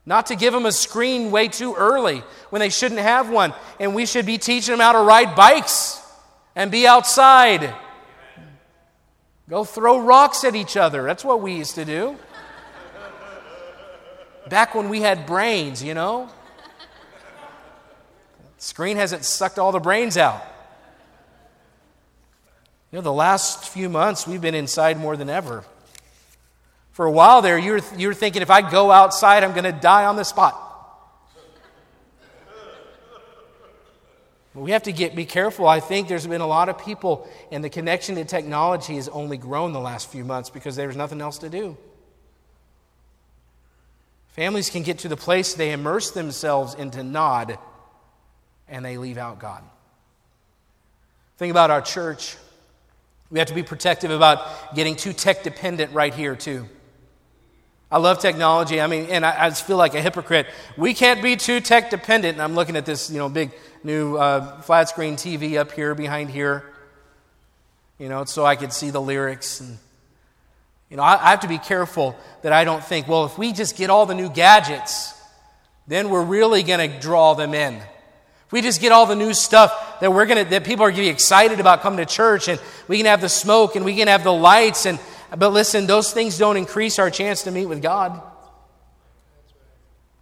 Not 0.06 0.28
to 0.28 0.38
give 0.38 0.54
them 0.54 0.66
a 0.66 0.72
screen 0.72 1.30
way 1.30 1.50
too 1.50 1.76
early 1.76 2.24
when 2.52 2.62
they 2.62 2.70
shouldn't 2.70 3.02
have 3.02 3.30
one. 3.30 3.54
And 3.82 3.96
we 3.96 4.06
should 4.06 4.26
be 4.26 4.38
teaching 4.38 4.72
them 4.72 4.80
how 4.80 4.94
to 4.94 5.00
ride 5.00 5.36
bikes 5.36 6.02
and 6.56 6.72
be 6.72 6.88
outside. 6.88 7.76
Go 9.50 9.66
throw 9.66 10.00
rocks 10.00 10.46
at 10.46 10.56
each 10.56 10.78
other. 10.78 11.04
That's 11.04 11.26
what 11.26 11.42
we 11.42 11.52
used 11.52 11.76
to 11.76 11.84
do. 11.84 12.16
Back 14.48 14.74
when 14.74 14.88
we 14.88 15.02
had 15.02 15.26
brains, 15.26 15.84
you 15.84 15.94
know. 15.94 16.30
Screen 18.58 18.96
hasn't 18.96 19.26
sucked 19.26 19.60
all 19.60 19.74
the 19.74 19.82
brains 19.82 20.16
out. 20.16 20.54
You 22.92 22.98
know, 22.98 23.02
the 23.02 23.14
last 23.14 23.68
few 23.68 23.90
months 23.90 24.26
we've 24.26 24.42
been 24.42 24.56
inside 24.56 24.98
more 24.98 25.18
than 25.18 25.30
ever. 25.30 25.64
For 26.92 27.06
a 27.06 27.12
while 27.12 27.42
there, 27.42 27.58
you 27.58 27.74
were, 27.74 27.82
you 27.98 28.08
were 28.08 28.14
thinking, 28.14 28.42
if 28.42 28.50
I 28.50 28.68
go 28.68 28.92
outside, 28.92 29.44
I'm 29.44 29.52
going 29.52 29.66
to 29.66 29.72
die 29.72 30.06
on 30.06 30.16
the 30.16 30.24
spot. 30.24 30.64
But 34.56 34.62
we 34.62 34.72
have 34.72 34.84
to 34.84 34.92
get, 34.92 35.16
be 35.16 35.26
careful. 35.26 35.68
I 35.68 35.80
think 35.80 36.08
there's 36.08 36.26
been 36.26 36.42
a 36.42 36.48
lot 36.48 36.70
of 36.70 36.84
people, 36.84 37.30
and 37.52 37.64
the 37.64 37.70
connection 37.70 38.16
to 38.16 38.26
technology 38.26 38.96
has 38.96 39.08
only 39.10 39.38
grown 39.38 39.74
the 39.74 39.80
last 39.80 40.10
few 40.10 40.24
months 40.24 40.50
because 40.50 40.76
there's 40.76 40.96
nothing 40.96 41.22
else 41.22 41.38
to 41.40 41.50
do. 41.50 41.78
Families 44.30 44.70
can 44.70 44.82
get 44.82 45.00
to 45.00 45.08
the 45.08 45.18
place 45.18 45.54
they 45.54 45.74
immerse 45.74 46.12
themselves 46.12 46.74
into 46.74 47.04
nod 47.04 47.60
and 48.68 48.84
they 48.84 48.98
leave 48.98 49.18
out 49.18 49.40
God. 49.40 49.64
Think 51.38 51.52
about 51.52 51.70
our 51.70 51.82
church. 51.82 52.36
We 53.30 53.40
have 53.40 53.50
to 53.50 53.54
be 53.54 53.64
protective 53.64 54.12
about 54.12 54.76
getting 54.76 54.96
too 54.96 55.14
tech 55.14 55.44
dependent 55.44 55.94
right 55.94 56.14
here, 56.14 56.36
too. 56.36 56.68
I 57.90 58.00
love 58.00 58.20
technology. 58.20 58.82
I 58.82 58.88
mean, 58.88 59.08
and 59.10 59.26
I, 59.26 59.46
I, 59.46 59.50
just 59.50 59.66
feel 59.66 59.78
like 59.78 59.96
a 59.96 60.02
hypocrite. 60.02 60.48
We 60.76 60.94
can't 60.94 61.22
be 61.22 61.38
too 61.38 61.62
tech 61.62 61.90
dependent. 61.90 62.34
And 62.34 62.42
I'm 62.42 62.54
looking 62.54 62.76
at 62.76 62.86
this, 62.86 63.10
you 63.10 63.18
know, 63.18 63.30
big 63.30 63.52
new 63.82 64.18
uh, 64.18 64.62
flat 64.62 64.90
screen 64.90 65.16
TV 65.16 65.58
up 65.58 65.72
here 65.72 65.96
behind 65.96 66.30
here, 66.30 66.66
you 67.98 68.10
know, 68.10 68.26
so 68.26 68.46
I 68.46 68.58
could 68.58 68.74
see 68.74 68.90
the 68.90 69.00
lyrics. 69.00 69.62
And, 69.62 69.78
you 70.90 70.98
know, 70.98 71.04
I, 71.04 71.14
I 71.14 71.30
have 71.30 71.40
to 71.42 71.48
be 71.48 71.60
careful 71.60 72.18
that 72.42 72.52
I 72.52 72.66
don't 72.66 72.84
think, 72.84 73.08
well, 73.08 73.24
if 73.24 73.38
we 73.38 73.54
just 73.54 73.78
get 73.78 73.90
all 73.90 74.06
the 74.06 74.16
new 74.16 74.30
gadgets, 74.30 75.14
then 75.88 76.10
we're 76.10 76.26
really 76.26 76.64
going 76.64 76.92
to 76.92 77.00
draw 77.00 77.36
them 77.36 77.54
in. 77.54 77.82
We 78.52 78.62
just 78.62 78.80
get 78.80 78.92
all 78.92 79.06
the 79.06 79.16
new 79.16 79.34
stuff 79.34 80.00
that 80.00 80.12
we're 80.12 80.26
to, 80.26 80.44
that 80.46 80.64
people 80.64 80.86
are 80.86 80.92
be 80.92 81.10
excited 81.10 81.60
about 81.60 81.82
coming 81.82 81.98
to 81.98 82.06
church, 82.06 82.48
and 82.48 82.60
we 82.88 82.98
can 82.98 83.06
have 83.06 83.22
the 83.22 83.30
smoke 83.30 83.76
and 83.76 83.84
we 83.84 83.96
can 83.96 84.08
have 84.08 84.24
the 84.24 84.34
lights 84.34 84.86
and 84.86 85.00
but 85.36 85.52
listen, 85.52 85.88
those 85.88 86.14
things 86.14 86.38
don't 86.38 86.58
increase 86.58 87.00
our 87.00 87.10
chance 87.10 87.44
to 87.44 87.52
meet 87.52 87.66
with 87.66 87.82
God. 87.82 88.22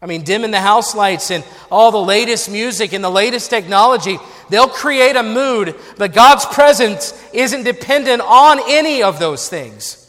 I 0.02 0.08
mean, 0.08 0.24
dimming 0.24 0.52
the 0.52 0.60
house 0.60 0.96
lights 0.96 1.32
and 1.32 1.44
all 1.72 1.92
the 1.92 2.02
latest 2.02 2.50
music 2.50 2.94
and 2.94 3.04
the 3.04 3.10
latest 3.10 3.50
technology, 3.50 4.18
they'll 4.50 4.68
create 4.68 5.16
a 5.16 5.24
mood, 5.24 5.76
but 5.98 6.14
God's 6.14 6.46
presence 6.46 7.14
isn't 7.34 7.64
dependent 7.64 8.22
on 8.22 8.60
any 8.68 9.04
of 9.04 9.20
those 9.20 9.48
things. 9.50 10.05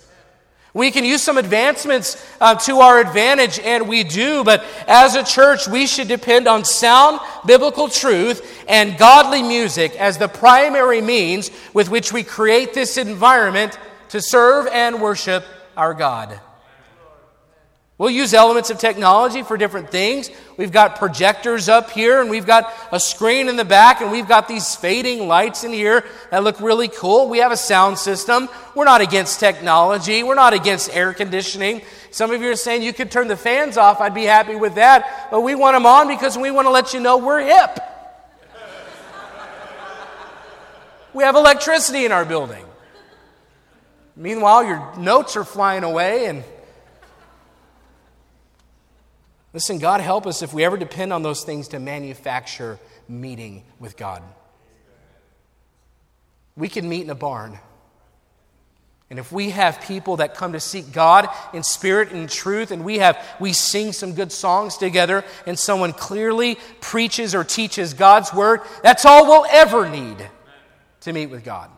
We 0.76 0.90
can 0.90 1.06
use 1.06 1.22
some 1.22 1.38
advancements 1.38 2.22
uh, 2.38 2.54
to 2.66 2.80
our 2.80 3.00
advantage, 3.00 3.58
and 3.58 3.88
we 3.88 4.04
do, 4.04 4.44
but 4.44 4.62
as 4.86 5.14
a 5.14 5.24
church, 5.24 5.66
we 5.66 5.86
should 5.86 6.06
depend 6.06 6.46
on 6.46 6.66
sound 6.66 7.18
biblical 7.46 7.88
truth 7.88 8.62
and 8.68 8.98
godly 8.98 9.42
music 9.42 9.96
as 9.96 10.18
the 10.18 10.28
primary 10.28 11.00
means 11.00 11.50
with 11.72 11.88
which 11.88 12.12
we 12.12 12.22
create 12.22 12.74
this 12.74 12.98
environment 12.98 13.78
to 14.10 14.20
serve 14.20 14.66
and 14.66 15.00
worship 15.00 15.46
our 15.78 15.94
God. 15.94 16.38
We'll 17.98 18.10
use 18.10 18.34
elements 18.34 18.68
of 18.68 18.78
technology 18.78 19.42
for 19.42 19.56
different 19.56 19.90
things. 19.90 20.30
We've 20.58 20.70
got 20.70 20.96
projectors 20.96 21.70
up 21.70 21.90
here, 21.90 22.20
and 22.20 22.28
we've 22.28 22.44
got 22.44 22.70
a 22.92 23.00
screen 23.00 23.48
in 23.48 23.56
the 23.56 23.64
back, 23.64 24.02
and 24.02 24.10
we've 24.10 24.28
got 24.28 24.48
these 24.48 24.76
fading 24.76 25.28
lights 25.28 25.64
in 25.64 25.72
here 25.72 26.04
that 26.30 26.44
look 26.44 26.60
really 26.60 26.88
cool. 26.88 27.30
We 27.30 27.38
have 27.38 27.52
a 27.52 27.56
sound 27.56 27.96
system. 27.96 28.50
We're 28.74 28.84
not 28.84 29.00
against 29.00 29.40
technology, 29.40 30.22
we're 30.22 30.34
not 30.34 30.52
against 30.52 30.94
air 30.94 31.14
conditioning. 31.14 31.80
Some 32.10 32.30
of 32.32 32.42
you 32.42 32.50
are 32.50 32.56
saying 32.56 32.82
you 32.82 32.92
could 32.92 33.10
turn 33.10 33.28
the 33.28 33.36
fans 33.36 33.78
off. 33.78 34.00
I'd 34.02 34.14
be 34.14 34.24
happy 34.24 34.56
with 34.56 34.74
that. 34.74 35.28
But 35.30 35.40
we 35.40 35.54
want 35.54 35.74
them 35.74 35.86
on 35.86 36.06
because 36.06 36.36
we 36.36 36.50
want 36.50 36.66
to 36.66 36.70
let 36.70 36.92
you 36.92 37.00
know 37.00 37.16
we're 37.16 37.40
hip. 37.40 37.78
we 41.14 41.24
have 41.24 41.34
electricity 41.34 42.04
in 42.04 42.12
our 42.12 42.26
building. 42.26 42.64
Meanwhile, 44.16 44.64
your 44.64 44.96
notes 44.96 45.36
are 45.36 45.44
flying 45.44 45.82
away 45.82 46.26
and 46.26 46.44
Listen, 49.56 49.78
God 49.78 50.02
help 50.02 50.26
us 50.26 50.42
if 50.42 50.52
we 50.52 50.66
ever 50.66 50.76
depend 50.76 51.14
on 51.14 51.22
those 51.22 51.42
things 51.42 51.68
to 51.68 51.78
manufacture 51.78 52.78
meeting 53.08 53.64
with 53.78 53.96
God. 53.96 54.22
We 56.58 56.68
can 56.68 56.86
meet 56.86 57.04
in 57.04 57.08
a 57.08 57.14
barn. 57.14 57.58
And 59.08 59.18
if 59.18 59.32
we 59.32 59.48
have 59.48 59.80
people 59.80 60.18
that 60.18 60.34
come 60.34 60.52
to 60.52 60.60
seek 60.60 60.92
God 60.92 61.30
in 61.54 61.62
spirit 61.62 62.12
and 62.12 62.28
truth, 62.28 62.70
and 62.70 62.84
we 62.84 62.98
have 62.98 63.18
we 63.40 63.54
sing 63.54 63.92
some 63.92 64.12
good 64.12 64.30
songs 64.30 64.76
together, 64.76 65.24
and 65.46 65.58
someone 65.58 65.94
clearly 65.94 66.58
preaches 66.82 67.34
or 67.34 67.42
teaches 67.42 67.94
God's 67.94 68.34
word, 68.34 68.60
that's 68.82 69.06
all 69.06 69.24
we'll 69.24 69.46
ever 69.50 69.88
need 69.88 70.18
to 71.00 71.14
meet 71.14 71.30
with 71.30 71.44
God. 71.44 71.70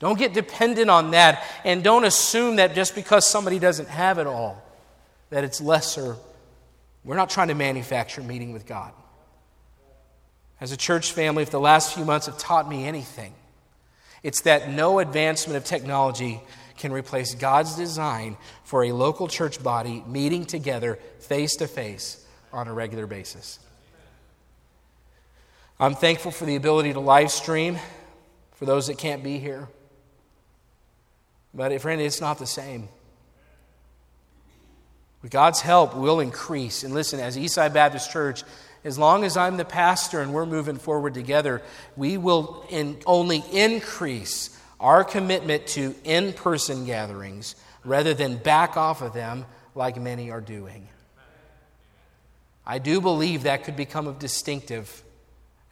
Don't 0.00 0.18
get 0.18 0.34
dependent 0.34 0.90
on 0.90 1.12
that, 1.12 1.42
and 1.64 1.82
don't 1.82 2.04
assume 2.04 2.56
that 2.56 2.74
just 2.74 2.94
because 2.94 3.26
somebody 3.26 3.58
doesn't 3.58 3.88
have 3.88 4.18
it 4.18 4.26
all, 4.26 4.62
that 5.30 5.44
it's 5.44 5.60
lesser. 5.60 6.16
We're 7.04 7.16
not 7.16 7.30
trying 7.30 7.48
to 7.48 7.54
manufacture 7.54 8.22
meeting 8.22 8.52
with 8.52 8.66
God. 8.66 8.92
As 10.60 10.72
a 10.72 10.76
church 10.76 11.12
family, 11.12 11.42
if 11.42 11.50
the 11.50 11.60
last 11.60 11.94
few 11.94 12.04
months 12.04 12.26
have 12.26 12.38
taught 12.38 12.68
me 12.68 12.86
anything, 12.86 13.34
it's 14.22 14.42
that 14.42 14.70
no 14.70 14.98
advancement 14.98 15.56
of 15.56 15.64
technology 15.64 16.40
can 16.76 16.92
replace 16.92 17.34
God's 17.34 17.76
design 17.76 18.36
for 18.64 18.84
a 18.84 18.92
local 18.92 19.28
church 19.28 19.62
body 19.62 20.02
meeting 20.06 20.44
together 20.44 20.98
face 21.20 21.56
to 21.56 21.66
face 21.66 22.24
on 22.52 22.68
a 22.68 22.72
regular 22.72 23.06
basis. 23.06 23.58
I'm 25.78 25.94
thankful 25.94 26.30
for 26.30 26.46
the 26.46 26.56
ability 26.56 26.94
to 26.94 27.00
live 27.00 27.30
stream 27.30 27.78
for 28.54 28.64
those 28.64 28.86
that 28.86 28.96
can't 28.96 29.22
be 29.22 29.38
here. 29.38 29.68
But, 31.52 31.78
friend, 31.80 32.00
it's 32.00 32.20
not 32.20 32.38
the 32.38 32.46
same. 32.46 32.88
God's 35.30 35.60
help, 35.60 35.94
we'll 35.94 36.20
increase. 36.20 36.84
And 36.84 36.94
listen, 36.94 37.20
as 37.20 37.36
Eastside 37.36 37.72
Baptist 37.72 38.10
Church, 38.10 38.42
as 38.84 38.98
long 38.98 39.24
as 39.24 39.36
I'm 39.36 39.56
the 39.56 39.64
pastor 39.64 40.20
and 40.20 40.32
we're 40.32 40.46
moving 40.46 40.76
forward 40.76 41.14
together, 41.14 41.62
we 41.96 42.16
will 42.16 42.64
in, 42.70 42.98
only 43.06 43.42
increase 43.52 44.56
our 44.78 45.02
commitment 45.02 45.66
to 45.68 45.94
in 46.04 46.32
person 46.32 46.86
gatherings 46.86 47.56
rather 47.84 48.14
than 48.14 48.36
back 48.36 48.76
off 48.76 49.02
of 49.02 49.12
them 49.12 49.46
like 49.74 50.00
many 50.00 50.30
are 50.30 50.40
doing. 50.40 50.88
I 52.66 52.78
do 52.78 53.00
believe 53.00 53.44
that 53.44 53.64
could 53.64 53.76
become 53.76 54.08
a 54.08 54.12
distinctive 54.12 55.02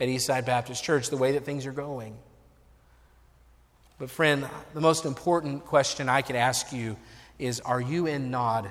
at 0.00 0.08
Eastside 0.08 0.46
Baptist 0.46 0.82
Church, 0.82 1.10
the 1.10 1.16
way 1.16 1.32
that 1.32 1.44
things 1.44 1.66
are 1.66 1.72
going. 1.72 2.16
But, 3.98 4.10
friend, 4.10 4.48
the 4.74 4.80
most 4.80 5.04
important 5.04 5.64
question 5.66 6.08
I 6.08 6.22
could 6.22 6.36
ask 6.36 6.72
you 6.72 6.96
is 7.38 7.60
Are 7.60 7.80
you 7.80 8.06
in 8.06 8.30
Nod 8.30 8.70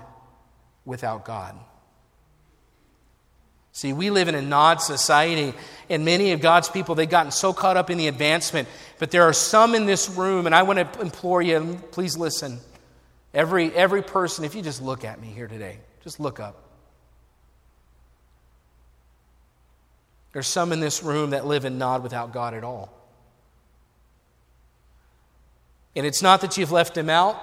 without 0.85 1.25
God? 1.25 1.55
See, 3.75 3.91
we 3.91 4.11
live 4.11 4.27
in 4.27 4.35
a 4.35 4.41
nod 4.41 4.81
society, 4.81 5.55
and 5.89 6.05
many 6.05 6.31
of 6.31 6.41
God's 6.41 6.69
people, 6.69 6.93
they've 6.93 7.09
gotten 7.09 7.31
so 7.31 7.53
caught 7.53 7.75
up 7.75 7.89
in 7.89 7.97
the 7.97 8.07
advancement. 8.07 8.67
But 8.99 9.09
there 9.09 9.23
are 9.23 9.33
some 9.33 9.73
in 9.73 9.87
this 9.87 10.09
room, 10.11 10.45
and 10.45 10.53
I 10.53 10.61
want 10.61 10.93
to 10.93 11.01
implore 11.01 11.41
you, 11.41 11.79
please 11.91 12.15
listen. 12.15 12.59
Every, 13.33 13.73
every 13.73 14.03
person, 14.03 14.45
if 14.45 14.53
you 14.53 14.61
just 14.61 14.79
look 14.79 15.03
at 15.03 15.19
me 15.19 15.27
here 15.27 15.47
today, 15.47 15.79
just 16.03 16.19
look 16.19 16.39
up. 16.39 16.63
There's 20.33 20.47
some 20.47 20.71
in 20.71 20.79
this 20.79 21.01
room 21.01 21.31
that 21.31 21.47
live 21.47 21.65
in 21.65 21.79
nod 21.79 22.03
without 22.03 22.31
God 22.31 22.53
at 22.53 22.63
all. 22.63 22.93
And 25.95 26.05
it's 26.05 26.21
not 26.21 26.41
that 26.41 26.57
you've 26.57 26.71
left 26.71 26.95
him 26.95 27.09
out, 27.09 27.37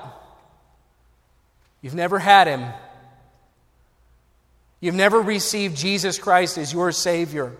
you've 1.82 1.94
never 1.94 2.20
had 2.20 2.46
him. 2.46 2.64
You've 4.80 4.94
never 4.94 5.20
received 5.20 5.76
Jesus 5.76 6.18
Christ 6.18 6.56
as 6.58 6.72
your 6.72 6.90
Savior. 6.92 7.52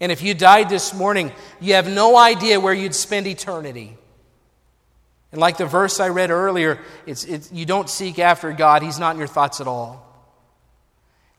And 0.00 0.10
if 0.10 0.20
you 0.22 0.34
died 0.34 0.68
this 0.68 0.92
morning, 0.92 1.30
you 1.60 1.74
have 1.74 1.88
no 1.88 2.16
idea 2.16 2.58
where 2.58 2.74
you'd 2.74 2.94
spend 2.94 3.28
eternity. 3.28 3.96
And 5.30 5.40
like 5.40 5.56
the 5.56 5.66
verse 5.66 6.00
I 6.00 6.08
read 6.08 6.30
earlier, 6.30 6.80
it's, 7.06 7.24
it's, 7.24 7.50
you 7.52 7.64
don't 7.64 7.88
seek 7.88 8.18
after 8.18 8.52
God, 8.52 8.82
He's 8.82 8.98
not 8.98 9.14
in 9.14 9.18
your 9.18 9.28
thoughts 9.28 9.60
at 9.60 9.68
all. 9.68 10.11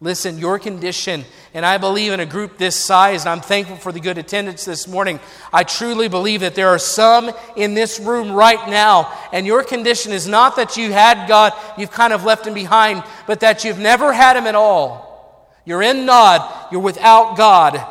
Listen, 0.04 0.38
your 0.38 0.60
condition, 0.60 1.24
and 1.54 1.66
I 1.66 1.78
believe 1.78 2.12
in 2.12 2.20
a 2.20 2.26
group 2.26 2.58
this 2.58 2.76
size, 2.76 3.22
and 3.22 3.30
I'm 3.30 3.40
thankful 3.40 3.78
for 3.78 3.94
the 3.94 4.02
good 4.02 4.18
attendance 4.18 4.66
this 4.66 4.86
morning. 4.86 5.18
I 5.54 5.64
truly 5.64 6.10
believe 6.10 6.42
that 6.42 6.56
there 6.56 6.68
are 6.68 6.78
some 6.78 7.32
in 7.56 7.74
this 7.74 8.02
room 8.02 8.34
right 8.34 8.68
now, 8.70 9.18
and 9.32 9.48
your 9.48 9.64
condition 9.64 10.12
is 10.12 10.28
not 10.28 10.58
that 10.58 10.76
you 10.76 10.92
had 10.92 11.30
God, 11.30 11.54
you've 11.78 11.90
kind 11.90 12.12
of 12.12 12.26
left 12.26 12.46
Him 12.46 12.54
behind, 12.54 13.02
but 13.28 13.40
that 13.40 13.64
you've 13.64 13.80
never 13.80 14.12
had 14.12 14.36
Him 14.36 14.46
at 14.46 14.56
all. 14.56 15.56
You're 15.64 15.82
in 15.82 16.06
Nod, 16.06 16.68
you're 16.70 16.82
without 16.82 17.38
God, 17.38 17.82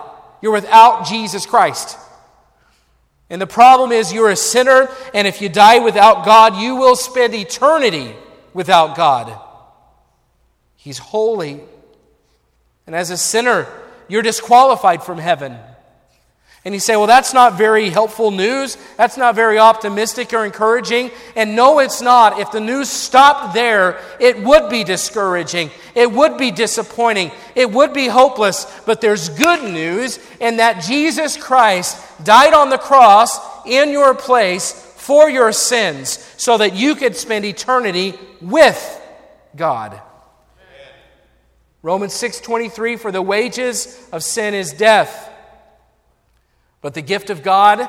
you're 0.42 0.52
without 0.52 1.06
Jesus 1.06 1.46
Christ. 1.46 1.96
And 3.30 3.40
the 3.40 3.46
problem 3.46 3.90
is, 3.90 4.12
you're 4.12 4.28
a 4.28 4.36
sinner, 4.36 4.90
and 5.14 5.26
if 5.26 5.40
you 5.40 5.48
die 5.48 5.78
without 5.78 6.26
God, 6.26 6.56
you 6.56 6.76
will 6.76 6.94
spend 6.94 7.34
eternity 7.34 8.14
without 8.52 8.98
God. 8.98 9.34
He's 10.76 10.98
holy 10.98 11.62
and 12.86 12.96
as 12.96 13.10
a 13.10 13.16
sinner, 13.16 13.66
you're 14.08 14.22
disqualified 14.22 15.02
from 15.02 15.18
heaven. 15.18 15.56
And 16.64 16.74
you 16.74 16.80
say, 16.80 16.94
well, 16.94 17.08
that's 17.08 17.34
not 17.34 17.58
very 17.58 17.90
helpful 17.90 18.30
news. 18.30 18.76
That's 18.96 19.16
not 19.16 19.34
very 19.34 19.58
optimistic 19.58 20.32
or 20.32 20.44
encouraging. 20.44 21.10
And 21.34 21.56
no, 21.56 21.80
it's 21.80 22.00
not. 22.00 22.38
If 22.38 22.52
the 22.52 22.60
news 22.60 22.88
stopped 22.88 23.52
there, 23.52 24.00
it 24.20 24.40
would 24.40 24.70
be 24.70 24.84
discouraging. 24.84 25.70
It 25.96 26.12
would 26.12 26.38
be 26.38 26.52
disappointing. 26.52 27.32
It 27.56 27.72
would 27.72 27.92
be 27.92 28.06
hopeless. 28.06 28.66
But 28.86 29.00
there's 29.00 29.28
good 29.28 29.72
news 29.72 30.20
in 30.38 30.58
that 30.58 30.84
Jesus 30.84 31.36
Christ 31.36 32.24
died 32.24 32.54
on 32.54 32.70
the 32.70 32.78
cross 32.78 33.40
in 33.66 33.90
your 33.90 34.14
place 34.14 34.72
for 34.72 35.28
your 35.28 35.50
sins 35.50 36.10
so 36.36 36.58
that 36.58 36.76
you 36.76 36.94
could 36.94 37.16
spend 37.16 37.44
eternity 37.44 38.16
with 38.40 39.00
God. 39.56 40.00
Romans 41.82 42.14
6:23 42.14 42.96
for 42.96 43.10
the 43.10 43.22
wages 43.22 43.98
of 44.12 44.22
sin 44.22 44.54
is 44.54 44.72
death 44.72 45.30
but 46.82 46.94
the 46.94 47.00
gift 47.00 47.30
of 47.30 47.42
God 47.42 47.88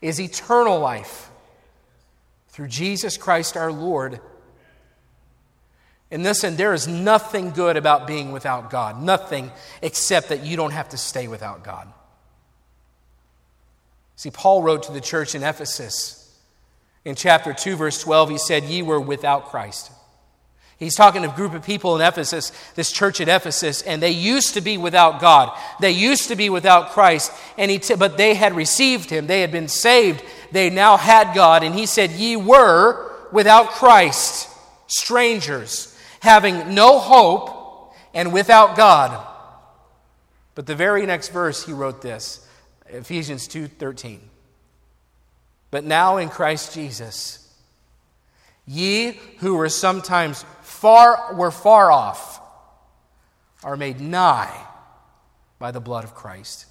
is 0.00 0.20
eternal 0.20 0.80
life 0.80 1.30
through 2.48 2.68
Jesus 2.68 3.16
Christ 3.16 3.56
our 3.56 3.70
Lord. 3.70 4.20
And 6.10 6.22
listen, 6.22 6.56
there 6.56 6.72
is 6.72 6.88
nothing 6.88 7.50
good 7.50 7.76
about 7.76 8.06
being 8.06 8.32
without 8.32 8.70
God. 8.70 9.02
Nothing 9.02 9.52
except 9.82 10.30
that 10.30 10.44
you 10.44 10.56
don't 10.56 10.72
have 10.72 10.88
to 10.90 10.96
stay 10.96 11.28
without 11.28 11.62
God. 11.62 11.92
See, 14.16 14.30
Paul 14.30 14.62
wrote 14.62 14.84
to 14.84 14.92
the 14.92 15.00
church 15.00 15.34
in 15.34 15.42
Ephesus 15.42 16.20
in 17.04 17.16
chapter 17.16 17.52
2, 17.52 17.76
verse 17.76 18.00
12, 18.02 18.30
he 18.30 18.38
said, 18.38 18.64
Ye 18.64 18.80
were 18.80 19.00
without 19.00 19.46
Christ. 19.46 19.90
He's 20.78 20.96
talking 20.96 21.22
to 21.22 21.30
a 21.30 21.36
group 21.36 21.54
of 21.54 21.64
people 21.64 21.94
in 21.94 22.02
Ephesus, 22.02 22.50
this 22.74 22.90
church 22.90 23.20
at 23.20 23.28
Ephesus, 23.28 23.82
and 23.82 24.02
they 24.02 24.10
used 24.10 24.54
to 24.54 24.60
be 24.60 24.76
without 24.76 25.20
God. 25.20 25.56
They 25.80 25.92
used 25.92 26.28
to 26.28 26.36
be 26.36 26.50
without 26.50 26.90
Christ, 26.90 27.32
and 27.56 27.70
he 27.70 27.78
t- 27.78 27.94
but 27.94 28.16
they 28.16 28.34
had 28.34 28.54
received 28.54 29.08
him. 29.08 29.26
They 29.26 29.40
had 29.40 29.52
been 29.52 29.68
saved. 29.68 30.22
They 30.50 30.70
now 30.70 30.96
had 30.96 31.34
God. 31.34 31.62
And 31.62 31.74
he 31.74 31.86
said, 31.86 32.10
Ye 32.10 32.36
were 32.36 33.12
without 33.30 33.70
Christ, 33.70 34.48
strangers, 34.88 35.96
having 36.20 36.74
no 36.74 36.98
hope, 36.98 37.94
and 38.12 38.32
without 38.32 38.76
God. 38.76 39.26
But 40.54 40.66
the 40.66 40.74
very 40.74 41.06
next 41.06 41.28
verse, 41.28 41.64
he 41.64 41.72
wrote 41.72 42.02
this 42.02 42.46
Ephesians 42.88 43.48
2:13. 43.48 44.20
But 45.70 45.84
now 45.84 46.18
in 46.18 46.28
Christ 46.28 46.74
Jesus, 46.74 47.43
ye 48.66 49.12
who 49.38 49.54
were 49.56 49.68
sometimes 49.68 50.44
far, 50.62 51.34
were 51.34 51.50
far 51.50 51.90
off 51.90 52.40
are 53.62 53.76
made 53.76 54.00
nigh 54.00 54.66
by 55.58 55.70
the 55.70 55.80
blood 55.80 56.04
of 56.04 56.14
Christ. 56.14 56.66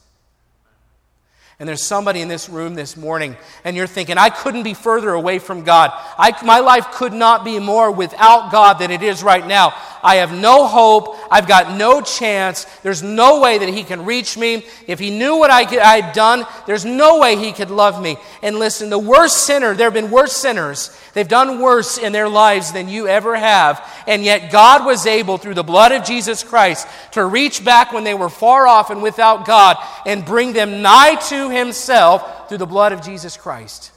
And 1.64 1.68
there's 1.70 1.82
somebody 1.82 2.20
in 2.20 2.28
this 2.28 2.50
room 2.50 2.76
this 2.76 2.98
morning, 2.98 3.38
and 3.64 3.78
you're 3.78 3.88
thinking, 3.88 4.18
I 4.18 4.30
couldn't 4.30 4.64
be 4.64 4.74
further 4.74 5.12
away 5.12 5.40
from 5.40 5.64
God. 5.64 5.92
I, 6.18 6.36
my 6.44 6.60
life 6.60 6.92
could 6.92 7.14
not 7.14 7.46
be 7.46 7.58
more 7.58 7.90
without 7.90 8.52
God 8.52 8.80
than 8.80 8.92
it 8.92 9.02
is 9.02 9.24
right 9.24 9.48
now. 9.48 9.74
I 10.04 10.16
have 10.16 10.34
no 10.34 10.68
hope. 10.68 11.16
I've 11.32 11.48
got 11.48 11.78
no 11.78 12.02
chance. 12.02 12.66
There's 12.84 13.02
no 13.02 13.40
way 13.40 13.60
that 13.60 13.70
He 13.70 13.86
can 13.86 14.04
reach 14.04 14.38
me. 14.38 14.66
If 14.88 15.00
He 15.00 15.18
knew 15.18 15.38
what 15.38 15.50
I, 15.52 15.64
had 15.64 16.14
done, 16.14 16.46
there's 16.68 16.84
no 16.84 17.20
way 17.20 17.38
He 17.38 17.54
could 17.54 17.72
love 17.72 18.02
me. 18.02 18.18
And 18.42 18.60
listen, 18.60 18.90
the 18.90 19.00
worst 19.00 19.46
sinner, 19.46 19.74
there 19.74 19.88
have 19.88 19.94
been 19.94 20.12
worse 20.12 20.34
sinners. 20.34 20.92
They've 21.14 21.26
done 21.26 21.62
worse 21.62 21.98
in 21.98 22.12
their 22.12 22.28
lives 22.28 22.74
than 22.74 22.90
you 22.90 23.08
ever 23.08 23.38
have. 23.38 23.90
And 24.06 24.26
yet 24.26 24.52
God 24.52 24.86
was 24.86 25.06
able, 25.06 25.38
through 25.38 25.54
the 25.54 25.64
blood 25.64 25.94
of 25.94 26.04
Jesus 26.04 26.44
Christ, 26.44 26.86
to 27.12 27.24
reach 27.24 27.64
back 27.64 27.94
when 27.94 28.04
they 28.04 28.16
were 28.16 28.30
far 28.30 28.68
off 28.68 28.90
and 28.90 29.02
without 29.02 29.46
God 29.46 29.78
and 30.06 30.26
bring 30.26 30.52
them 30.52 30.82
nigh 30.82 31.16
to 31.30 31.53
Himself 31.54 32.50
through 32.50 32.58
the 32.58 32.66
blood 32.66 32.92
of 32.92 33.02
Jesus 33.02 33.38
Christ. 33.38 33.92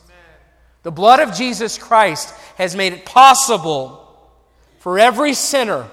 The 0.87 0.93
blood 0.93 1.19
of 1.19 1.35
Jesus 1.35 1.79
Christ 1.79 2.33
has 2.59 2.77
made 2.77 2.93
it 2.93 3.05
possible 3.05 4.07
for 4.79 5.01
every 5.01 5.35
sinner, 5.35 5.89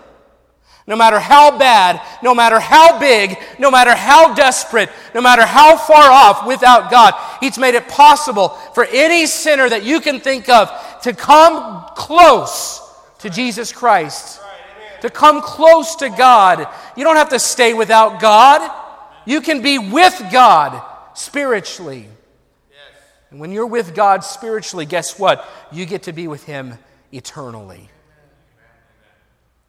no 0.86 0.96
matter 0.96 1.18
how 1.18 1.58
bad, 1.58 2.00
no 2.22 2.36
matter 2.36 2.60
how 2.60 3.00
big, 3.00 3.36
no 3.58 3.72
matter 3.72 3.96
how 3.96 4.36
desperate, 4.36 4.92
no 5.16 5.20
matter 5.20 5.48
how 5.48 5.78
far 5.78 6.12
off 6.12 6.46
without 6.46 6.92
God, 6.92 7.16
He's 7.40 7.58
made 7.58 7.74
it 7.74 7.88
possible 7.88 8.50
for 8.50 8.86
any 8.86 9.26
sinner 9.26 9.68
that 9.68 9.84
you 9.84 10.00
can 10.00 10.20
think 10.20 10.48
of 10.48 10.70
to 11.02 11.14
come 11.14 11.86
close 11.96 12.80
to 13.18 13.32
Jesus 13.32 13.72
Christ, 13.72 14.40
to 15.02 15.10
come 15.10 15.42
close 15.42 15.96
to 15.96 16.10
God. 16.10 16.68
You 16.96 17.04
don't 17.04 17.16
have 17.16 17.30
to 17.30 17.40
stay 17.40 17.74
without 17.74 18.22
God, 18.22 18.62
you 19.26 19.42
can 19.42 19.64
be 19.64 19.80
with 19.80 20.22
God 20.32 20.84
spiritually. 21.14 22.08
Yes. 22.70 22.80
And 23.32 23.40
when 23.40 23.52
you're 23.52 23.68
with 23.68 23.96
God 23.96 24.24
spiritually, 24.24 24.86
guess 24.86 25.18
what? 25.20 25.48
You 25.72 25.86
get 25.86 26.04
to 26.04 26.14
be 26.14 26.28
with 26.28 26.44
Him 26.46 26.78
eternally. 27.12 27.90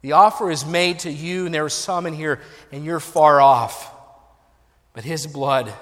The 0.01 0.11
offer 0.11 0.51
is 0.51 0.65
made 0.65 0.99
to 0.99 1.11
you, 1.11 1.45
and 1.45 1.53
there 1.53 1.65
are 1.65 1.69
some 1.69 2.05
in 2.05 2.13
here, 2.13 2.39
and 2.71 2.85
you're 2.85 2.99
far 2.99 3.41
off. 3.41 3.91
But 4.93 5.03
His 5.03 5.25
blood 5.25 5.73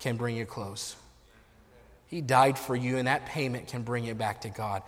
can 0.00 0.16
bring 0.16 0.36
you 0.36 0.46
close. 0.46 0.96
He 2.08 2.20
died 2.20 2.58
for 2.58 2.74
you, 2.74 2.96
and 2.96 3.06
that 3.06 3.26
payment 3.26 3.68
can 3.68 3.82
bring 3.82 4.04
you 4.04 4.14
back 4.14 4.40
to 4.40 4.48
God. 4.48 4.82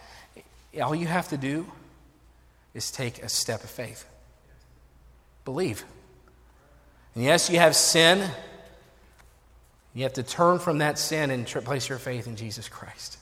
All 0.80 0.94
you 0.94 1.06
have 1.06 1.28
to 1.28 1.36
do 1.36 1.66
is 2.74 2.90
take 2.90 3.22
a 3.22 3.28
step 3.28 3.62
of 3.62 3.70
faith. 3.70 4.04
Believe. 5.44 5.84
And 7.14 7.24
yes, 7.24 7.50
you 7.50 7.58
have 7.58 7.76
sin. 7.76 8.28
You 9.95 10.05
have 10.05 10.12
to 10.14 10.22
turn 10.22 10.59
from 10.59 10.78
that 10.78 10.99
sin 10.99 11.30
and 11.30 11.47
place 11.47 11.88
your 11.88 11.99
faith 11.99 12.26
in 12.26 12.36
Jesus 12.36 12.68
Christ. 12.68 13.18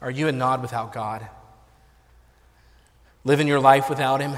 Are 0.00 0.10
you 0.10 0.28
a 0.28 0.32
nod 0.32 0.62
without 0.62 0.92
God? 0.92 1.26
Living 3.24 3.46
your 3.46 3.60
life 3.60 3.88
without 3.88 4.20
Him? 4.20 4.36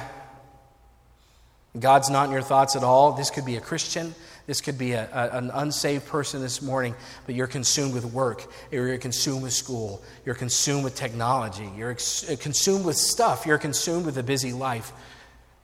God's 1.79 2.11
not 2.11 2.27
in 2.27 2.33
your 2.33 2.43
thoughts 2.43 2.75
at 2.77 2.83
all. 2.83 3.13
This 3.13 3.31
could 3.31 3.45
be 3.45 3.57
a 3.57 3.61
Christian. 3.61 4.15
This 4.47 4.61
could 4.61 4.77
be 4.77 4.93
a, 4.93 5.09
a, 5.13 5.39
an 5.39 5.51
unsaved 5.55 6.07
person 6.07 6.41
this 6.41 6.61
morning, 6.61 6.97
but 7.25 7.37
you're 7.37 7.47
consumed 7.47 7.95
with 7.95 8.05
work, 8.05 8.51
or 8.73 8.89
you're 8.89 8.99
consumed 8.99 9.45
with 9.45 9.53
school, 9.53 10.03
you're 10.25 10.35
consumed 10.35 10.83
with 10.83 10.97
technology, 10.97 11.71
you're 11.77 11.93
ex- 11.93 12.29
uh, 12.29 12.35
consumed 12.41 12.85
with 12.85 12.97
stuff, 12.97 13.47
you're 13.47 13.59
consumed 13.59 14.07
with 14.07 14.19
a 14.19 14.25
busy 14.25 14.53
life. 14.53 14.93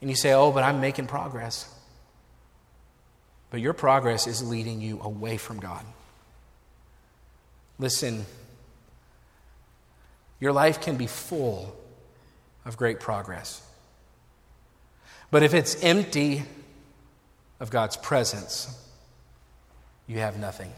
And 0.01 0.09
you 0.09 0.15
say, 0.15 0.35
Oh, 0.35 0.53
but 0.53 0.63
I'm 0.63 0.81
making 0.81 1.09
progress. 1.09 1.69
But 3.57 3.63
your 3.63 3.73
progress 3.73 4.27
is 4.27 4.47
leading 4.47 4.83
you 4.83 5.01
away 5.01 5.39
from 5.39 5.61
God. 5.61 5.83
Listen, 7.79 8.27
your 10.41 10.53
life 10.53 10.83
can 10.83 10.99
be 10.99 11.07
full 11.07 11.75
of 12.67 12.77
great 12.77 13.01
progress. 13.01 13.67
But 15.31 15.43
if 15.43 15.55
it's 15.55 15.83
empty 15.83 16.43
of 17.59 17.71
God's 17.71 17.97
presence, 17.97 18.69
you 20.07 20.19
have 20.19 20.39
nothing. 20.39 20.71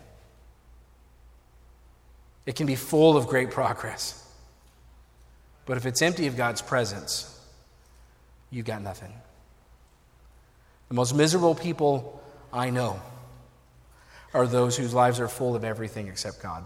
It 2.46 2.54
can 2.54 2.68
be 2.68 2.76
full 2.76 3.16
of 3.16 3.26
great 3.26 3.50
progress. 3.50 4.24
But 5.66 5.78
if 5.78 5.84
it's 5.84 6.00
empty 6.00 6.28
of 6.28 6.36
God's 6.36 6.62
presence, 6.62 7.44
you 8.52 8.62
got 8.62 8.82
nothing. 8.82 9.12
The 10.86 10.94
most 10.94 11.12
miserable 11.12 11.56
people 11.56 12.22
I 12.52 12.70
know 12.70 13.00
are 14.34 14.46
those 14.46 14.76
whose 14.76 14.94
lives 14.94 15.20
are 15.20 15.28
full 15.28 15.56
of 15.56 15.64
everything 15.64 16.08
except 16.08 16.42
God. 16.42 16.64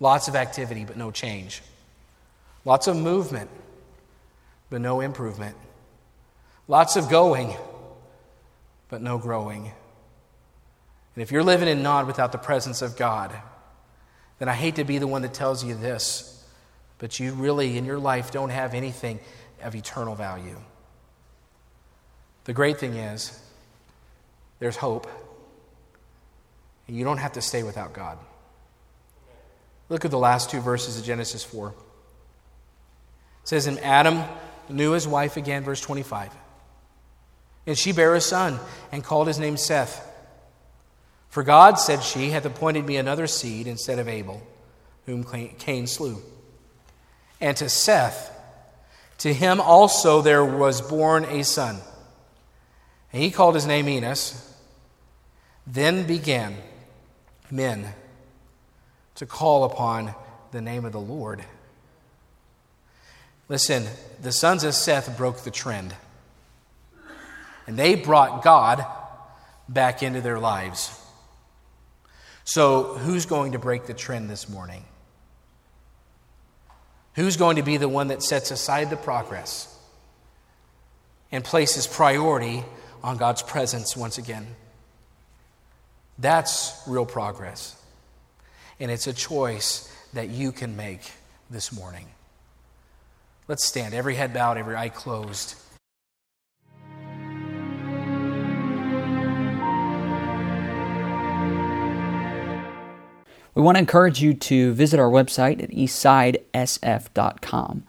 Lots 0.00 0.28
of 0.28 0.34
activity, 0.34 0.84
but 0.84 0.96
no 0.96 1.10
change. 1.10 1.62
Lots 2.64 2.86
of 2.86 2.96
movement, 2.96 3.50
but 4.70 4.80
no 4.80 5.00
improvement. 5.00 5.56
Lots 6.68 6.96
of 6.96 7.08
going, 7.08 7.54
but 8.88 9.02
no 9.02 9.18
growing. 9.18 9.72
And 11.14 11.22
if 11.22 11.32
you're 11.32 11.42
living 11.42 11.68
in 11.68 11.82
nod 11.82 12.06
without 12.06 12.32
the 12.32 12.38
presence 12.38 12.82
of 12.82 12.96
God, 12.96 13.34
then 14.38 14.48
I 14.48 14.54
hate 14.54 14.76
to 14.76 14.84
be 14.84 14.98
the 14.98 15.06
one 15.06 15.22
that 15.22 15.34
tells 15.34 15.62
you 15.62 15.74
this, 15.74 16.44
but 16.98 17.20
you 17.20 17.32
really, 17.34 17.76
in 17.76 17.84
your 17.84 17.98
life, 17.98 18.30
don't 18.30 18.50
have 18.50 18.72
anything 18.72 19.20
of 19.62 19.74
eternal 19.74 20.14
value. 20.14 20.56
The 22.44 22.52
great 22.52 22.78
thing 22.78 22.94
is, 22.94 23.38
there's 24.58 24.76
hope. 24.76 25.06
And 26.88 26.96
you 26.96 27.04
don't 27.04 27.18
have 27.18 27.32
to 27.32 27.42
stay 27.42 27.62
without 27.62 27.92
God. 27.92 28.18
Look 29.88 30.04
at 30.04 30.10
the 30.10 30.18
last 30.18 30.50
two 30.50 30.60
verses 30.60 30.98
of 30.98 31.04
Genesis 31.04 31.44
4. 31.44 31.68
It 31.68 31.74
says, 33.44 33.66
And 33.66 33.78
Adam 33.80 34.22
knew 34.68 34.92
his 34.92 35.06
wife 35.06 35.36
again, 35.36 35.64
verse 35.64 35.80
25. 35.80 36.30
And 37.66 37.76
she 37.76 37.92
bare 37.92 38.14
a 38.14 38.20
son, 38.20 38.58
and 38.92 39.04
called 39.04 39.26
his 39.26 39.38
name 39.38 39.56
Seth. 39.56 40.06
For 41.28 41.42
God, 41.42 41.78
said 41.78 42.02
she, 42.02 42.30
hath 42.30 42.44
appointed 42.44 42.86
me 42.86 42.96
another 42.96 43.26
seed 43.26 43.66
instead 43.66 43.98
of 43.98 44.08
Abel, 44.08 44.42
whom 45.06 45.24
Cain 45.24 45.86
slew. 45.86 46.22
And 47.40 47.56
to 47.56 47.68
Seth, 47.68 48.36
to 49.18 49.32
him 49.32 49.60
also 49.60 50.22
there 50.22 50.44
was 50.44 50.80
born 50.80 51.24
a 51.24 51.44
son. 51.44 51.78
And 53.12 53.22
he 53.22 53.30
called 53.30 53.54
his 53.54 53.66
name 53.66 53.88
Enos. 53.88 54.46
Then 55.66 56.06
began 56.06 56.56
men 57.50 57.92
to 59.16 59.26
call 59.26 59.64
upon 59.64 60.14
the 60.52 60.60
name 60.60 60.84
of 60.84 60.92
the 60.92 61.00
Lord. 61.00 61.44
Listen, 63.48 63.84
the 64.22 64.32
sons 64.32 64.64
of 64.64 64.74
Seth 64.74 65.16
broke 65.16 65.40
the 65.40 65.50
trend. 65.50 65.94
And 67.66 67.76
they 67.76 67.94
brought 67.94 68.42
God 68.42 68.84
back 69.68 70.02
into 70.02 70.20
their 70.20 70.38
lives. 70.38 70.96
So, 72.44 72.94
who's 72.94 73.26
going 73.26 73.52
to 73.52 73.58
break 73.58 73.86
the 73.86 73.94
trend 73.94 74.28
this 74.28 74.48
morning? 74.48 74.84
Who's 77.14 77.36
going 77.36 77.56
to 77.56 77.62
be 77.62 77.76
the 77.76 77.88
one 77.88 78.08
that 78.08 78.22
sets 78.22 78.50
aside 78.50 78.90
the 78.90 78.96
progress 78.96 79.76
and 81.30 81.44
places 81.44 81.86
priority 81.86 82.64
on 83.02 83.16
God's 83.16 83.42
presence 83.42 83.96
once 83.96 84.18
again? 84.18 84.46
That's 86.18 86.82
real 86.86 87.06
progress. 87.06 87.76
And 88.78 88.90
it's 88.90 89.06
a 89.06 89.12
choice 89.12 89.94
that 90.12 90.28
you 90.28 90.52
can 90.52 90.76
make 90.76 91.00
this 91.50 91.72
morning. 91.72 92.06
Let's 93.48 93.64
stand, 93.64 93.94
every 93.94 94.14
head 94.14 94.32
bowed, 94.32 94.58
every 94.58 94.76
eye 94.76 94.90
closed. 94.90 95.56
We 103.54 103.62
want 103.62 103.76
to 103.76 103.80
encourage 103.80 104.22
you 104.22 104.34
to 104.34 104.72
visit 104.72 105.00
our 105.00 105.10
website 105.10 105.62
at 105.62 105.70
eastsidesf.com. 105.70 107.84